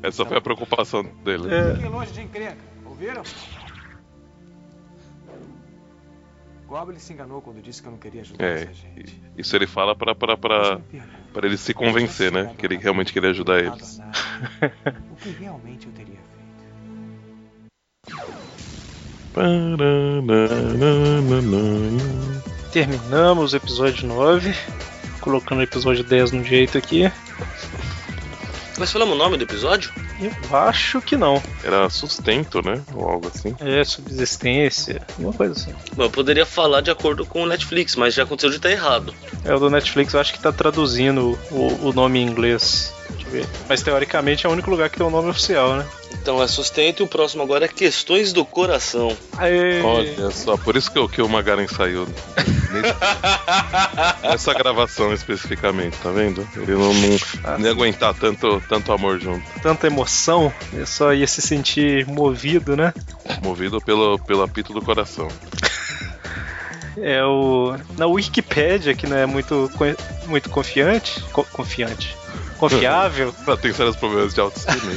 que 0.01 0.07
Essa 0.07 0.25
foi 0.25 0.39
a 0.39 0.41
preocupação 0.41 1.03
dele. 1.23 1.55
É. 1.55 1.75
Fiquem 1.75 1.91
longe 1.91 2.13
de 2.13 2.23
encrenca, 2.23 2.57
ouviram? 2.87 3.23
Goblin 6.75 6.99
se 6.99 7.13
enganou 7.13 7.41
quando 7.41 7.63
disse 7.63 7.81
que 7.81 7.87
eu 7.87 7.93
não 7.93 7.99
queria 8.01 8.23
ajudar 8.23 8.45
É, 8.45 8.63
essa 8.65 8.73
gente. 8.73 9.23
isso 9.39 9.55
ele 9.55 9.65
fala 9.65 9.95
pra, 9.95 10.13
pra, 10.13 10.37
pra, 10.37 10.81
pra 11.33 11.47
ele 11.47 11.57
se 11.57 11.73
convencer, 11.73 12.33
né? 12.33 12.53
Que 12.59 12.67
ele 12.67 12.77
realmente 12.77 13.13
queria 13.13 13.31
ajudar 13.31 13.61
eles. 13.61 14.01
O 15.13 15.15
que 15.15 15.29
realmente 15.31 15.87
eu 15.87 15.93
teria 15.93 16.19
Terminamos 22.73 23.53
o 23.53 23.57
episódio 23.57 24.09
9. 24.09 24.53
Colocando 25.21 25.61
o 25.61 25.63
episódio 25.63 26.03
10 26.03 26.33
no 26.33 26.43
jeito 26.43 26.77
aqui. 26.77 27.05
Nós 28.79 28.91
falamos 28.91 29.15
o 29.15 29.19
nome 29.19 29.37
do 29.37 29.45
episódio? 29.45 29.93
Eu 30.21 30.57
acho 30.57 31.01
que 31.01 31.17
não. 31.17 31.41
Era 31.63 31.89
sustento, 31.89 32.61
né? 32.61 32.83
Ou 32.95 33.09
algo 33.09 33.31
assim. 33.33 33.55
É, 33.61 33.85
subsistência, 33.85 35.01
alguma 35.13 35.33
coisa 35.33 35.53
assim. 35.53 35.73
Bom, 35.95 36.05
eu 36.05 36.11
poderia 36.11 36.45
falar 36.45 36.81
de 36.81 36.91
acordo 36.91 37.25
com 37.25 37.43
o 37.43 37.47
Netflix, 37.47 37.95
mas 37.95 38.15
já 38.15 38.25
aconteceu 38.25 38.51
de 38.51 38.57
estar 38.57 38.71
errado. 38.71 39.15
É, 39.45 39.55
o 39.55 39.59
do 39.59 39.71
Netflix 39.71 40.15
eu 40.15 40.21
acho 40.21 40.33
que 40.33 40.41
tá 40.41 40.53
traduzindo 40.53 41.39
o, 41.51 41.89
o 41.89 41.93
nome 41.93 42.19
em 42.19 42.27
inglês. 42.27 42.93
Deixa 43.11 43.27
eu 43.27 43.33
ver. 43.33 43.47
Mas 43.69 43.83
teoricamente 43.83 44.47
é 44.47 44.49
o 44.49 44.53
único 44.53 44.71
lugar 44.71 44.91
que 44.91 44.97
tem 44.97 45.07
o 45.07 45.11
nome 45.11 45.31
oficial, 45.31 45.77
né? 45.77 45.87
Então 46.25 46.43
é 46.43 46.49
sustento 46.49 47.01
e 47.01 47.03
o 47.03 47.07
próximo 47.07 47.43
agora 47.43 47.67
é 47.67 47.69
questões 47.69 48.33
do 48.33 48.47
coração. 48.47 49.15
Aê. 49.37 49.83
Olha 49.83 50.31
só, 50.31 50.57
por 50.57 50.75
isso 50.75 50.91
que, 50.91 50.99
o- 50.99 51.07
que 51.07 51.21
o 51.21 51.29
Magaren 51.29 51.69
saiu. 51.69 52.07
nesse- 52.73 52.95
Nessa 54.27 54.55
gravação 54.55 55.13
especificamente, 55.13 55.99
tá 55.99 56.11
vendo? 56.11 56.49
Ele 56.57 56.73
não, 56.73 56.95
não, 56.95 57.59
não 57.59 57.61
ia 57.67 57.71
aguentar 57.73 58.15
tanto, 58.15 58.59
tanto 58.71 58.91
amor 58.91 59.21
junto. 59.21 59.45
Tanta 59.61 59.87
emoção, 59.87 60.51
ele 60.73 60.87
só 60.87 61.13
ia 61.13 61.27
se 61.27 61.43
sentir 61.43 62.07
movido, 62.07 62.75
né? 62.75 62.95
Movido 63.43 63.79
pelo, 63.83 64.19
pelo 64.21 64.43
apito 64.43 64.73
do 64.73 64.81
coração. 64.81 65.29
É 66.97 67.25
o. 67.25 67.75
Na 67.99 68.07
Wikipédia, 68.07 68.95
que 68.95 69.05
não 69.05 69.17
é 69.17 69.27
muito, 69.27 69.69
muito 70.27 70.49
confiante. 70.49 71.21
co- 71.33 71.45
confiante. 71.53 72.17
Confiável. 72.59 73.35
Ela 73.47 73.57
tem 73.59 73.73
sérios 73.73 73.97
problemas 73.97 74.35
de 74.35 74.41
autoestima. 74.41 74.93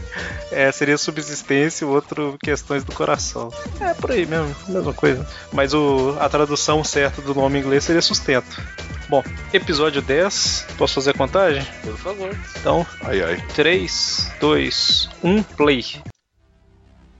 É, 0.52 0.72
seria 0.72 0.98
subsistência, 0.98 1.86
o 1.86 1.90
outro 1.90 2.36
questões 2.42 2.82
do 2.82 2.92
coração. 2.92 3.52
É 3.80 3.94
por 3.94 4.10
aí 4.10 4.26
mesmo, 4.26 4.52
mesma 4.66 4.92
coisa. 4.92 5.24
Mas 5.52 5.72
o, 5.72 6.16
a 6.18 6.28
tradução 6.28 6.82
certa 6.82 7.22
do 7.22 7.32
nome 7.32 7.58
em 7.58 7.62
inglês 7.62 7.84
seria 7.84 8.02
sustento. 8.02 8.60
Bom, 9.08 9.22
episódio 9.52 10.02
10. 10.02 10.74
Posso 10.76 10.94
fazer 10.94 11.10
a 11.10 11.14
contagem? 11.14 11.64
Por 11.82 11.96
favor. 11.96 12.36
Então, 12.58 12.84
Ai 13.04 13.22
ai. 13.22 13.46
3, 13.54 14.32
2, 14.40 15.10
1, 15.22 15.42
play. 15.42 15.82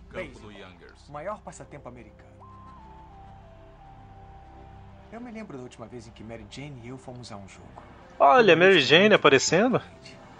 Campo 0.09 0.39
do 0.41 0.51
Youngers. 0.51 1.09
O 1.09 1.13
maior 1.13 1.39
passatempo 1.41 1.89
americano. 1.89 2.31
Eu 5.13 5.21
me 5.21 5.31
lembro 5.31 5.57
da 5.57 5.63
última 5.63 5.87
vez 5.87 6.07
em 6.07 6.11
que 6.11 6.25
Mary 6.25 6.47
Jane 6.51 6.81
e 6.85 6.89
eu 6.89 6.99
fomos 6.99 7.31
a 7.31 7.37
um 7.37 7.49
jogo. 7.49 7.83
Olha, 8.21 8.55
Mary 8.55 8.81
Jane 8.81 9.15
aparecendo. 9.15 9.81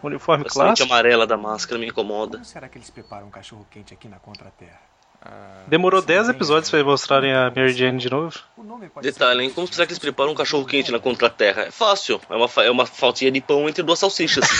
Uniforme 0.03 0.45
A 0.47 0.51
clássico. 0.51 0.87
amarela 0.87 1.27
da 1.27 1.37
máscara 1.37 1.79
me 1.79 1.87
incomoda. 1.89 2.33
Como 2.33 2.45
será 2.45 2.69
que 2.69 2.77
eles 2.77 2.91
preparam 2.91 3.27
um 3.27 3.31
cachorro 3.31 3.67
quente 3.71 3.95
aqui 3.95 4.07
na 4.07 4.19
Contraterra? 4.19 4.79
Demorou 5.67 6.01
10 6.01 6.31
episódios 6.31 6.71
pra 6.71 6.83
mostrarem 6.83 7.33
a 7.35 7.51
Mary 7.55 7.73
Jane 7.73 7.99
de 7.99 8.09
novo. 8.11 8.39
Detalhe, 9.03 9.45
hein? 9.45 9.51
Como 9.51 9.67
será 9.67 9.87
que 9.87 9.93
eles 9.93 9.99
preparam 9.99 10.33
um 10.33 10.35
cachorro 10.35 10.65
quente 10.65 10.93
na 10.93 10.99
contraterra? 10.99 11.63
É 11.63 11.71
fácil. 11.71 12.21
É 12.31 12.35
uma, 12.37 12.49
é 12.65 12.71
uma 12.71 12.87
faltinha 12.87 13.31
de 13.31 13.41
pão 13.41 13.69
entre 13.69 13.83
duas 13.83 13.99
salsichas. 13.99 14.45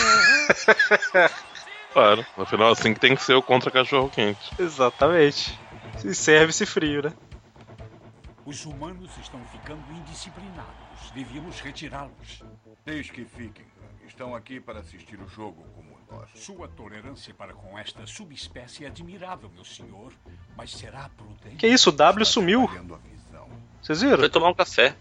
Claro, 1.93 2.25
afinal 2.39 2.71
assim 2.71 2.95
que 2.95 3.01
tem 3.01 3.17
que 3.17 3.23
ser 3.25 3.35
o 3.35 3.43
contra 3.43 3.69
cachorro 3.69 4.09
quente. 4.09 4.39
Exatamente. 4.57 5.59
E 6.05 6.15
serve-se 6.15 6.65
frio, 6.65 7.03
né? 7.03 7.13
Os 8.47 8.65
humanos 8.65 9.11
estão 9.21 9.41
ficando 9.51 9.83
indisciplinados. 9.91 11.11
Devíamos 11.13 11.59
retirá-los. 11.59 12.45
Deixe 12.85 13.13
que 13.13 13.25
fiquem. 13.25 13.65
Estão 14.07 14.35
aqui 14.35 14.59
para 14.59 14.81
assistir 14.81 15.21
o 15.21 15.29
jogo 15.29 15.65
como 15.75 15.97
nós. 16.11 16.29
Sua 16.35 16.67
tolerância 16.67 17.33
para 17.33 17.53
com 17.53 17.79
esta 17.79 18.07
subespécie 18.07 18.85
é 18.85 18.89
admirável, 18.89 19.49
meu 19.55 19.65
senhor, 19.65 20.13
mas 20.57 20.73
será 20.73 21.09
prudente. 21.17 21.57
Que 21.57 21.69
isso, 21.69 21.91
o 21.91 21.93
W 21.93 22.27
sumiu. 22.27 22.69
Vocês 23.81 24.03
viram? 24.03 24.19
Foi 24.19 24.29
tomar 24.29 24.49
um 24.49 24.55
café. 24.55 24.97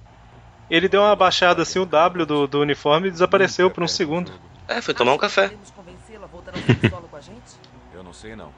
Ele 0.69 0.87
deu 0.87 1.01
uma 1.01 1.15
baixada 1.15 1.63
assim, 1.63 1.79
o 1.79 1.85
W 1.85 2.25
do, 2.25 2.47
do 2.47 2.61
uniforme 2.61 3.07
e 3.07 3.11
desapareceu 3.11 3.71
por 3.71 3.83
um 3.83 3.87
segundo. 3.87 4.31
É, 4.67 4.81
foi 4.81 4.93
tomar 4.93 5.13
um 5.13 5.17
café. 5.17 5.51
convencê-la 5.75 6.25
a 6.25 6.27
voltar 6.27 6.53
ao 6.53 6.61
subsolo 6.61 7.07
com 7.07 7.15
a 7.15 7.21
gente? 7.21 7.57
Eu 7.91 8.03
não 8.03 8.13
sei 8.13 8.35
não. 8.35 8.53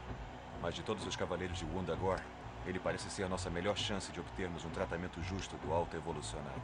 Mas 0.62 0.76
de 0.76 0.84
todos 0.84 1.08
os 1.08 1.16
cavaleiros 1.16 1.58
de 1.58 1.66
Wundagore, 1.66 2.22
ele 2.68 2.80
parece 2.80 3.10
ser 3.10 3.24
a 3.24 3.30
nossa 3.30 3.50
melhor 3.50 3.78
chance 3.78 4.12
de 4.12 4.20
obtermos 4.20 4.66
um 4.66 4.70
tratamento 4.70 5.24
justo 5.24 5.56
do 5.58 5.74
alto 5.74 5.96
evolucionário. 5.96 6.62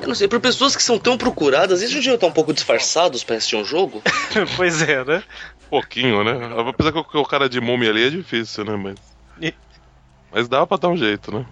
Eu 0.00 0.08
não 0.08 0.14
sei, 0.14 0.26
por 0.26 0.40
pessoas 0.40 0.74
que 0.74 0.82
são 0.82 0.98
tão 0.98 1.16
procuradas, 1.18 1.80
eles 1.80 1.92
não 1.92 2.00
deviam 2.00 2.14
estar 2.14 2.26
um 2.26 2.32
pouco 2.32 2.52
disfarçados 2.52 3.22
pra 3.22 3.36
assistir 3.36 3.56
um 3.56 3.64
jogo? 3.64 4.02
pois 4.56 4.82
é, 4.82 5.04
né? 5.04 5.22
Pouquinho, 5.68 6.24
né? 6.24 6.32
Apesar 6.68 6.92
que 6.92 7.16
o 7.16 7.24
cara 7.24 7.48
de 7.48 7.60
múmia 7.60 7.90
ali 7.90 8.06
é 8.06 8.10
difícil, 8.10 8.64
né? 8.64 8.76
Mas. 8.76 8.96
E- 9.40 9.54
Mas 10.32 10.48
dá 10.48 10.66
pra 10.66 10.76
dar 10.76 10.88
um 10.88 10.96
jeito, 10.96 11.32
né? 11.32 11.46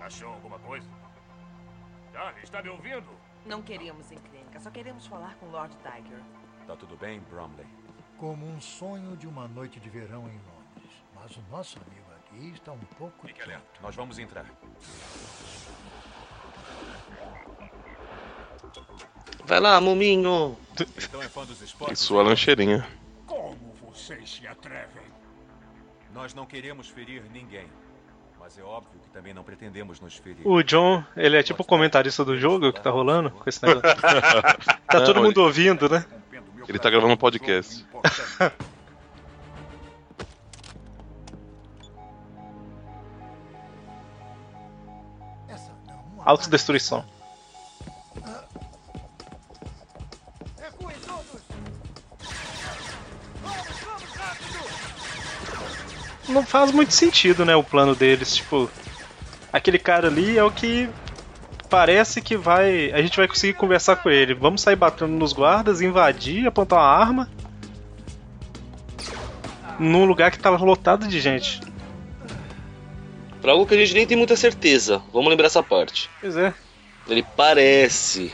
Achou 0.00 0.28
alguma 0.28 0.58
coisa? 0.60 0.86
Charlie, 2.12 2.42
está 2.42 2.62
me 2.62 2.68
ouvindo? 2.70 3.04
Não 3.46 3.62
queríamos 3.62 4.10
encrenca, 4.10 4.60
só 4.60 4.70
queremos 4.70 5.06
falar 5.06 5.34
com 5.36 5.46
Lord 5.46 5.74
Tiger. 5.78 6.20
Tá 6.66 6.76
tudo 6.76 6.96
bem, 6.96 7.20
Bromley? 7.30 7.66
Como 8.20 8.46
um 8.46 8.60
sonho 8.60 9.16
de 9.16 9.26
uma 9.26 9.48
noite 9.48 9.80
de 9.80 9.88
verão 9.88 10.28
em 10.28 10.36
Londres. 10.36 10.92
Mas 11.14 11.34
o 11.38 11.40
nosso 11.50 11.78
amigo 11.78 12.04
aqui 12.18 12.52
está 12.54 12.70
um 12.70 12.78
pouco. 12.98 13.26
Fique 13.26 13.40
alerta, 13.40 13.64
nós 13.80 13.96
vamos 13.96 14.18
entrar. 14.18 14.44
Vai 19.46 19.58
lá, 19.58 19.80
mominho. 19.80 20.54
Então 20.98 21.22
é 21.22 21.28
fã 21.30 21.46
dos 21.46 21.62
esportes? 21.62 21.98
E 21.98 22.04
sua 22.04 22.22
lancheirinha. 22.22 22.86
Como 23.26 23.74
vocês 23.86 24.30
se 24.30 24.46
atrevem? 24.46 25.02
Nós 26.12 26.34
não 26.34 26.44
queremos 26.44 26.88
ferir 26.88 27.22
ninguém. 27.32 27.68
Mas 28.38 28.58
é 28.58 28.62
óbvio 28.62 29.00
que 29.00 29.08
também 29.08 29.32
não 29.32 29.42
pretendemos 29.42 29.98
nos 29.98 30.14
ferir. 30.16 30.46
O 30.46 30.62
John, 30.62 31.02
ele 31.16 31.38
é 31.38 31.42
tipo 31.42 31.62
o 31.62 31.66
comentarista 31.66 32.22
do 32.22 32.36
jogo 32.36 32.70
que 32.70 32.82
tá 32.82 32.90
rolando 32.90 33.30
com 33.30 33.48
esse 33.48 33.64
negócio. 33.64 33.96
tá 34.86 35.00
todo 35.04 35.14
Não, 35.14 35.22
mundo 35.22 35.38
ouvindo, 35.38 35.88
né? 35.88 36.04
Ele 36.70 36.78
tá 36.78 36.88
gravando 36.88 37.14
um 37.14 37.16
podcast. 37.16 37.84
Autodestruição. 46.24 47.04
Não 56.28 56.46
faz 56.46 56.70
muito 56.70 56.92
sentido, 56.92 57.44
né, 57.44 57.56
o 57.56 57.64
plano 57.64 57.96
deles. 57.96 58.36
Tipo, 58.36 58.70
aquele 59.52 59.80
cara 59.80 60.06
ali 60.06 60.38
é 60.38 60.44
o 60.44 60.52
que 60.52 60.88
parece 61.70 62.20
que 62.20 62.36
vai. 62.36 62.90
A 62.92 63.00
gente 63.00 63.16
vai 63.16 63.28
conseguir 63.28 63.54
conversar 63.54 63.96
com 63.96 64.10
ele. 64.10 64.34
Vamos 64.34 64.60
sair 64.60 64.76
batendo 64.76 65.12
nos 65.12 65.32
guardas, 65.32 65.80
invadir, 65.80 66.46
apontar 66.46 66.80
uma 66.80 66.86
arma. 66.86 67.30
Num 69.78 70.04
lugar 70.04 70.30
que 70.30 70.38
tava 70.38 70.62
lotado 70.62 71.06
de 71.06 71.20
gente. 71.20 71.60
Pra 73.40 73.52
algo 73.52 73.64
que 73.64 73.72
a 73.72 73.78
gente 73.78 73.94
nem 73.94 74.06
tem 74.06 74.16
muita 74.16 74.36
certeza. 74.36 75.00
Vamos 75.12 75.30
lembrar 75.30 75.46
essa 75.46 75.62
parte. 75.62 76.10
Pois 76.20 76.36
é. 76.36 76.52
Ele 77.08 77.24
parece. 77.36 78.30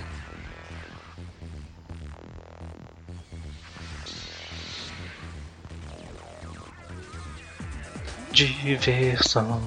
Diversão. 8.32 9.62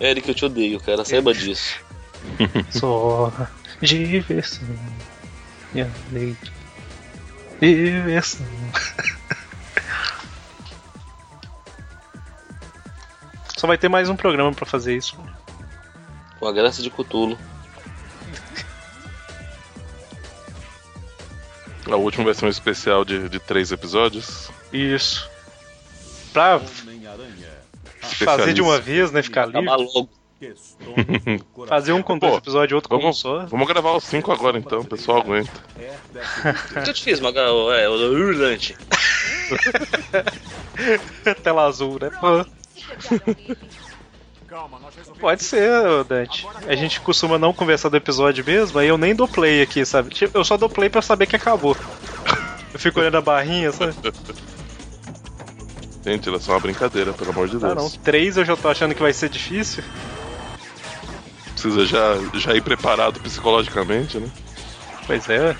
Eric, 0.00 0.28
eu 0.28 0.34
te 0.34 0.44
odeio, 0.44 0.80
cara. 0.80 1.04
Saiba 1.04 1.32
disso. 1.32 1.76
Só 2.70 3.32
diversão 3.80 4.68
e 5.74 5.80
alegria. 5.80 6.36
Diversão. 7.60 8.46
Só 13.56 13.66
vai 13.66 13.78
ter 13.78 13.88
mais 13.88 14.08
um 14.08 14.16
programa 14.16 14.52
pra 14.52 14.66
fazer 14.66 14.96
isso. 14.96 15.18
Com 16.38 16.46
a 16.46 16.52
graça 16.52 16.82
de 16.82 16.90
Cutulo. 16.90 17.38
A 21.90 21.96
última 21.96 22.24
vai 22.24 22.34
ser 22.34 22.44
um 22.44 22.48
especial 22.48 23.04
de, 23.04 23.28
de 23.28 23.38
três 23.38 23.70
episódios. 23.72 24.50
Isso. 24.72 25.30
Pra 26.32 26.60
fazer 28.24 28.52
de 28.52 28.62
uma 28.62 28.78
vez, 28.78 29.12
né? 29.12 29.22
Ficar 29.22 29.46
livre. 29.46 29.62
logo. 29.62 30.08
Fazer 31.66 31.92
um 31.92 32.02
com 32.02 32.18
dois 32.18 32.32
Pô, 32.32 32.38
episódios, 32.38 32.74
outro 32.74 32.90
com 32.90 32.96
um 32.96 33.00
Vamos, 33.00 33.18
só. 33.18 33.46
vamos 33.46 33.66
gravar 33.66 33.96
os 33.96 34.04
cinco 34.04 34.30
agora 34.32 34.58
então, 34.58 34.80
o 34.80 34.84
pessoal 34.84 35.20
aguenta. 35.20 35.50
O 36.76 36.82
que 36.82 36.90
eu 36.90 36.94
te 36.94 37.02
fiz? 37.02 37.20
É, 37.20 37.88
o 37.88 37.94
Hurlante. 38.12 38.76
Tela 41.42 41.66
azul, 41.66 41.98
né? 42.00 42.10
Pô. 42.20 42.44
Pode 45.18 45.42
ser, 45.42 46.04
Dante. 46.04 46.46
A 46.66 46.74
gente 46.74 47.00
costuma 47.00 47.38
não 47.38 47.52
conversar 47.52 47.88
do 47.88 47.96
episódio 47.96 48.44
mesmo, 48.44 48.78
aí 48.78 48.88
eu 48.88 48.98
nem 48.98 49.14
dou 49.14 49.26
play 49.26 49.62
aqui, 49.62 49.84
sabe? 49.84 50.10
Tipo, 50.10 50.36
Eu 50.38 50.44
só 50.44 50.56
dou 50.56 50.68
play 50.68 50.90
pra 50.90 51.02
saber 51.02 51.26
que 51.26 51.36
acabou. 51.36 51.76
Eu 52.72 52.78
fico 52.78 53.00
olhando 53.00 53.16
a 53.16 53.22
barrinha, 53.22 53.72
sabe? 53.72 53.94
Gente, 56.06 56.28
era 56.28 56.38
só 56.38 56.52
uma 56.52 56.60
brincadeira, 56.60 57.12
pelo 57.12 57.30
amor 57.30 57.48
de 57.48 57.58
Deus. 57.58 57.64
Ah, 57.64 57.74
não. 57.74 57.90
Três 57.90 58.36
eu 58.36 58.44
já 58.44 58.56
tô 58.56 58.68
achando 58.68 58.94
que 58.94 59.02
vai 59.02 59.12
ser 59.12 59.28
difícil. 59.28 59.82
Precisa 61.50 61.84
já, 61.84 62.14
já 62.38 62.54
ir 62.54 62.62
preparado 62.62 63.18
psicologicamente, 63.18 64.16
né? 64.20 64.30
Pois 65.04 65.28
é. 65.28 65.56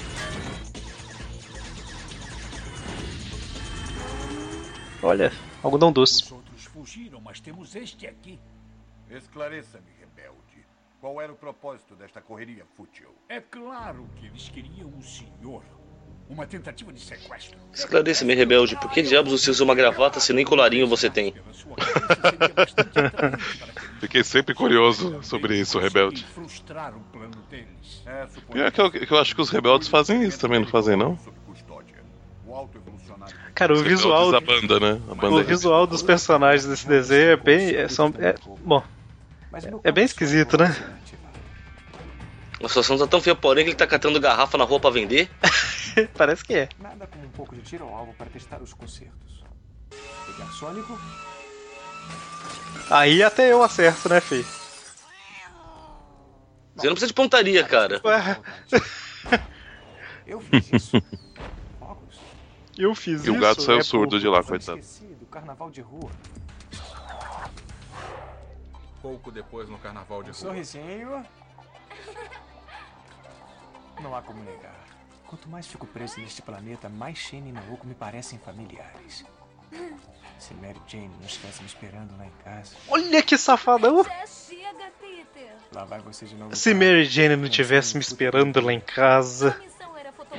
Olha, 5.02 5.32
algodão 5.64 5.90
doce. 5.90 6.32
Outros 6.32 6.64
fugiram, 6.66 7.20
mas 7.20 7.40
temos 7.40 7.74
este 7.74 8.06
aqui. 8.06 8.38
Esclareça-me, 9.11 9.90
rebelde. 9.98 10.64
Qual 11.00 11.20
era 11.20 11.32
o 11.32 11.37
propósito 11.37 11.96
desta 11.96 12.20
correria 12.20 12.64
fútil? 12.76 13.12
É 13.28 13.40
claro 13.40 14.09
que 14.14 14.26
eles 14.26 14.48
queriam 14.48 14.92
o 14.96 15.02
senhor. 15.02 15.64
Uma 16.28 16.46
tentativa 16.46 16.92
de 16.92 17.00
sequestro. 17.00 17.56
Esclareça-me, 17.72 18.34
rebelde, 18.34 18.76
por 18.76 18.90
que 18.90 19.02
diabos 19.02 19.40
você 19.40 19.50
usa 19.50 19.62
uma 19.62 19.74
gravata 19.74 20.18
se 20.18 20.32
nem 20.32 20.44
colarinho 20.44 20.86
você 20.86 21.08
tem? 21.08 21.34
Fiquei 24.00 24.24
sempre 24.24 24.54
curioso 24.54 25.20
sobre 25.22 25.58
isso, 25.58 25.78
rebelde. 25.78 26.26
É, 28.04 28.26
E 28.54 28.60
é 28.60 28.70
que 28.70 28.80
eu, 28.80 28.90
que 28.90 29.10
eu 29.10 29.18
acho 29.18 29.34
que 29.34 29.40
os 29.40 29.50
rebeldes 29.50 29.88
fazem 29.88 30.22
isso 30.24 30.38
também, 30.38 30.60
não 30.60 30.66
fazem 30.66 30.96
não? 30.96 31.18
Cara, 33.54 33.72
o 33.72 33.82
visual. 33.82 34.30
da 34.30 34.40
banda, 34.40 34.78
né? 34.78 35.00
A 35.10 35.14
banda 35.14 35.36
O 35.36 35.44
visual 35.44 35.86
dos 35.86 36.02
personagens 36.02 36.66
desse 36.66 36.86
desenho 36.86 37.30
é 37.30 37.36
bem. 37.36 37.74
É, 37.74 37.88
são, 37.88 38.12
é, 38.18 38.34
bom. 38.62 38.82
É 39.82 39.90
bem 39.90 40.04
esquisito, 40.04 40.58
né? 40.58 40.76
A 42.62 42.69
situação 42.69 42.97
tá 42.99 43.07
tão 43.07 43.21
feia, 43.21 43.37
porém, 43.37 43.64
que 43.64 43.71
ele 43.71 43.77
tá 43.77 43.87
catando 43.87 44.19
garrafa 44.21 44.57
na 44.57 44.64
rua 44.64 44.81
pra 44.81 44.90
vender. 44.90 45.31
Parece 46.16 46.42
que 46.45 46.55
é. 46.55 46.69
Nada 46.79 47.07
como 47.07 47.25
um 47.25 47.31
pouco 47.31 47.55
de 47.55 47.61
tiro 47.62 47.85
ao 47.85 47.95
alvo 47.95 48.14
para 48.14 48.27
testar 48.27 48.62
os 48.62 48.73
concertos. 48.73 49.45
Pegar 50.27 50.51
sônico. 50.53 50.99
Aí 52.90 53.23
até 53.23 53.53
eu 53.53 53.62
acerto, 53.62 54.09
né, 54.09 54.21
Fê? 54.21 54.45
Você 56.75 56.87
não 56.87 56.92
precisa 56.95 57.07
de 57.09 57.14
pontaria, 57.14 57.64
cara. 57.64 58.01
Eu 60.27 60.40
fiz 60.40 60.73
isso. 60.73 61.03
Eu 62.77 62.95
fiz 62.95 63.25
E 63.25 63.31
o 63.31 63.33
isso. 63.35 63.40
gato 63.40 63.62
saiu 63.62 63.79
é 63.79 63.83
surdo 63.83 64.11
por- 64.16 64.21
de 64.21 64.27
lá, 64.29 64.42
coitado. 64.42 64.81
Do 65.21 65.27
carnaval 65.27 65.71
de 65.71 65.81
rua. 65.81 66.11
Pouco 69.01 69.31
depois 69.31 69.69
no 69.69 69.79
carnaval 69.79 70.23
de 70.23 70.31
rua. 70.31 70.35
Sorrisinho. 70.38 71.25
Não 74.00 74.14
há 74.14 74.22
como 74.22 74.42
negar. 74.42 74.85
Quanto 75.26 75.48
mais 75.48 75.66
fico 75.66 75.87
preso 75.87 76.20
neste 76.20 76.40
planeta, 76.42 76.88
mais 76.88 77.18
Shane 77.18 77.48
e 77.50 77.52
Naoko 77.52 77.87
me 77.87 77.94
parecem 77.94 78.38
familiares. 78.38 79.24
Se 80.38 80.52
Mary 80.54 80.80
Jane 80.87 81.09
não 81.18 81.26
estivesse 81.26 81.61
me 81.62 81.66
esperando 81.66 82.16
lá 82.16 82.26
em 82.26 82.32
casa, 82.44 82.76
Olha 82.88 83.22
que 83.22 83.38
safadão! 83.38 84.04
Chega, 84.04 84.90
lá 85.72 85.85
vai 85.85 85.98
você 86.00 86.26
de 86.26 86.35
novo. 86.35 86.54
Se 86.54 86.74
Mary 86.74 87.04
Jane 87.06 87.37
não 87.37 87.48
tivesse 87.48 87.94
me 87.96 88.02
esperando 88.02 88.61
lá 88.61 88.72
em 88.72 88.80
casa. 88.80 89.59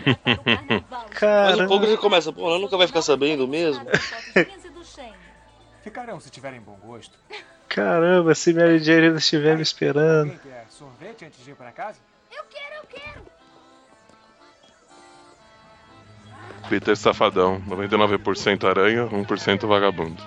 Mas 0.05 1.09
Cara. 1.19 1.63
um 1.63 1.67
pouco 1.67 1.85
ele 1.85 1.97
começa, 1.97 2.31
pô, 2.31 2.47
ela 2.47 2.59
nunca 2.59 2.77
vai 2.77 2.85
ficar 2.85 3.01
sabendo 3.01 3.47
mesmo. 3.47 3.85
Ficarão 5.81 6.19
se 6.19 6.29
tiverem 6.29 6.61
bom 6.61 6.75
gosto. 6.75 7.17
Caramba, 7.67 8.35
se 8.35 8.53
Mary 8.53 8.79
Jane 8.79 9.09
não 9.09 9.17
estiver 9.17 9.55
me 9.55 9.63
esperando. 9.63 10.29
Quem 10.29 10.51
quer 10.51 10.65
sorvete 10.69 11.25
antes 11.25 11.43
de 11.43 11.51
ir 11.51 11.55
para 11.55 11.71
casa? 11.71 11.99
Eu 12.31 12.43
quero, 12.45 12.75
eu 12.75 12.83
quero. 12.87 13.36
Peter 16.69 16.95
Safadão, 16.97 17.61
99% 17.67 18.67
aranha, 18.67 19.07
1% 19.07 19.67
vagabundo. 19.67 20.21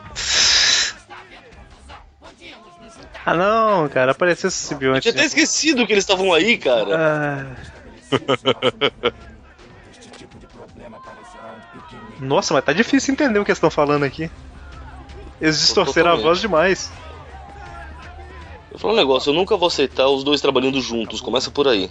Ah 3.25 3.35
não, 3.35 3.89
cara, 3.89 4.13
apareceu 4.13 4.49
esse 4.49 4.65
Eu 4.65 4.69
simbionte. 4.69 5.03
tinha 5.03 5.13
até 5.13 5.25
esquecido 5.25 5.87
que 5.87 5.93
eles 5.93 6.05
estavam 6.05 6.33
aí, 6.33 6.57
cara. 6.57 6.97
Ah. 6.99 8.21
Nossa, 12.19 12.55
mas 12.55 12.65
tá 12.65 12.73
difícil 12.73 13.13
entender 13.13 13.39
o 13.39 13.45
que 13.45 13.51
eles 13.51 13.59
estão 13.59 13.71
falando 13.71 14.05
aqui. 14.05 14.31
Eles 15.41 15.59
distorceram 15.61 16.13
a 16.13 16.17
voz 16.17 16.41
demais. 16.41 16.91
Eu 18.71 18.79
falo 18.79 18.95
um 18.95 18.97
negócio, 18.97 19.31
eu 19.31 19.35
nunca 19.35 19.57
vou 19.57 19.69
aceitar 19.69 20.09
os 20.09 20.23
dois 20.23 20.41
trabalhando 20.41 20.81
juntos, 20.81 21.21
começa 21.21 21.51
por 21.51 21.67
aí. 21.67 21.91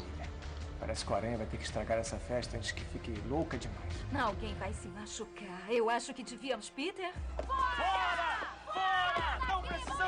Parece 0.89 1.05
que 1.05 1.13
o 1.13 1.15
Aranha 1.15 1.37
vai 1.37 1.45
ter 1.45 1.57
que 1.57 1.63
estragar 1.63 1.99
essa 1.99 2.17
festa 2.17 2.57
antes 2.57 2.71
que 2.71 2.83
fique 2.85 3.13
louca 3.29 3.59
demais. 3.59 3.93
Alguém 4.11 4.55
vai 4.55 4.73
se 4.73 4.87
machucar. 4.87 5.61
Eu 5.69 5.87
acho 5.87 6.15
que 6.15 6.23
devíamos, 6.23 6.71
Peter. 6.71 7.11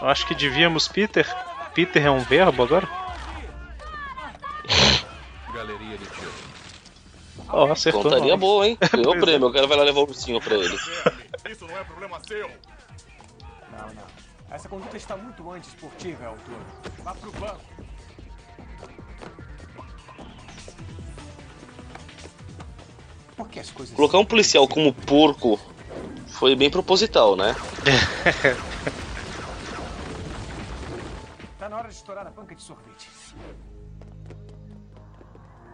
Eu 0.01 0.07
acho 0.09 0.25
que 0.25 0.33
devíamos 0.33 0.87
Peter. 0.87 1.27
Peter 1.75 2.03
é 2.03 2.09
um 2.09 2.21
verbo 2.21 2.63
agora? 2.63 2.89
Galeria 5.53 5.99
de 5.99 6.05
tiro. 6.07 6.33
Ó, 7.47 7.71
acertou. 7.71 8.01
Pontaria 8.01 8.31
nós. 8.31 8.39
boa, 8.39 8.67
hein? 8.67 8.75
Ganhou 8.91 9.13
o 9.13 9.17
é. 9.17 9.19
prêmio, 9.19 9.49
o 9.49 9.53
cara 9.53 9.67
vai 9.67 9.77
lá 9.77 9.83
levar 9.83 9.99
o 9.99 10.07
ursinho 10.07 10.41
pra 10.41 10.55
ele. 10.55 10.75
Isso 11.47 11.67
não 11.67 11.77
é 11.77 11.83
problema 11.83 12.19
seu. 12.27 12.49
Não, 13.71 13.93
não. 13.93 14.07
Essa 14.49 14.67
conduta 14.67 14.97
está 14.97 15.15
muito 15.15 15.47
antiesportiva, 15.51 16.25
autor. 16.25 16.59
Vá 17.03 17.13
pro 17.13 17.31
banco. 17.33 17.61
Colocar 23.95 24.17
um 24.17 24.25
policial 24.25 24.67
como 24.67 24.93
porco 24.93 25.59
foi 26.27 26.55
bem 26.55 26.69
proposital, 26.69 27.35
né? 27.35 27.55
Tá 31.59 31.69
na 31.69 31.77
hora 31.77 31.87
de 31.87 31.95
estourar 31.95 32.25
a 32.25 32.31
banca 32.31 32.55
de 32.55 32.61
sorvete. 32.61 33.09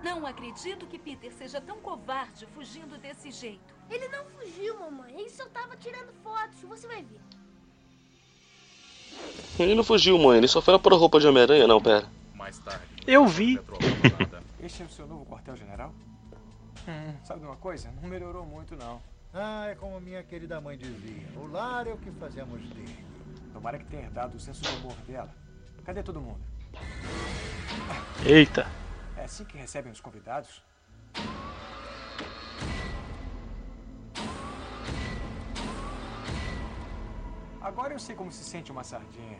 Não 0.04 0.26
acredito 0.26 0.86
que 0.86 0.98
Peter 0.98 1.32
seja 1.34 1.60
tão 1.60 1.78
covarde 1.78 2.46
fugindo 2.54 2.98
desse 2.98 3.32
jeito. 3.32 3.76
Ele 3.90 4.08
não 4.10 4.26
fugiu, 4.26 4.80
mamãe. 4.80 5.14
Ele 5.18 5.30
só 5.30 5.46
tava 5.48 5.76
tirando 5.76 6.14
fotos. 6.24 6.62
Você 6.64 6.88
vai 6.88 7.04
ver. 7.04 7.20
Ele 9.60 9.74
não 9.74 9.84
fugiu, 9.84 10.18
mãe, 10.20 10.38
ele 10.38 10.48
só 10.48 10.62
foi 10.62 10.74
lá 10.74 10.80
pôr 10.80 10.94
a 10.94 10.98
roupa 10.98 11.20
de 11.20 11.28
Homem-Aranha, 11.28 11.66
não, 11.68 11.82
pera. 11.82 12.08
Mais 12.36 12.60
tarde. 12.60 12.86
Eu 13.08 13.26
vi. 13.26 13.60
Este 14.62 14.84
é 14.84 14.86
o 14.86 14.90
seu 14.90 15.08
novo 15.08 15.26
quartel-general? 15.26 15.94
Hum, 16.88 17.13
sabe 17.23 17.41
de 17.41 17.45
uma 17.45 17.58
coisa? 17.58 17.91
Não 18.02 18.08
melhorou 18.08 18.45
muito, 18.45 18.76
não. 18.78 19.02
Ah, 19.34 19.67
é 19.67 19.76
como 19.76 20.00
minha 20.00 20.23
querida 20.23 20.62
mãe 20.62 20.78
dizia. 20.78 21.28
O 21.36 21.47
lar 21.47 21.86
é 21.86 21.91
o 21.91 21.97
que 21.97 22.10
fazemos 22.12 22.62
dele. 22.69 23.06
Tomara 23.52 23.78
que 23.78 23.86
tenha 23.86 24.04
herdado 24.04 24.38
o 24.38 24.39
senso 24.39 24.62
de 24.62 24.69
humor 24.78 24.95
dela. 25.06 25.30
Cadê 25.84 26.02
todo 26.02 26.21
mundo? 26.21 26.39
Eita. 28.26 28.67
É 29.17 29.26
assim 29.26 29.43
que 29.43 29.58
recebem 29.58 29.91
os 29.91 30.00
convidados? 30.00 30.63
Agora 37.62 37.93
eu 37.93 38.00
sei 38.00 38.15
como 38.15 38.32
se 38.32 38.43
sente 38.45 38.71
uma 38.71 38.84
sardinha. 38.84 39.39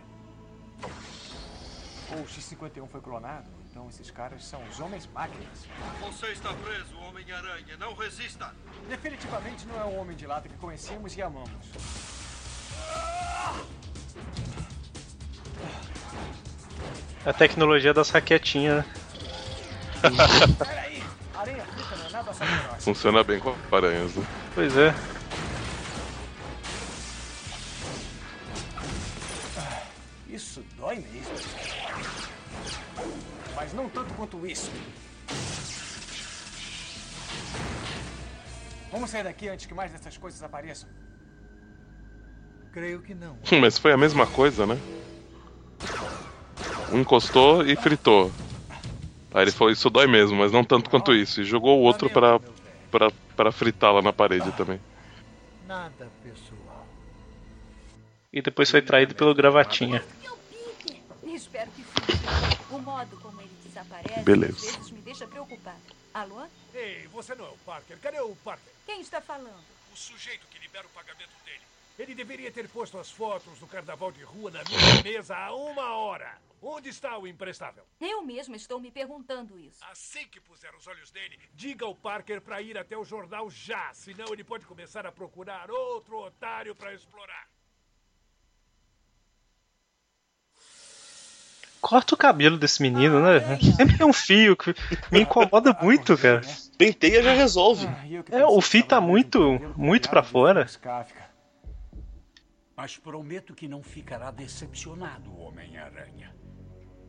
O 2.10 2.26
X-51 2.26 2.88
foi 2.88 3.02
clonado, 3.02 3.50
então 3.70 3.89
esses 3.89 4.10
caras 4.10 4.43
são 4.46 4.63
os 4.70 4.80
homens-máquinas. 4.80 5.67
Você 6.00 6.28
está 6.28 6.54
preso, 6.54 6.98
Homem-Aranha. 7.00 7.75
Não 7.77 7.94
resista. 7.94 8.54
Definitivamente 8.88 9.65
não 9.67 9.79
é 9.79 9.84
o 9.84 9.96
homem 9.98 10.15
de 10.15 10.25
lata 10.25 10.48
que 10.48 10.56
conhecemos 10.56 11.17
e 11.17 11.21
amamos. 11.21 11.52
A 17.25 17.34
tecnologia 17.34 17.94
das 17.94 18.10
raquetinhas, 18.10 18.86
né? 18.86 18.86
Peraí! 20.58 21.04
Areia 21.36 21.65
frita 21.65 21.96
não 21.98 22.06
é 22.06 22.10
nada. 22.10 22.34
Funciona 22.79 23.23
bem 23.23 23.40
com 23.40 23.54
aranhas, 23.69 24.15
né? 24.15 24.25
Pois 24.56 24.77
é. 24.77 24.94
Isso 30.29 30.63
dói 30.77 30.98
mesmo. 30.98 31.17
Mas 33.56 33.74
não 33.74 33.90
tanto 33.90 34.13
quanto 34.13 34.46
isso. 34.46 34.72
Vamos 38.92 39.10
sair 39.10 39.24
daqui 39.24 39.50
antes 39.50 39.65
que 39.65 39.74
mais 39.74 39.92
dessas 39.92 40.18
coisas 40.18 40.42
apareçam. 40.42 40.90
Creio 42.72 43.02
que 43.02 43.13
não. 43.13 43.38
Mas 43.60 43.78
foi 43.78 43.92
a 43.92 43.98
mesma 43.98 44.26
coisa, 44.28 44.65
né? 44.65 44.80
Um 46.92 47.00
encostou 47.00 47.65
e 47.65 47.76
fritou. 47.76 48.32
Aí 49.34 49.44
ele 49.44 49.52
falou, 49.52 49.72
isso 49.72 49.90
dói 49.90 50.08
mesmo, 50.08 50.38
mas 50.38 50.52
não 50.52 50.63
tanto 50.63 50.90
quanto 50.90 51.13
isso. 51.13 51.42
E 51.42 51.44
jogou 51.44 51.78
o 51.80 51.84
outro 51.84 52.10
pra, 52.10 52.40
pra, 52.90 53.12
pra 53.36 53.52
fritar 53.52 53.94
lá 53.94 54.02
na 54.02 54.13
parede 54.13 54.52
também. 54.54 54.80
Nada 55.68 56.08
pessoal. 56.24 56.88
E 58.32 58.42
depois 58.42 58.72
foi 58.72 58.82
traído 58.82 59.13
pelo 59.13 59.36
gravatinha. 59.36 60.04
Espero 61.48 61.71
que 61.71 61.81
fique. 61.81 62.73
O 62.75 62.79
modo 62.79 63.17
como 63.21 63.39
ele 63.41 63.56
desaparece 63.63 64.21
Beleza. 64.21 64.69
às 64.69 64.75
vezes 64.75 64.91
me 64.91 65.00
deixa 65.00 65.25
preocupada. 65.25 65.79
Alô? 66.13 66.45
Ei, 66.73 67.08
você 67.08 67.33
não 67.35 67.45
é 67.45 67.50
o 67.50 67.58
Parker. 67.60 67.98
Cadê 68.00 68.19
o 68.19 68.35
Parker? 68.35 68.73
Quem 68.85 69.00
está 69.00 69.21
falando? 69.21 69.63
O 69.93 69.95
sujeito 69.95 70.45
que 70.48 70.60
libera 70.60 70.85
o 70.85 70.89
pagamento 70.89 71.31
dele. 71.45 71.62
Ele 71.98 72.13
deveria 72.13 72.52
ter 72.52 72.67
posto 72.67 73.00
as 73.00 73.10
fotos 73.10 73.58
do 73.60 73.65
carnaval 73.65 74.12
de 74.12 74.23
rua 74.23 74.52
na 74.52 74.62
minha 74.65 75.02
mesa 75.04 75.37
há 75.37 75.56
uma 75.56 75.95
hora. 75.95 76.37
Onde 76.62 76.89
está 76.89 77.17
o 77.17 77.25
imprestável? 77.25 77.85
Eu 78.02 78.21
mesma 78.23 78.58
estou 78.58 78.79
me 78.81 78.91
perguntando 78.91 79.58
isso. 79.58 79.81
Assim 79.85 80.27
que 80.27 80.41
puser 80.41 80.75
os 80.75 80.85
olhos 80.85 81.13
nele, 81.13 81.39
diga 81.54 81.85
ao 81.85 81.95
Parker 81.95 82.41
para 82.41 82.62
ir 82.62 82.77
até 82.77 82.98
o 82.98 83.06
jornal 83.06 83.50
já, 83.50 83.93
senão 83.93 84.33
ele 84.33 84.43
pode 84.43 84.65
começar 84.65 85.06
a 85.06 85.12
procurar 85.13 85.71
outro 85.71 86.17
otário 86.17 86.75
para 86.75 86.93
explorar. 86.93 87.48
Corta 91.82 92.15
o 92.15 92.17
cabelo 92.17 92.58
desse 92.58 92.82
menino, 92.82 93.21
né? 93.21 93.60
Sempre 93.75 93.98
tem 93.98 94.06
um 94.06 94.13
fio 94.13 94.56
que 94.58 94.73
me 95.12 95.21
incomoda 95.21 95.78
muito, 95.82 96.17
cara. 96.17 96.42
Penteia 96.78 97.23
já 97.23 97.34
resolve. 97.34 97.88
É, 98.32 98.46
o 98.46 98.62
fio 98.62 98.84
tá 98.84 99.00
muito, 99.00 99.40
muito 99.75 100.10
pra 100.10 100.23
fora. 100.23 100.67
Mas 102.75 102.98
prometo 102.98 103.56
que 103.56 103.67
não 103.67 103.82
ficará 103.82 104.30
decepcionado, 104.32 105.36
Homem-Aranha. 105.40 106.36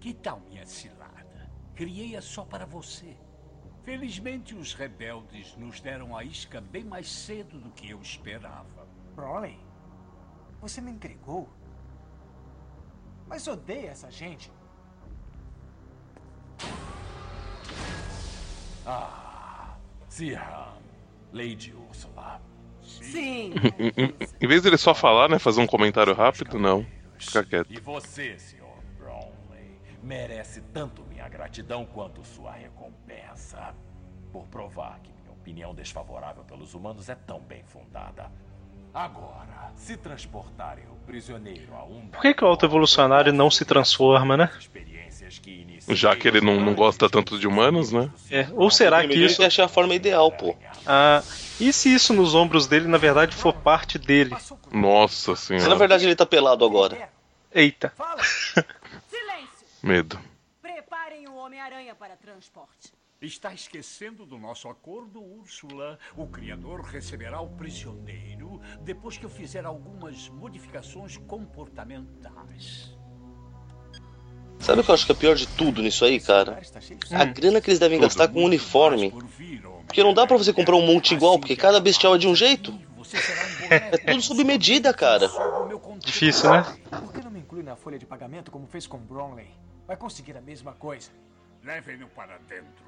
Que 0.00 0.14
tal 0.14 0.40
minha 0.40 0.64
cilada? 0.64 1.50
Criei-a 1.74 2.22
só 2.22 2.44
para 2.44 2.64
você. 2.64 3.16
Felizmente, 3.84 4.54
os 4.54 4.74
rebeldes 4.74 5.56
nos 5.56 5.80
deram 5.80 6.16
a 6.16 6.22
isca 6.22 6.60
bem 6.60 6.84
mais 6.84 7.10
cedo 7.10 7.58
do 7.58 7.70
que 7.70 7.90
eu 7.90 8.00
esperava. 8.00 8.86
Broly, 9.14 9.58
você 10.60 10.80
me 10.80 10.90
entregou. 10.90 11.48
Mas 13.26 13.46
odeia 13.46 13.90
essa 13.90 14.10
gente. 14.10 14.50
Ah, 18.90 19.76
Zirham, 20.10 20.78
Lady 21.30 21.74
Úrsula. 21.74 22.40
Sim. 22.82 23.52
Em, 24.40 24.48
vez 24.48 24.62
dele 24.62 24.78
só 24.78 24.94
falar, 24.94 25.28
né? 25.28 25.38
Fazer 25.38 25.60
um 25.60 25.66
comentário 25.66 26.14
rápido, 26.14 26.58
não. 26.58 26.86
Fica 27.18 27.44
quieto. 27.44 27.70
E 27.70 27.78
você, 27.78 28.38
Sr. 28.38 28.64
Brownlee, 28.96 29.78
merece 30.02 30.62
tanto 30.72 31.02
minha 31.02 31.28
gratidão 31.28 31.84
quanto 31.84 32.24
sua 32.24 32.52
recompensa. 32.52 33.74
Por 34.32 34.46
provar 34.46 35.00
que 35.00 35.12
minha 35.12 35.32
opinião 35.32 35.74
desfavorável 35.74 36.42
pelos 36.44 36.72
humanos 36.72 37.10
é 37.10 37.14
tão 37.14 37.40
bem 37.40 37.62
fundada. 37.64 38.32
Agora, 38.98 39.70
se 39.76 39.96
transportarem 39.96 40.82
o 40.90 40.96
prisioneiro 41.06 41.72
a 41.72 41.84
um 41.84 42.08
Por 42.08 42.20
que, 42.20 42.34
que 42.34 42.44
o 42.44 42.48
autoevolucionário 42.48 43.32
não 43.32 43.48
se 43.48 43.64
transforma, 43.64 44.36
né? 44.36 44.50
Já 45.90 46.16
que 46.16 46.26
ele 46.26 46.40
não, 46.40 46.60
não 46.60 46.74
gosta 46.74 47.08
tanto 47.08 47.38
de 47.38 47.46
humanos, 47.46 47.92
né? 47.92 48.10
É, 48.28 48.48
ou 48.54 48.72
será 48.72 49.06
que 49.06 49.14
isso. 49.14 49.40
achar 49.44 49.66
a 49.66 49.68
forma 49.68 49.94
ideal, 49.94 50.32
pô. 50.32 50.56
Ah, 50.84 51.22
e 51.60 51.72
se 51.72 51.94
isso 51.94 52.12
nos 52.12 52.34
ombros 52.34 52.66
dele, 52.66 52.88
na 52.88 52.98
verdade, 52.98 53.36
for 53.36 53.52
parte 53.52 54.00
dele? 54.00 54.36
Nossa 54.72 55.36
Se 55.36 55.52
na 55.52 55.60
senhora. 55.60 55.76
verdade 55.76 56.04
ele 56.04 56.16
tá 56.16 56.26
pelado 56.26 56.64
agora. 56.64 57.08
Eita. 57.54 57.92
Silêncio! 59.08 59.66
Medo. 59.80 60.18
Preparem 60.60 61.28
o 61.28 61.36
Homem-Aranha 61.36 61.94
para 61.94 62.16
transporte. 62.16 62.97
Está 63.20 63.52
esquecendo 63.52 64.24
do 64.24 64.38
nosso 64.38 64.68
acordo, 64.68 65.20
Úrsula. 65.20 65.98
O 66.16 66.28
Criador 66.28 66.82
receberá 66.82 67.40
o 67.40 67.48
prisioneiro 67.48 68.60
depois 68.82 69.18
que 69.18 69.24
eu 69.24 69.30
fizer 69.30 69.66
algumas 69.66 70.28
modificações 70.28 71.16
comportamentais. 71.16 72.96
Sabe 74.60 74.80
o 74.80 74.84
que 74.84 74.90
eu 74.90 74.94
acho 74.94 75.04
que 75.04 75.10
é 75.10 75.14
pior 75.16 75.34
de 75.34 75.48
tudo 75.48 75.82
nisso 75.82 76.04
aí, 76.04 76.20
cara? 76.20 76.60
A 77.10 77.24
grana 77.24 77.60
que 77.60 77.70
eles 77.70 77.80
devem 77.80 77.98
gastar 77.98 78.28
com 78.28 78.40
o 78.40 78.44
uniforme. 78.44 79.12
Porque 79.84 80.04
não 80.04 80.14
dá 80.14 80.24
pra 80.24 80.36
você 80.36 80.52
comprar 80.52 80.76
um 80.76 80.86
monte 80.86 81.12
igual, 81.12 81.40
porque 81.40 81.56
cada 81.56 81.80
bestial 81.80 82.14
é 82.14 82.18
de 82.18 82.28
um 82.28 82.36
jeito. 82.36 82.72
É 83.68 83.98
tudo 83.98 84.22
sob 84.22 84.44
medida, 84.44 84.94
cara. 84.94 85.28
Difícil, 85.98 86.52
né? 86.52 86.62
Por 86.88 87.12
que 87.12 87.20
não 87.20 87.32
me 87.32 87.40
inclui 87.40 87.64
na 87.64 87.74
folha 87.74 87.98
de 87.98 88.06
pagamento 88.06 88.52
como 88.52 88.68
fez 88.68 88.86
com 88.86 88.96
Brownlee? 88.96 89.50
Vai 89.88 89.96
conseguir 89.96 90.36
a 90.36 90.40
mesma 90.40 90.72
coisa. 90.72 91.10
Levem-no 91.64 92.06
para 92.06 92.38
dentro. 92.48 92.87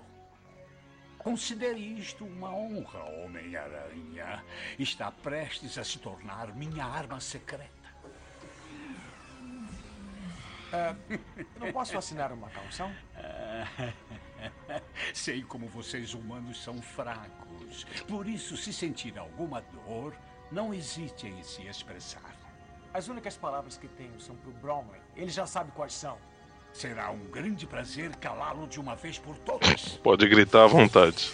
Considere 1.23 1.79
isto 1.79 2.25
uma 2.25 2.51
honra, 2.51 3.05
Homem-Aranha. 3.05 4.43
Está 4.79 5.12
prestes 5.12 5.77
a 5.77 5.85
se 5.85 5.99
tornar 5.99 6.55
minha 6.55 6.85
arma 6.85 7.21
secreta. 7.21 7.71
Ah, 10.73 10.97
não 11.59 11.71
posso 11.73 11.99
assinar 11.99 12.33
uma 12.33 12.49
calção? 12.49 12.91
Sei 15.12 15.43
como 15.43 15.68
vocês 15.68 16.14
humanos 16.14 16.62
são 16.62 16.81
fracos. 16.81 17.85
Por 18.09 18.27
isso, 18.27 18.57
se 18.57 18.73
sentir 18.73 19.18
alguma 19.18 19.61
dor, 19.61 20.16
não 20.51 20.73
hesite 20.73 21.27
em 21.27 21.43
se 21.43 21.66
expressar. 21.66 22.35
As 22.95 23.09
únicas 23.09 23.37
palavras 23.37 23.77
que 23.77 23.89
tenho 23.89 24.18
são 24.21 24.37
pro 24.37 24.53
Brownlee. 24.53 25.03
Ele 25.14 25.31
já 25.31 25.47
sabe 25.47 25.71
quais 25.73 25.93
são. 25.93 26.18
Será 26.73 27.11
um 27.11 27.18
grande 27.31 27.66
prazer 27.66 28.11
calá-lo 28.16 28.66
de 28.66 28.81
uma 28.81 28.95
vez 28.97 29.18
por 29.18 29.37
todas. 29.39 29.99
Pode 30.03 30.27
gritar 30.29 30.64
à 30.64 30.66
vontade. 30.66 31.31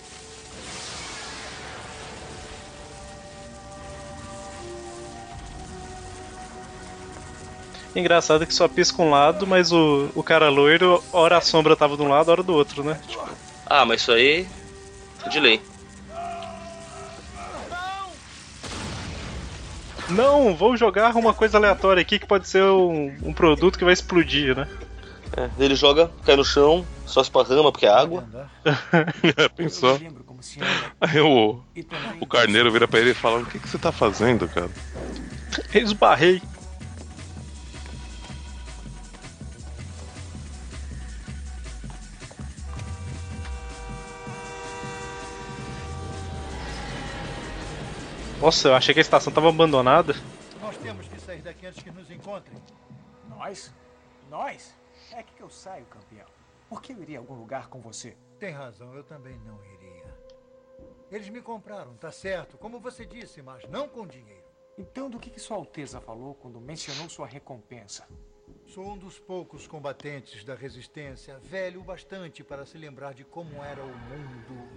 Engraçado 7.95 8.47
que 8.47 8.53
só 8.53 8.69
pisca 8.69 9.01
um 9.01 9.11
lado, 9.11 9.47
mas 9.47 9.73
o, 9.73 10.11
o 10.15 10.23
cara 10.23 10.51
loiro, 10.51 11.03
hora 11.13 11.39
a 11.39 11.41
sombra 11.41 11.75
tava 11.75 11.97
de 11.97 12.03
um 12.03 12.09
lado, 12.09 12.31
hora 12.31 12.43
do 12.43 12.53
outro, 12.53 12.85
né? 12.85 13.01
Tipo, 13.09 13.27
Ah, 13.65 13.87
mas 13.87 14.03
isso 14.03 14.13
aí. 14.13 14.47
de 15.31 15.41
lei. 15.41 15.61
não, 20.11 20.55
vou 20.55 20.77
jogar 20.77 21.17
uma 21.17 21.35
coisa 21.35 21.57
aleatória 21.59 22.01
aqui 22.01 22.19
que 22.19 22.27
pode 22.27 22.47
ser 22.47 22.63
um, 22.63 23.13
um 23.25 23.33
produto 23.33 23.77
que 23.79 23.85
vai 23.85 23.93
explodir, 23.93 24.55
né? 24.55 24.69
É, 25.35 25.51
ele 25.59 25.75
joga, 25.75 26.11
cai 26.25 26.37
no 26.37 26.45
chão, 26.45 26.87
só 27.07 27.21
esparrama 27.21 27.73
porque 27.73 27.87
é 27.87 27.91
água. 27.91 28.27
Pensou? 29.57 29.99
Aí 31.01 31.21
o, 31.21 31.61
o 32.21 32.27
carneiro 32.27 32.71
vira 32.71 32.87
pra 32.87 33.01
ele 33.01 33.11
e 33.11 33.15
fala: 33.15 33.41
O 33.41 33.47
que, 33.47 33.59
que 33.59 33.69
você 33.69 33.79
tá 33.79 33.91
fazendo, 33.91 34.49
cara? 34.49 34.71
Esbarrei. 35.75 36.43
Nossa, 48.41 48.69
eu 48.69 48.75
achei 48.75 48.95
que 48.95 49.01
a 49.01 49.03
estação 49.03 49.33
tava 49.33 49.49
abandonada. 49.49 50.15
Nós 50.61 50.77
temos 50.77 51.09
que 51.09 51.21
sair 51.21 51.41
daqui 51.41 51.67
antes 51.67 51.83
que 51.83 51.91
nos 51.91 52.11
encontrem. 52.11 52.57
Nós? 53.29 53.73
Nós? 54.31 54.73
É 55.17 55.23
que 55.23 55.43
eu 55.43 55.49
saio, 55.49 55.87
campeão. 55.87 56.27
Por 56.69 56.83
que 56.83 56.93
eu 56.93 57.01
iria 57.01 57.17
a 57.17 57.21
algum 57.23 57.33
lugar 57.33 57.71
com 57.71 57.81
você? 57.81 58.15
Tem 58.39 58.51
razão, 58.51 58.95
eu 58.95 59.03
também 59.03 59.39
não 59.47 59.59
iria. 59.65 60.15
Eles 61.11 61.31
me 61.31 61.41
compraram, 61.41 61.97
tá 61.97 62.13
certo, 62.13 62.59
como 62.59 62.79
você 62.79 63.07
disse, 63.07 63.41
mas 63.41 63.67
não 63.71 63.89
com 63.89 64.07
dinheiro. 64.07 64.45
Então, 64.77 65.09
do 65.09 65.19
que, 65.19 65.31
que 65.31 65.41
Sua 65.41 65.57
Alteza 65.57 66.03
falou 66.03 66.35
quando 66.35 66.61
mencionou 66.61 67.09
sua 67.09 67.27
recompensa? 67.27 68.07
Sou 68.67 68.93
um 68.93 68.99
dos 68.99 69.19
poucos 69.19 69.67
combatentes 69.67 70.45
da 70.45 70.55
resistência, 70.55 71.39
velho 71.39 71.81
o 71.81 71.85
bastante 71.85 72.45
para 72.45 72.67
se 72.67 72.77
lembrar 72.77 73.15
de 73.15 73.25
como 73.25 73.65
era 73.65 73.83
o 73.83 73.89
mundo 73.89 74.69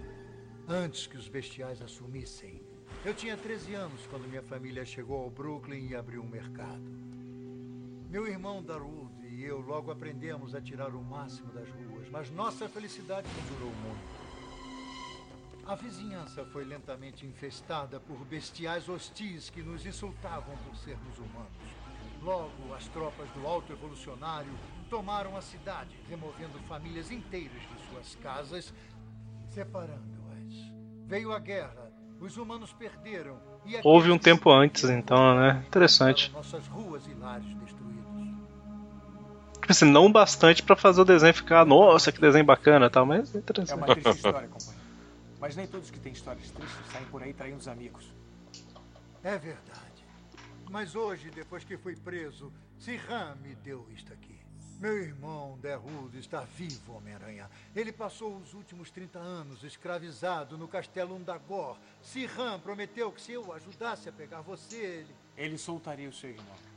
antes 0.66 1.06
que 1.06 1.18
os 1.18 1.28
bestiais 1.28 1.82
assumissem. 1.82 2.64
Eu 3.04 3.12
tinha 3.12 3.36
13 3.36 3.74
anos 3.74 4.06
quando 4.06 4.26
minha 4.26 4.42
família 4.42 4.86
chegou 4.86 5.22
ao 5.22 5.28
Brooklyn 5.28 5.88
e 5.88 5.94
abriu 5.94 6.22
um 6.22 6.28
mercado. 6.28 7.10
Meu 8.08 8.26
irmão 8.26 8.62
Darwood 8.62 9.09
e 9.40 9.44
eu 9.46 9.58
logo 9.58 9.90
aprendemos 9.90 10.54
a 10.54 10.60
tirar 10.60 10.94
o 10.94 11.02
máximo 11.02 11.50
das 11.52 11.66
ruas, 11.70 12.06
mas 12.10 12.30
nossa 12.30 12.68
felicidade 12.68 13.26
não 13.26 13.56
durou 13.56 13.72
muito. 13.76 14.20
A 15.66 15.74
vizinhança 15.74 16.44
foi 16.44 16.62
lentamente 16.62 17.24
infestada 17.24 17.98
por 17.98 18.18
bestiais 18.26 18.86
hostis 18.86 19.48
que 19.48 19.62
nos 19.62 19.86
insultavam 19.86 20.54
por 20.58 20.76
sermos 20.76 21.16
humanos. 21.16 21.70
Logo, 22.20 22.74
as 22.76 22.86
tropas 22.88 23.30
do 23.30 23.46
Alto 23.46 23.72
Evolucionário 23.72 24.52
tomaram 24.90 25.34
a 25.34 25.40
cidade, 25.40 25.96
removendo 26.06 26.58
famílias 26.68 27.10
inteiras 27.10 27.62
de 27.62 27.88
suas 27.88 28.14
casas, 28.16 28.74
separando-as. 29.48 30.54
Veio 31.06 31.32
a 31.32 31.38
guerra, 31.38 31.90
os 32.20 32.36
humanos 32.36 32.74
perderam 32.74 33.40
e 33.64 33.80
Houve 33.82 34.10
um 34.10 34.18
tempo 34.18 34.50
antes, 34.50 34.84
então, 34.84 35.34
né? 35.34 35.64
Interessante. 35.66 36.30
nossas 36.30 36.66
ruas 36.66 37.06
e 37.06 37.14
lares 37.14 37.54
destruídos. 37.54 38.09
Tipo 39.70 39.84
assim, 39.84 39.92
não 39.92 40.10
bastante 40.10 40.64
pra 40.64 40.74
fazer 40.74 41.00
o 41.00 41.04
desenho 41.04 41.32
ficar, 41.32 41.64
nossa, 41.64 42.10
que 42.10 42.20
desenho 42.20 42.44
bacana 42.44 42.90
tal, 42.90 43.06
mas 43.06 43.32
é 43.32 43.38
É 43.38 43.40
interessante. 43.40 43.76
uma 43.76 43.86
triste 43.86 44.16
história, 44.16 44.48
companheiro. 44.48 44.80
Mas 45.38 45.54
nem 45.54 45.64
todos 45.68 45.92
que 45.92 46.00
têm 46.00 46.12
histórias 46.12 46.50
tristes 46.50 46.86
saem 46.90 47.04
por 47.06 47.22
aí 47.22 47.32
traindo 47.32 47.58
os 47.58 47.68
amigos. 47.68 48.12
É 49.22 49.38
verdade. 49.38 50.04
Mas 50.68 50.96
hoje, 50.96 51.30
depois 51.30 51.62
que 51.62 51.76
fui 51.76 51.94
preso, 51.94 52.52
Sirhan 52.80 53.36
me 53.40 53.54
deu 53.54 53.86
isto 53.94 54.12
aqui. 54.12 54.40
Meu 54.80 54.98
irmão 54.98 55.56
Derrudo 55.62 56.18
está 56.18 56.40
vivo, 56.40 56.96
Homem-Aranha. 56.96 57.48
Ele 57.76 57.92
passou 57.92 58.38
os 58.38 58.54
últimos 58.54 58.90
30 58.90 59.20
anos 59.20 59.62
escravizado 59.62 60.58
no 60.58 60.66
castelo 60.66 61.14
Undagor. 61.14 61.76
Sirhan 62.02 62.58
prometeu 62.58 63.12
que 63.12 63.22
se 63.22 63.30
eu 63.30 63.52
ajudasse 63.52 64.08
a 64.08 64.12
pegar 64.12 64.40
você, 64.40 64.76
ele... 64.76 65.14
Ele 65.36 65.56
soltaria 65.56 66.08
o 66.08 66.12
seu 66.12 66.30
irmão. 66.30 66.69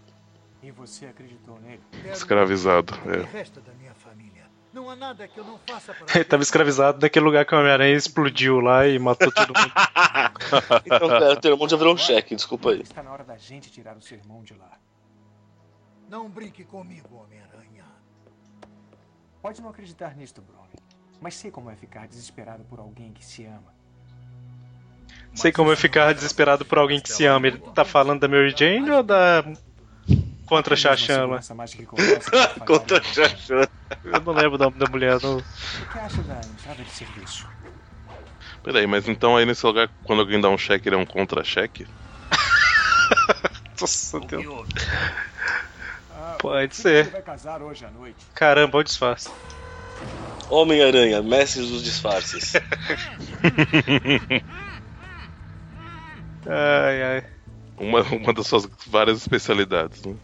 E 0.63 0.71
você 0.71 1.07
acreditou 1.07 1.59
nele? 1.59 1.81
Escravizado, 2.05 2.93
é. 3.05 3.21
resta 3.37 3.59
da 3.59 3.73
minha 3.73 3.93
família. 3.93 4.49
Não 4.71 4.89
há 4.89 4.95
nada 4.95 5.27
que 5.27 5.37
eu 5.37 5.43
não 5.43 5.59
faça 5.67 5.93
para... 5.93 6.15
Ele 6.15 6.23
tava 6.23 6.41
escravizado 6.41 6.99
naquele 7.01 7.25
lugar 7.25 7.45
que 7.45 7.53
o 7.53 7.59
Homem-Aranha 7.59 7.95
explodiu 7.95 8.61
lá 8.61 8.87
e 8.87 8.97
matou 8.97 9.31
todo 9.31 9.47
mundo. 9.47 9.73
Então, 10.85 11.07
cara, 11.07 11.35
teu 11.35 11.51
irmão 11.51 11.67
já 11.67 11.75
virou 11.75 11.93
um 11.93 11.97
cheque, 11.97 12.35
desculpa 12.35 12.71
aí. 12.71 12.81
Está 12.81 13.03
na 13.03 13.11
hora 13.11 13.23
da 13.23 13.37
gente 13.37 13.69
tirar 13.69 13.97
o 13.97 14.01
seu 14.01 14.17
irmão 14.17 14.41
de 14.41 14.53
lá. 14.53 14.71
Não 16.09 16.29
brinque 16.29 16.63
comigo, 16.63 17.23
Homem-Aranha. 17.23 17.85
Pode 19.41 19.61
não 19.61 19.69
acreditar 19.69 20.15
nisto, 20.15 20.41
Bruno. 20.41 20.63
Mas 21.19 21.35
sei 21.35 21.51
como 21.51 21.69
é 21.69 21.75
ficar 21.75 22.07
desesperado 22.07 22.63
por 22.63 22.79
alguém 22.79 23.11
que 23.11 23.25
se 23.25 23.45
ama. 23.45 23.73
Sei 25.33 25.51
como 25.51 25.71
é 25.71 25.75
ficar 25.75 26.13
desesperado 26.13 26.63
por 26.63 26.77
alguém 26.77 27.01
que 27.01 27.11
se 27.11 27.25
ama. 27.25 27.47
Ele 27.47 27.57
tá 27.57 27.83
falando 27.83 28.21
da 28.21 28.27
Mary 28.27 28.53
Jane 28.55 28.89
ou 28.91 29.03
da. 29.03 29.43
Contra 30.57 30.73
a 30.73 30.77
Xaxã 30.77 31.25
lá? 31.25 31.37
Essa 31.37 31.55
mágica 31.55 31.83
que 31.83 31.87
conversa 31.87 32.31
com 32.31 32.37
a 32.37 32.47
Contra 32.67 32.99
a 32.99 33.03
Xaxã. 33.03 33.67
Eu 34.03 34.21
não 34.21 34.33
lembro 34.33 34.55
o 34.55 34.57
nome 34.57 34.77
da 34.77 34.85
mulher, 34.89 35.19
não. 35.21 35.37
O 35.37 35.43
que 35.91 35.99
acha 35.99 36.21
da 36.23 36.39
entrada 36.39 36.83
de 36.83 36.91
serviço? 36.91 37.47
Peraí, 38.63 38.87
mas 38.87 39.07
então 39.07 39.35
aí 39.35 39.45
nesse 39.45 39.65
lugar, 39.65 39.89
quando 40.03 40.19
alguém 40.19 40.39
dá 40.39 40.49
um 40.49 40.57
cheque, 40.57 40.87
ele 40.87 40.95
é 40.95 40.99
um 40.99 41.05
contra-cheque? 41.05 41.87
Nossa 43.81 44.19
Deus. 44.21 44.69
Ah, 46.11 46.35
Pode 46.39 46.75
ser. 46.75 47.09
vai 47.09 47.21
casar 47.21 47.61
hoje 47.61 47.85
à 47.85 47.91
noite? 47.91 48.25
Caramba, 48.33 48.77
olha 48.77 48.81
o 48.81 48.83
disfarce. 48.83 49.29
Homem-Aranha, 50.49 51.21
mestre 51.21 51.61
dos 51.61 51.83
disfarces. 51.83 52.53
Ai, 56.45 57.03
ai. 57.03 57.25
Uma, 57.77 58.01
uma 58.01 58.33
das 58.33 58.47
suas 58.47 58.67
várias 58.87 59.19
especialidades, 59.19 60.03
né? 60.03 60.15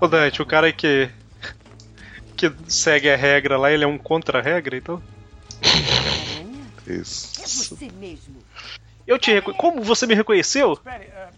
Ô 0.00 0.06
Dante, 0.06 0.40
o 0.40 0.46
cara 0.46 0.72
que. 0.72 1.10
que 2.36 2.52
segue 2.68 3.10
a 3.10 3.16
regra 3.16 3.58
lá, 3.58 3.72
ele 3.72 3.84
é 3.84 3.86
um 3.86 3.98
contra-regra, 3.98 4.76
então? 4.76 5.02
Isso. 6.86 7.40
É 7.40 7.46
você 7.46 7.90
mesmo. 7.92 8.36
Eu 9.06 9.18
te 9.18 9.32
reconhe... 9.32 9.56
Como 9.56 9.82
você 9.82 10.06
me 10.06 10.14
reconheceu? 10.14 10.74
Espere, 10.74 11.08
ah, 11.14 11.30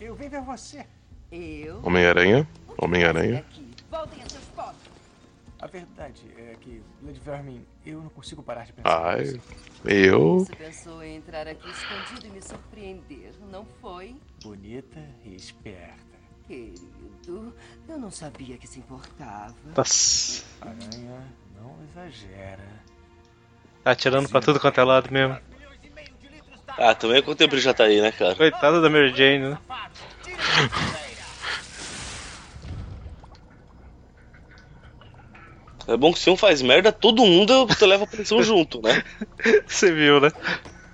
eu 0.00 0.14
vim 0.14 0.28
ver 0.28 0.40
você. 0.42 0.86
Eu? 1.32 1.80
Homem-Aranha? 1.82 2.46
Homem-Aranha? 2.78 3.44
Voltem 3.90 4.22
a 4.22 4.28
seus 4.28 4.44
postos. 4.54 4.92
A 5.60 5.66
verdade 5.66 6.22
é 6.36 6.54
que, 6.60 6.82
Lady 7.02 7.20
Vermin, 7.20 7.64
eu 7.86 8.02
não 8.02 8.10
consigo 8.10 8.42
parar 8.42 8.66
de 8.66 8.72
pensar 8.74 9.14
Ai, 9.16 9.22
nisso. 9.22 9.40
eu. 9.84 10.40
Você 10.40 10.54
pensou 10.54 11.02
em 11.02 11.16
entrar 11.16 11.48
aqui 11.48 11.68
escondido 11.70 12.26
e 12.26 12.30
me 12.30 12.42
surpreender, 12.42 13.32
não 13.50 13.66
foi? 13.80 14.14
Bonita 14.42 15.00
e 15.24 15.34
esperta. 15.34 16.03
Querido, 16.46 17.54
eu 17.88 17.98
não 17.98 18.10
sabia 18.10 18.58
que 18.58 18.66
se 18.66 18.78
importava. 18.78 19.54
Nossa. 19.74 20.44
Aranha, 20.60 21.34
não 21.56 21.76
exagera. 21.88 22.84
Tá 23.82 23.92
atirando 23.92 24.28
pra 24.28 24.40
tudo 24.40 24.60
quanto 24.60 24.78
é 24.78 24.84
lado 24.84 25.10
mesmo. 25.10 25.38
Ah, 26.68 26.94
também 26.94 27.22
quanto 27.22 27.38
tempo 27.38 27.54
ele 27.54 27.62
já 27.62 27.72
tá 27.72 27.84
aí, 27.84 28.00
né, 28.00 28.12
cara? 28.12 28.34
Coitada 28.34 28.80
da 28.80 28.90
Mary 28.90 29.14
Jane, 29.14 29.50
né? 29.50 29.58
É 35.86 35.96
bom 35.96 36.12
que 36.12 36.18
se 36.18 36.30
um 36.30 36.36
faz 36.36 36.62
merda, 36.62 36.90
todo 36.90 37.24
mundo 37.24 37.66
leva 37.82 38.04
a 38.04 38.06
pressão 38.06 38.42
junto, 38.42 38.82
né? 38.82 39.02
Você 39.66 39.92
viu, 39.92 40.20
né? 40.20 40.30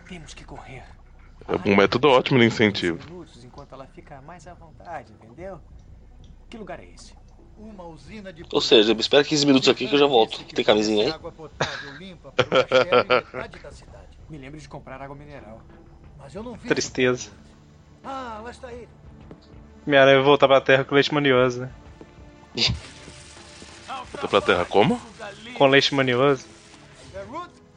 Temos 0.09 0.35
que 0.35 0.45
correr. 0.45 0.83
É 1.49 1.69
um 1.69 1.77
método 1.77 2.09
ótimo 2.09 2.39
de 2.39 2.47
incentivo. 2.47 3.20
Enquanto 3.71 3.75
ela 3.75 3.87
fica 3.87 4.21
mais 4.23 4.47
à 4.49 4.55
vontade, 4.55 5.12
entendeu? 5.12 5.61
Que 6.49 6.57
lugar 6.57 6.81
é 6.81 6.87
esse? 6.87 7.14
Uma 7.57 7.85
usina 7.85 8.33
de 8.33 8.45
Ou 8.53 8.61
seja, 8.61 8.93
espera 8.95 9.23
15 9.23 9.47
minutos 9.47 9.68
aqui 9.68 9.87
que 9.87 9.95
eu 9.95 9.99
já 9.99 10.07
volto. 10.07 10.43
Tem 10.45 10.64
camisinha 10.64 11.05
aí? 11.05 11.12
água 11.12 11.31
potável 11.31 11.97
limpa 11.97 12.33
para 12.33 13.14
metade 13.14 13.59
da 13.61 13.71
cidade. 13.71 14.18
Me 14.29 14.39
lembre 14.39 14.59
de 14.59 14.68
comprar 14.68 15.01
água 15.01 15.14
mineral. 15.14 15.62
Mas 16.18 16.35
eu 16.35 16.43
não 16.43 16.55
vi. 16.55 16.66
Tristeza. 16.66 17.31
Ah, 18.03 18.41
lá 18.43 18.51
está 18.51 18.73
ele. 18.73 18.89
Minha 19.87 20.03
aranha 20.03 20.16
vai 20.16 20.25
voltar 20.25 20.49
pra 20.49 20.61
terra 20.61 20.85
com 20.85 20.95
leite 20.95 21.14
manioso, 21.14 21.61
né? 21.61 21.71
Volta 23.87 24.29
pra 24.29 24.41
terra 24.41 24.64
como? 24.64 25.01
Com 25.55 25.66
leite 25.66 25.95
manioso. 25.95 26.45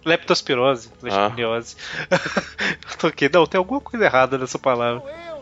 Leptospirose, 0.03 0.89
leishmaniose. 1.03 1.75
Tô 2.97 3.07
aqui. 3.07 3.29
Não, 3.29 3.45
tem 3.45 3.59
alguma 3.59 3.79
coisa 3.79 4.05
errada 4.05 4.37
nessa 4.37 4.57
palavra. 4.57 5.32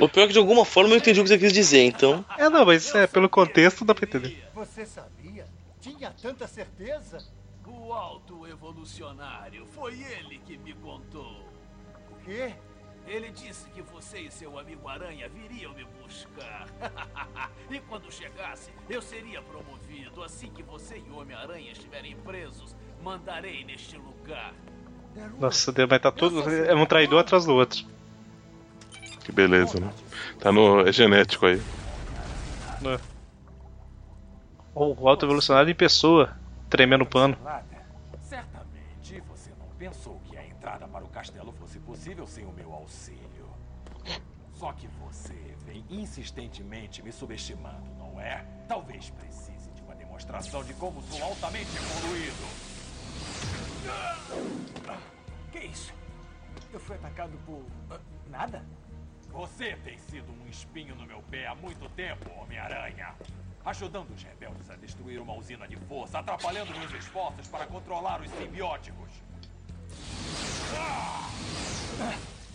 O 0.00 0.08
pior 0.08 0.24
é 0.24 0.26
que 0.26 0.32
de 0.32 0.38
alguma 0.38 0.64
forma 0.64 0.94
eu 0.94 0.98
entendi 0.98 1.20
o 1.20 1.22
que 1.22 1.28
você 1.28 1.38
quis 1.38 1.52
dizer, 1.52 1.84
então. 1.84 2.24
É, 2.38 2.48
não, 2.48 2.64
mas 2.64 2.94
é, 2.94 3.06
pelo 3.06 3.28
contexto 3.28 3.84
dá 3.84 3.94
pra 3.94 4.06
entender. 4.06 4.42
Você 4.54 4.84
sabia? 4.86 5.46
Tinha 5.80 6.12
tanta 6.20 6.46
certeza? 6.46 7.18
O 7.66 7.92
alto 7.92 8.46
evolucionário, 8.46 9.66
foi 9.66 9.94
ele 9.94 10.38
que 10.46 10.56
me 10.58 10.74
contou. 10.74 11.48
O 12.10 12.24
quê? 12.24 12.54
Ele 13.06 13.30
disse 13.30 13.68
que 13.70 13.82
você 13.82 14.20
e 14.20 14.30
seu 14.30 14.58
amigo 14.58 14.86
Aranha 14.86 15.28
viriam 15.28 15.72
me 15.72 15.84
buscar. 16.00 16.68
e 17.70 17.80
quando 17.80 18.12
chegasse, 18.12 18.70
eu 18.88 19.02
seria 19.02 19.42
promovido. 19.42 20.22
Assim 20.22 20.50
que 20.50 20.62
você 20.62 20.98
e 20.98 21.10
o 21.10 21.18
Homem-Aranha 21.18 21.72
estiverem 21.72 22.14
presos, 22.16 22.76
mandarei 23.02 23.64
neste 23.64 23.96
lugar. 23.96 24.54
Nossa, 25.38 25.72
Deus, 25.72 25.88
mas 25.88 26.00
tá 26.00 26.12
tudo. 26.12 26.48
É 26.48 26.74
um 26.74 26.86
traidor 26.86 27.20
atrás 27.20 27.44
do 27.44 27.54
outro. 27.54 27.84
Que 29.24 29.32
beleza, 29.32 29.78
né? 29.78 29.92
Tá 30.40 30.50
no. 30.50 30.80
É 30.80 30.92
genético 30.92 31.46
aí. 31.46 31.62
Oh, 34.74 34.94
o 34.98 35.08
alto 35.08 35.26
evolucionário 35.26 35.70
em 35.70 35.74
pessoa, 35.74 36.34
tremendo 36.68 37.02
o 37.02 37.06
pano. 37.06 37.36
Certamente 38.20 39.20
você 39.28 39.50
não 39.58 39.68
pensou 39.78 40.20
que 40.24 40.36
a 40.36 40.46
entrada 40.46 40.88
para 40.88 41.04
o 41.04 41.08
castelo 41.08 41.52
fosse 41.52 41.78
possível 41.78 42.26
sem 42.26 42.44
o 42.44 42.52
meu 42.52 42.72
auxílio. 42.72 43.22
Só 44.54 44.72
que 44.72 44.88
você 45.00 45.34
vem 45.66 45.84
insistentemente 45.90 47.02
me 47.02 47.12
subestimando, 47.12 47.94
não 47.98 48.20
é? 48.20 48.44
Talvez 48.66 49.10
precise 49.10 49.70
de 49.72 49.82
uma 49.82 49.94
demonstração 49.94 50.64
de 50.64 50.72
como 50.74 51.02
sou 51.02 51.22
altamente 51.22 51.70
evoluído. 51.76 52.72
Que 55.52 55.58
isso? 55.66 55.92
Eu 56.72 56.80
fui 56.80 56.96
atacado 56.96 57.32
por. 57.44 57.62
ah, 57.90 58.00
nada? 58.30 58.64
Você 59.32 59.76
tem 59.82 59.98
sido 59.98 60.30
um 60.30 60.46
espinho 60.48 60.94
no 60.94 61.06
meu 61.06 61.22
pé 61.22 61.46
há 61.46 61.54
muito 61.54 61.88
tempo, 61.90 62.30
Homem-Aranha. 62.38 63.14
Ajudando 63.64 64.10
os 64.14 64.22
rebeldes 64.22 64.68
a 64.70 64.76
destruir 64.76 65.20
uma 65.20 65.34
usina 65.34 65.66
de 65.66 65.76
força, 65.76 66.18
atrapalhando 66.18 66.76
meus 66.78 66.92
esforços 66.92 67.46
para 67.48 67.66
controlar 67.66 68.20
os 68.20 68.30
simbióticos. 68.30 69.08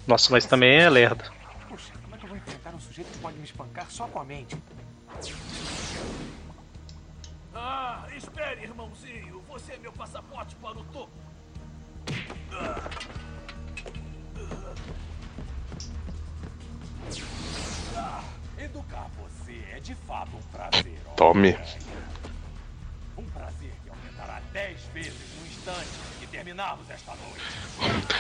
Nossa, 0.06 0.32
mas 0.32 0.46
também 0.46 0.78
é 0.78 0.90
lerdo. 0.90 1.24
Puxa, 1.68 1.94
como 2.04 2.16
é 2.16 2.18
que 2.18 2.26
eu 2.26 2.30
vou 2.30 2.38
enfrentar 2.38 2.76
um 2.76 2.80
sujeito 2.80 3.12
que 3.12 3.18
pode 3.20 3.38
me 3.38 3.44
espancar 3.44 3.90
só 3.90 4.08
com 4.08 4.20
a 4.20 4.24
mente? 4.24 4.56
Ah, 7.56 8.08
espere, 8.16 8.64
irmãozinho. 8.64 9.42
Você 9.48 9.74
é 9.74 9.78
meu 9.78 9.92
passaporte 9.94 10.56
para 10.58 10.78
o 10.78 10.84
topo. 10.86 11.12
Ah, 12.52 12.90
educar 18.60 19.08
você 19.18 19.60
é 19.76 19.80
de 19.80 19.96
fato 20.08 20.30
um 20.36 20.42
prazer. 20.58 20.98
Tome. 21.16 21.58
Um 23.18 23.24
prazer 23.24 23.72
que 23.84 23.90
aumentará 23.90 24.42
dez 24.54 24.78
vezes 24.94 25.14
no 25.40 25.48
instante 25.48 25.88
que 26.20 26.28
terminarmos 26.28 26.90
esta 26.90 27.12
noite. 27.12 27.44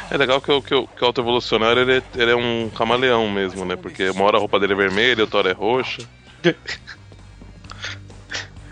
É 0.09 0.17
legal 0.17 0.39
que, 0.41 0.51
o- 0.51 0.61
que, 0.61 0.73
o- 0.75 0.88
que 0.88 1.03
o 1.03 1.05
Alto 1.07 1.21
Evolucionário 1.21 1.81
ele, 1.81 1.97
é- 1.97 2.03
ele 2.21 2.31
é 2.31 2.35
um 2.35 2.69
camaleão 2.69 3.29
mesmo, 3.29 3.65
né? 3.65 3.75
Porque 3.75 4.09
uma 4.09 4.23
hora 4.25 4.38
a 4.38 4.39
roupa 4.39 4.59
dele 4.59 4.73
é 4.73 4.75
vermelha, 4.75 5.21
outra 5.23 5.39
hora 5.39 5.49
é 5.51 5.53
roxa. 5.53 6.07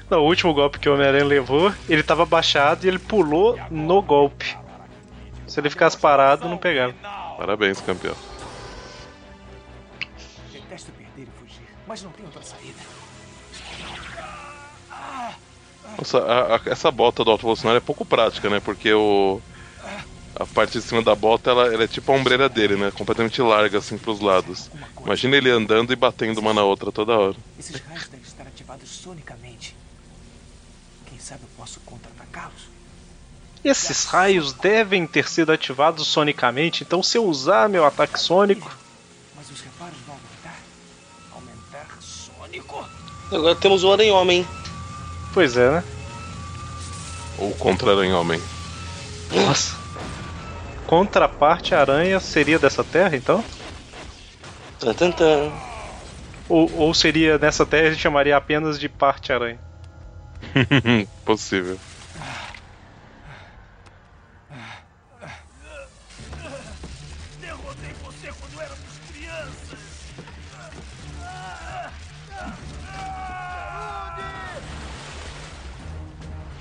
Não, 0.10 0.20
o 0.20 0.26
último 0.28 0.54
golpe 0.54 0.78
que 0.78 0.88
o 0.88 0.94
Homem-Aranha 0.94 1.26
levou, 1.26 1.74
ele 1.90 2.04
tava 2.04 2.22
abaixado 2.24 2.86
e 2.86 2.88
ele 2.88 3.00
pulou 3.00 3.60
no 3.72 4.04
golpe. 4.04 4.56
Se 5.48 5.60
ele 5.60 5.70
ficasse 5.70 5.98
parado, 5.98 6.48
não 6.48 6.58
pegava. 6.60 6.94
Parabéns, 7.38 7.82
campeão. 7.82 8.16
Mas 11.96 12.04
não 12.04 12.12
tem 12.12 12.26
outra 12.26 12.44
saída. 12.44 12.82
Nossa, 15.98 16.18
a- 16.20 16.56
a- 16.58 16.62
essa 16.66 16.92
bota 16.92 17.24
do 17.24 17.32
alto 17.32 17.42
evolucionário 17.44 17.78
é 17.78 17.82
pouco 17.82 18.04
prática, 18.06 18.50
né? 18.50 18.60
Porque 18.60 18.94
o. 18.94 19.42
A 20.38 20.46
parte 20.46 20.74
de 20.78 20.82
cima 20.84 21.02
da 21.02 21.16
bota, 21.16 21.52
ela, 21.52 21.74
ela 21.74 21.86
é 21.86 21.88
tipo 21.88 22.12
a 22.12 22.16
ombreira 22.16 22.50
dele, 22.50 22.76
né? 22.76 22.92
Completamente 22.92 23.42
larga, 23.42 23.78
assim, 23.78 23.98
pros 23.98 24.20
lados. 24.20 24.70
Imagina 25.06 25.38
ele 25.38 25.50
andando 25.50 25.94
e 25.94 25.96
batendo 25.96 26.40
uma 26.40 26.54
na 26.54 26.62
outra 26.66 26.92
toda 26.92 27.14
hora. 27.18 27.36
Esses 27.58 27.80
raios 27.80 28.10
devem 28.10 28.26
estar 28.26 28.44
ativados 28.46 28.90
sonicamente. 28.90 29.74
Quem 31.06 31.18
sabe 31.18 31.44
eu 31.44 31.50
posso 31.56 31.80
contra-atacá-los? 31.86 32.64
Esses 33.64 34.04
raios 34.04 34.52
devem 34.52 35.08
ter 35.08 35.30
sido 35.30 35.54
ativados 35.54 36.06
sonicamente, 36.06 36.84
então 36.84 37.02
se 37.02 37.18
eu 37.18 37.24
usar 37.26 37.70
meu 37.70 37.86
ataque 37.86 38.20
sônico. 38.20 38.70
Mas 39.34 39.50
os 39.50 39.62
reparos 39.62 39.98
vão 40.06 40.18
Agora 43.32 43.56
temos 43.56 43.84
o 43.84 43.92
Aranha-Homem. 43.92 44.48
Pois 45.34 45.58
é, 45.58 45.70
né? 45.72 45.84
Ou 47.38 47.52
contra 47.56 47.92
Aranha-Homem. 47.92 48.42
Nossa. 49.32 49.76
Contraparte 50.88 51.74
aranha 51.74 52.20
seria 52.20 52.60
dessa 52.60 52.84
terra, 52.84 53.16
então? 53.16 53.44
Tan, 54.80 54.94
tan, 54.94 55.12
tan. 55.12 55.52
Ou, 56.48 56.72
ou 56.78 56.94
seria 56.94 57.38
nessa 57.40 57.66
terra 57.66 57.88
a 57.88 57.92
gente 57.92 58.02
chamaria 58.02 58.38
apenas 58.38 58.80
de 58.80 58.88
parte 58.88 59.34
aranha? 59.34 59.60
Possível. 61.26 61.80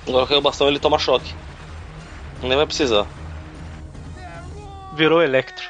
Agora 0.07 0.27
que 0.27 0.35
o 0.35 0.41
bastão 0.41 0.69
ele 0.69 0.79
toma 0.79 0.99
choque. 0.99 1.35
Nem 2.43 2.57
vai 2.57 2.67
precisar. 2.67 3.07
Virou 4.95 5.23
Electro. 5.23 5.65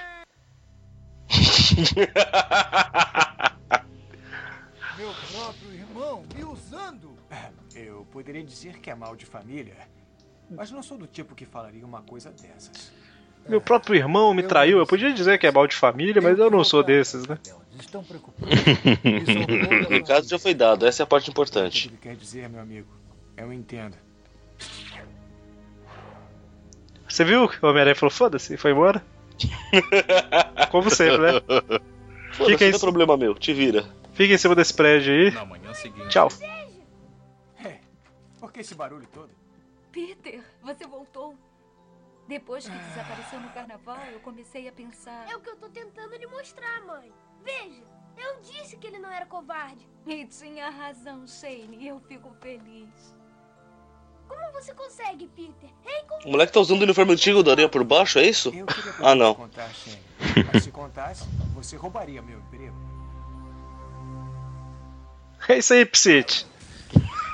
Meu 4.99 5.13
próprio 5.33 5.73
irmão 5.73 6.25
me 6.35 6.45
usando. 6.45 7.17
Eu 7.75 8.07
poderia 8.11 8.43
dizer 8.43 8.81
que 8.81 8.91
é 8.91 8.95
mal 8.95 9.17
de 9.17 9.25
família, 9.25 9.77
mas 10.51 10.71
não 10.71 10.83
sou 10.83 10.99
do 10.99 11.07
tipo 11.07 11.35
que 11.35 11.47
falaria 11.47 11.85
uma 11.85 12.03
coisa 12.03 12.31
dessas. 12.31 12.93
Meu 13.49 13.61
próprio 13.61 13.97
irmão 13.97 14.35
me 14.35 14.43
traiu. 14.43 14.79
Eu 14.79 14.87
podia 14.87 15.13
dizer 15.13 15.39
que 15.39 15.47
é 15.47 15.53
mal 15.53 15.67
de 15.67 15.77
família, 15.77 16.21
mas 16.21 16.39
eu 16.39 16.51
não 16.51 16.65
sou 16.65 16.83
desses, 16.83 17.27
né? 17.27 17.39
Estão 17.79 18.03
preocupados. 18.03 18.55
O 19.87 19.89
recado 19.91 20.29
já 20.29 20.39
foi 20.39 20.55
dado, 20.55 20.87
essa 20.87 21.03
é 21.03 21.05
a 21.05 21.07
parte 21.07 21.31
importante. 21.31 21.89
O 21.89 21.91
que 21.91 21.97
quer 21.99 22.17
dizer, 22.17 22.49
meu 22.49 22.61
amigo? 22.61 22.89
Eu 23.37 23.53
entendo. 23.53 23.97
Você 27.15 27.23
viu 27.23 27.49
que 27.49 27.65
o 27.65 27.69
Homem-Aranha 27.69 27.95
falou, 27.95 28.11
foda-se, 28.11 28.55
e 28.55 28.57
foi 28.57 28.73
embora? 28.73 29.01
Como 30.73 30.91
sempre, 30.91 31.19
né? 31.19 31.41
Fica, 32.33 32.65
em, 32.65 32.71
não 32.71 32.77
é 32.77 32.81
problema 32.81 33.17
meu, 33.17 33.37
te 33.37 33.53
vira. 33.53 33.89
fica 34.15 34.35
em 34.35 34.37
cima 34.37 34.57
desse 34.57 34.75
prédio 34.75 35.15
aí. 35.15 35.31
Na 35.31 35.45
manhã 35.45 35.73
seguinte. 35.75 36.09
Tchau. 36.09 36.27
É, 37.65 37.79
por 38.41 38.53
que 38.53 38.59
esse 38.59 38.75
barulho 38.75 39.07
todo? 39.15 39.31
Peter, 39.93 40.43
você 40.61 40.89
voltou. 40.89 41.37
Depois 42.27 42.69
que 42.69 42.77
desapareceu 42.77 43.39
no 43.39 43.49
carnaval, 43.51 44.01
eu 44.13 44.19
comecei 44.19 44.67
a 44.67 44.73
pensar. 44.73 45.31
É 45.31 45.37
o 45.37 45.41
que 45.41 45.51
eu 45.51 45.57
tô 45.57 45.69
tentando 45.69 46.17
lhe 46.17 46.27
mostrar, 46.27 46.85
mãe. 46.85 47.13
Veja, 47.45 47.85
eu 48.19 48.41
disse 48.41 48.77
que 48.77 48.89
ele 48.89 48.99
não 48.99 49.13
era 49.13 49.25
covarde. 49.25 49.89
E 50.05 50.27
tinha 50.27 50.69
razão, 50.69 51.25
Shane. 51.29 51.87
Eu 51.87 52.01
fico 52.01 52.35
feliz. 52.41 53.15
Como 54.35 54.53
você 54.53 54.75
consegue, 54.75 55.29
Peter? 55.35 55.71
Hein, 55.87 56.05
como... 56.09 56.27
O 56.27 56.31
moleque 56.31 56.53
tá 56.53 56.61
usando 56.61 56.81
o 56.81 56.85
uniforme 56.85 57.13
antigo 57.13 57.43
do 57.43 57.51
Aranha 57.51 57.69
por 57.69 57.85
baixo, 57.85 58.19
é 58.19 58.27
isso? 58.27 58.53
Ah, 59.01 59.15
não. 59.15 59.35
contar, 59.35 59.71
se 60.61 60.71
contasse, 60.71 61.25
você 61.55 61.77
roubaria 61.77 62.21
meu 62.23 62.39
emprego. 62.39 62.75
É 65.49 65.59
isso 65.59 65.75
aí, 65.75 65.85
Psit. 65.85 66.47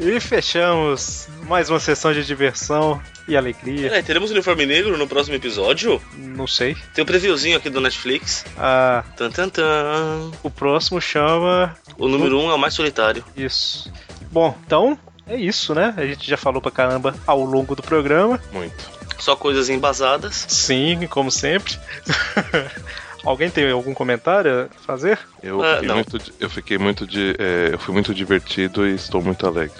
E... 0.00 0.16
e 0.16 0.20
fechamos 0.20 1.28
mais 1.42 1.70
uma 1.70 1.78
sessão 1.78 2.12
de 2.12 2.24
diversão 2.24 3.00
e 3.28 3.36
alegria. 3.36 3.88
É, 3.96 4.02
teremos 4.02 4.30
uniforme 4.30 4.64
negro 4.66 4.96
no 4.96 5.06
próximo 5.06 5.34
episódio? 5.36 6.00
Não 6.16 6.46
sei. 6.46 6.76
Tem 6.94 7.02
um 7.02 7.06
previewzinho 7.06 7.56
aqui 7.56 7.68
do 7.70 7.80
Netflix. 7.80 8.44
Ah, 8.56 9.04
Tan, 9.16 9.30
tan, 9.30 9.48
tan. 9.48 10.30
o 10.42 10.50
próximo 10.50 11.00
chama. 11.00 11.76
O 11.98 12.08
número 12.08 12.38
1 12.38 12.44
um 12.46 12.50
é 12.50 12.54
o 12.54 12.58
mais 12.58 12.74
solitário. 12.74 13.24
Isso. 13.36 13.90
Bom, 14.30 14.56
então 14.66 14.98
é 15.26 15.36
isso, 15.36 15.74
né? 15.74 15.94
A 15.96 16.04
gente 16.06 16.28
já 16.28 16.36
falou 16.36 16.60
pra 16.60 16.70
caramba 16.70 17.14
ao 17.26 17.40
longo 17.42 17.74
do 17.74 17.82
programa. 17.82 18.40
Muito. 18.52 18.96
Só 19.18 19.34
coisas 19.34 19.68
embasadas. 19.70 20.44
Sim, 20.48 21.06
como 21.08 21.30
sempre. 21.30 21.78
Alguém 23.24 23.50
tem 23.50 23.68
algum 23.72 23.92
comentário 23.92 24.70
a 24.72 24.86
fazer? 24.86 25.18
Eu 25.42 25.60
Ah, 25.60 25.74
fiquei 25.74 25.88
não. 25.88 25.94
muito, 25.96 26.18
de- 26.18 26.32
eu 26.38 26.50
fiquei 26.50 26.78
muito 26.78 27.06
de, 27.06 27.34
é, 27.38 27.70
eu 27.72 27.78
fui 27.78 27.92
muito 27.92 28.14
divertido 28.14 28.86
e 28.86 28.94
estou 28.94 29.20
muito 29.20 29.44
alegre. 29.46 29.74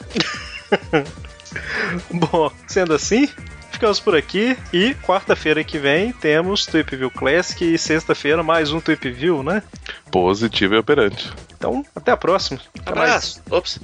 Bom, 2.10 2.50
sendo 2.66 2.94
assim, 2.94 3.28
ficamos 3.70 4.00
por 4.00 4.16
aqui 4.16 4.56
e 4.72 4.94
quarta-feira 4.94 5.62
que 5.62 5.78
vem 5.78 6.12
temos 6.12 6.66
Tweep 6.66 6.96
View 6.96 7.10
Classic 7.10 7.62
e 7.64 7.78
sexta-feira 7.78 8.42
mais 8.42 8.72
um 8.72 8.80
Tweep 8.80 9.10
View, 9.10 9.42
né? 9.42 9.62
Positivo 10.10 10.74
e 10.74 10.78
operante. 10.78 11.32
Então, 11.56 11.84
até 11.94 12.12
a 12.12 12.16
próxima. 12.16 12.60
Até 12.80 12.94
mais. 12.94 13.10
Abraço. 13.10 13.42
Ops. 13.50 13.80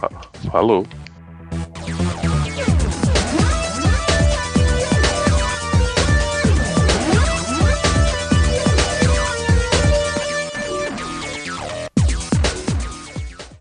Falou. 0.51 0.87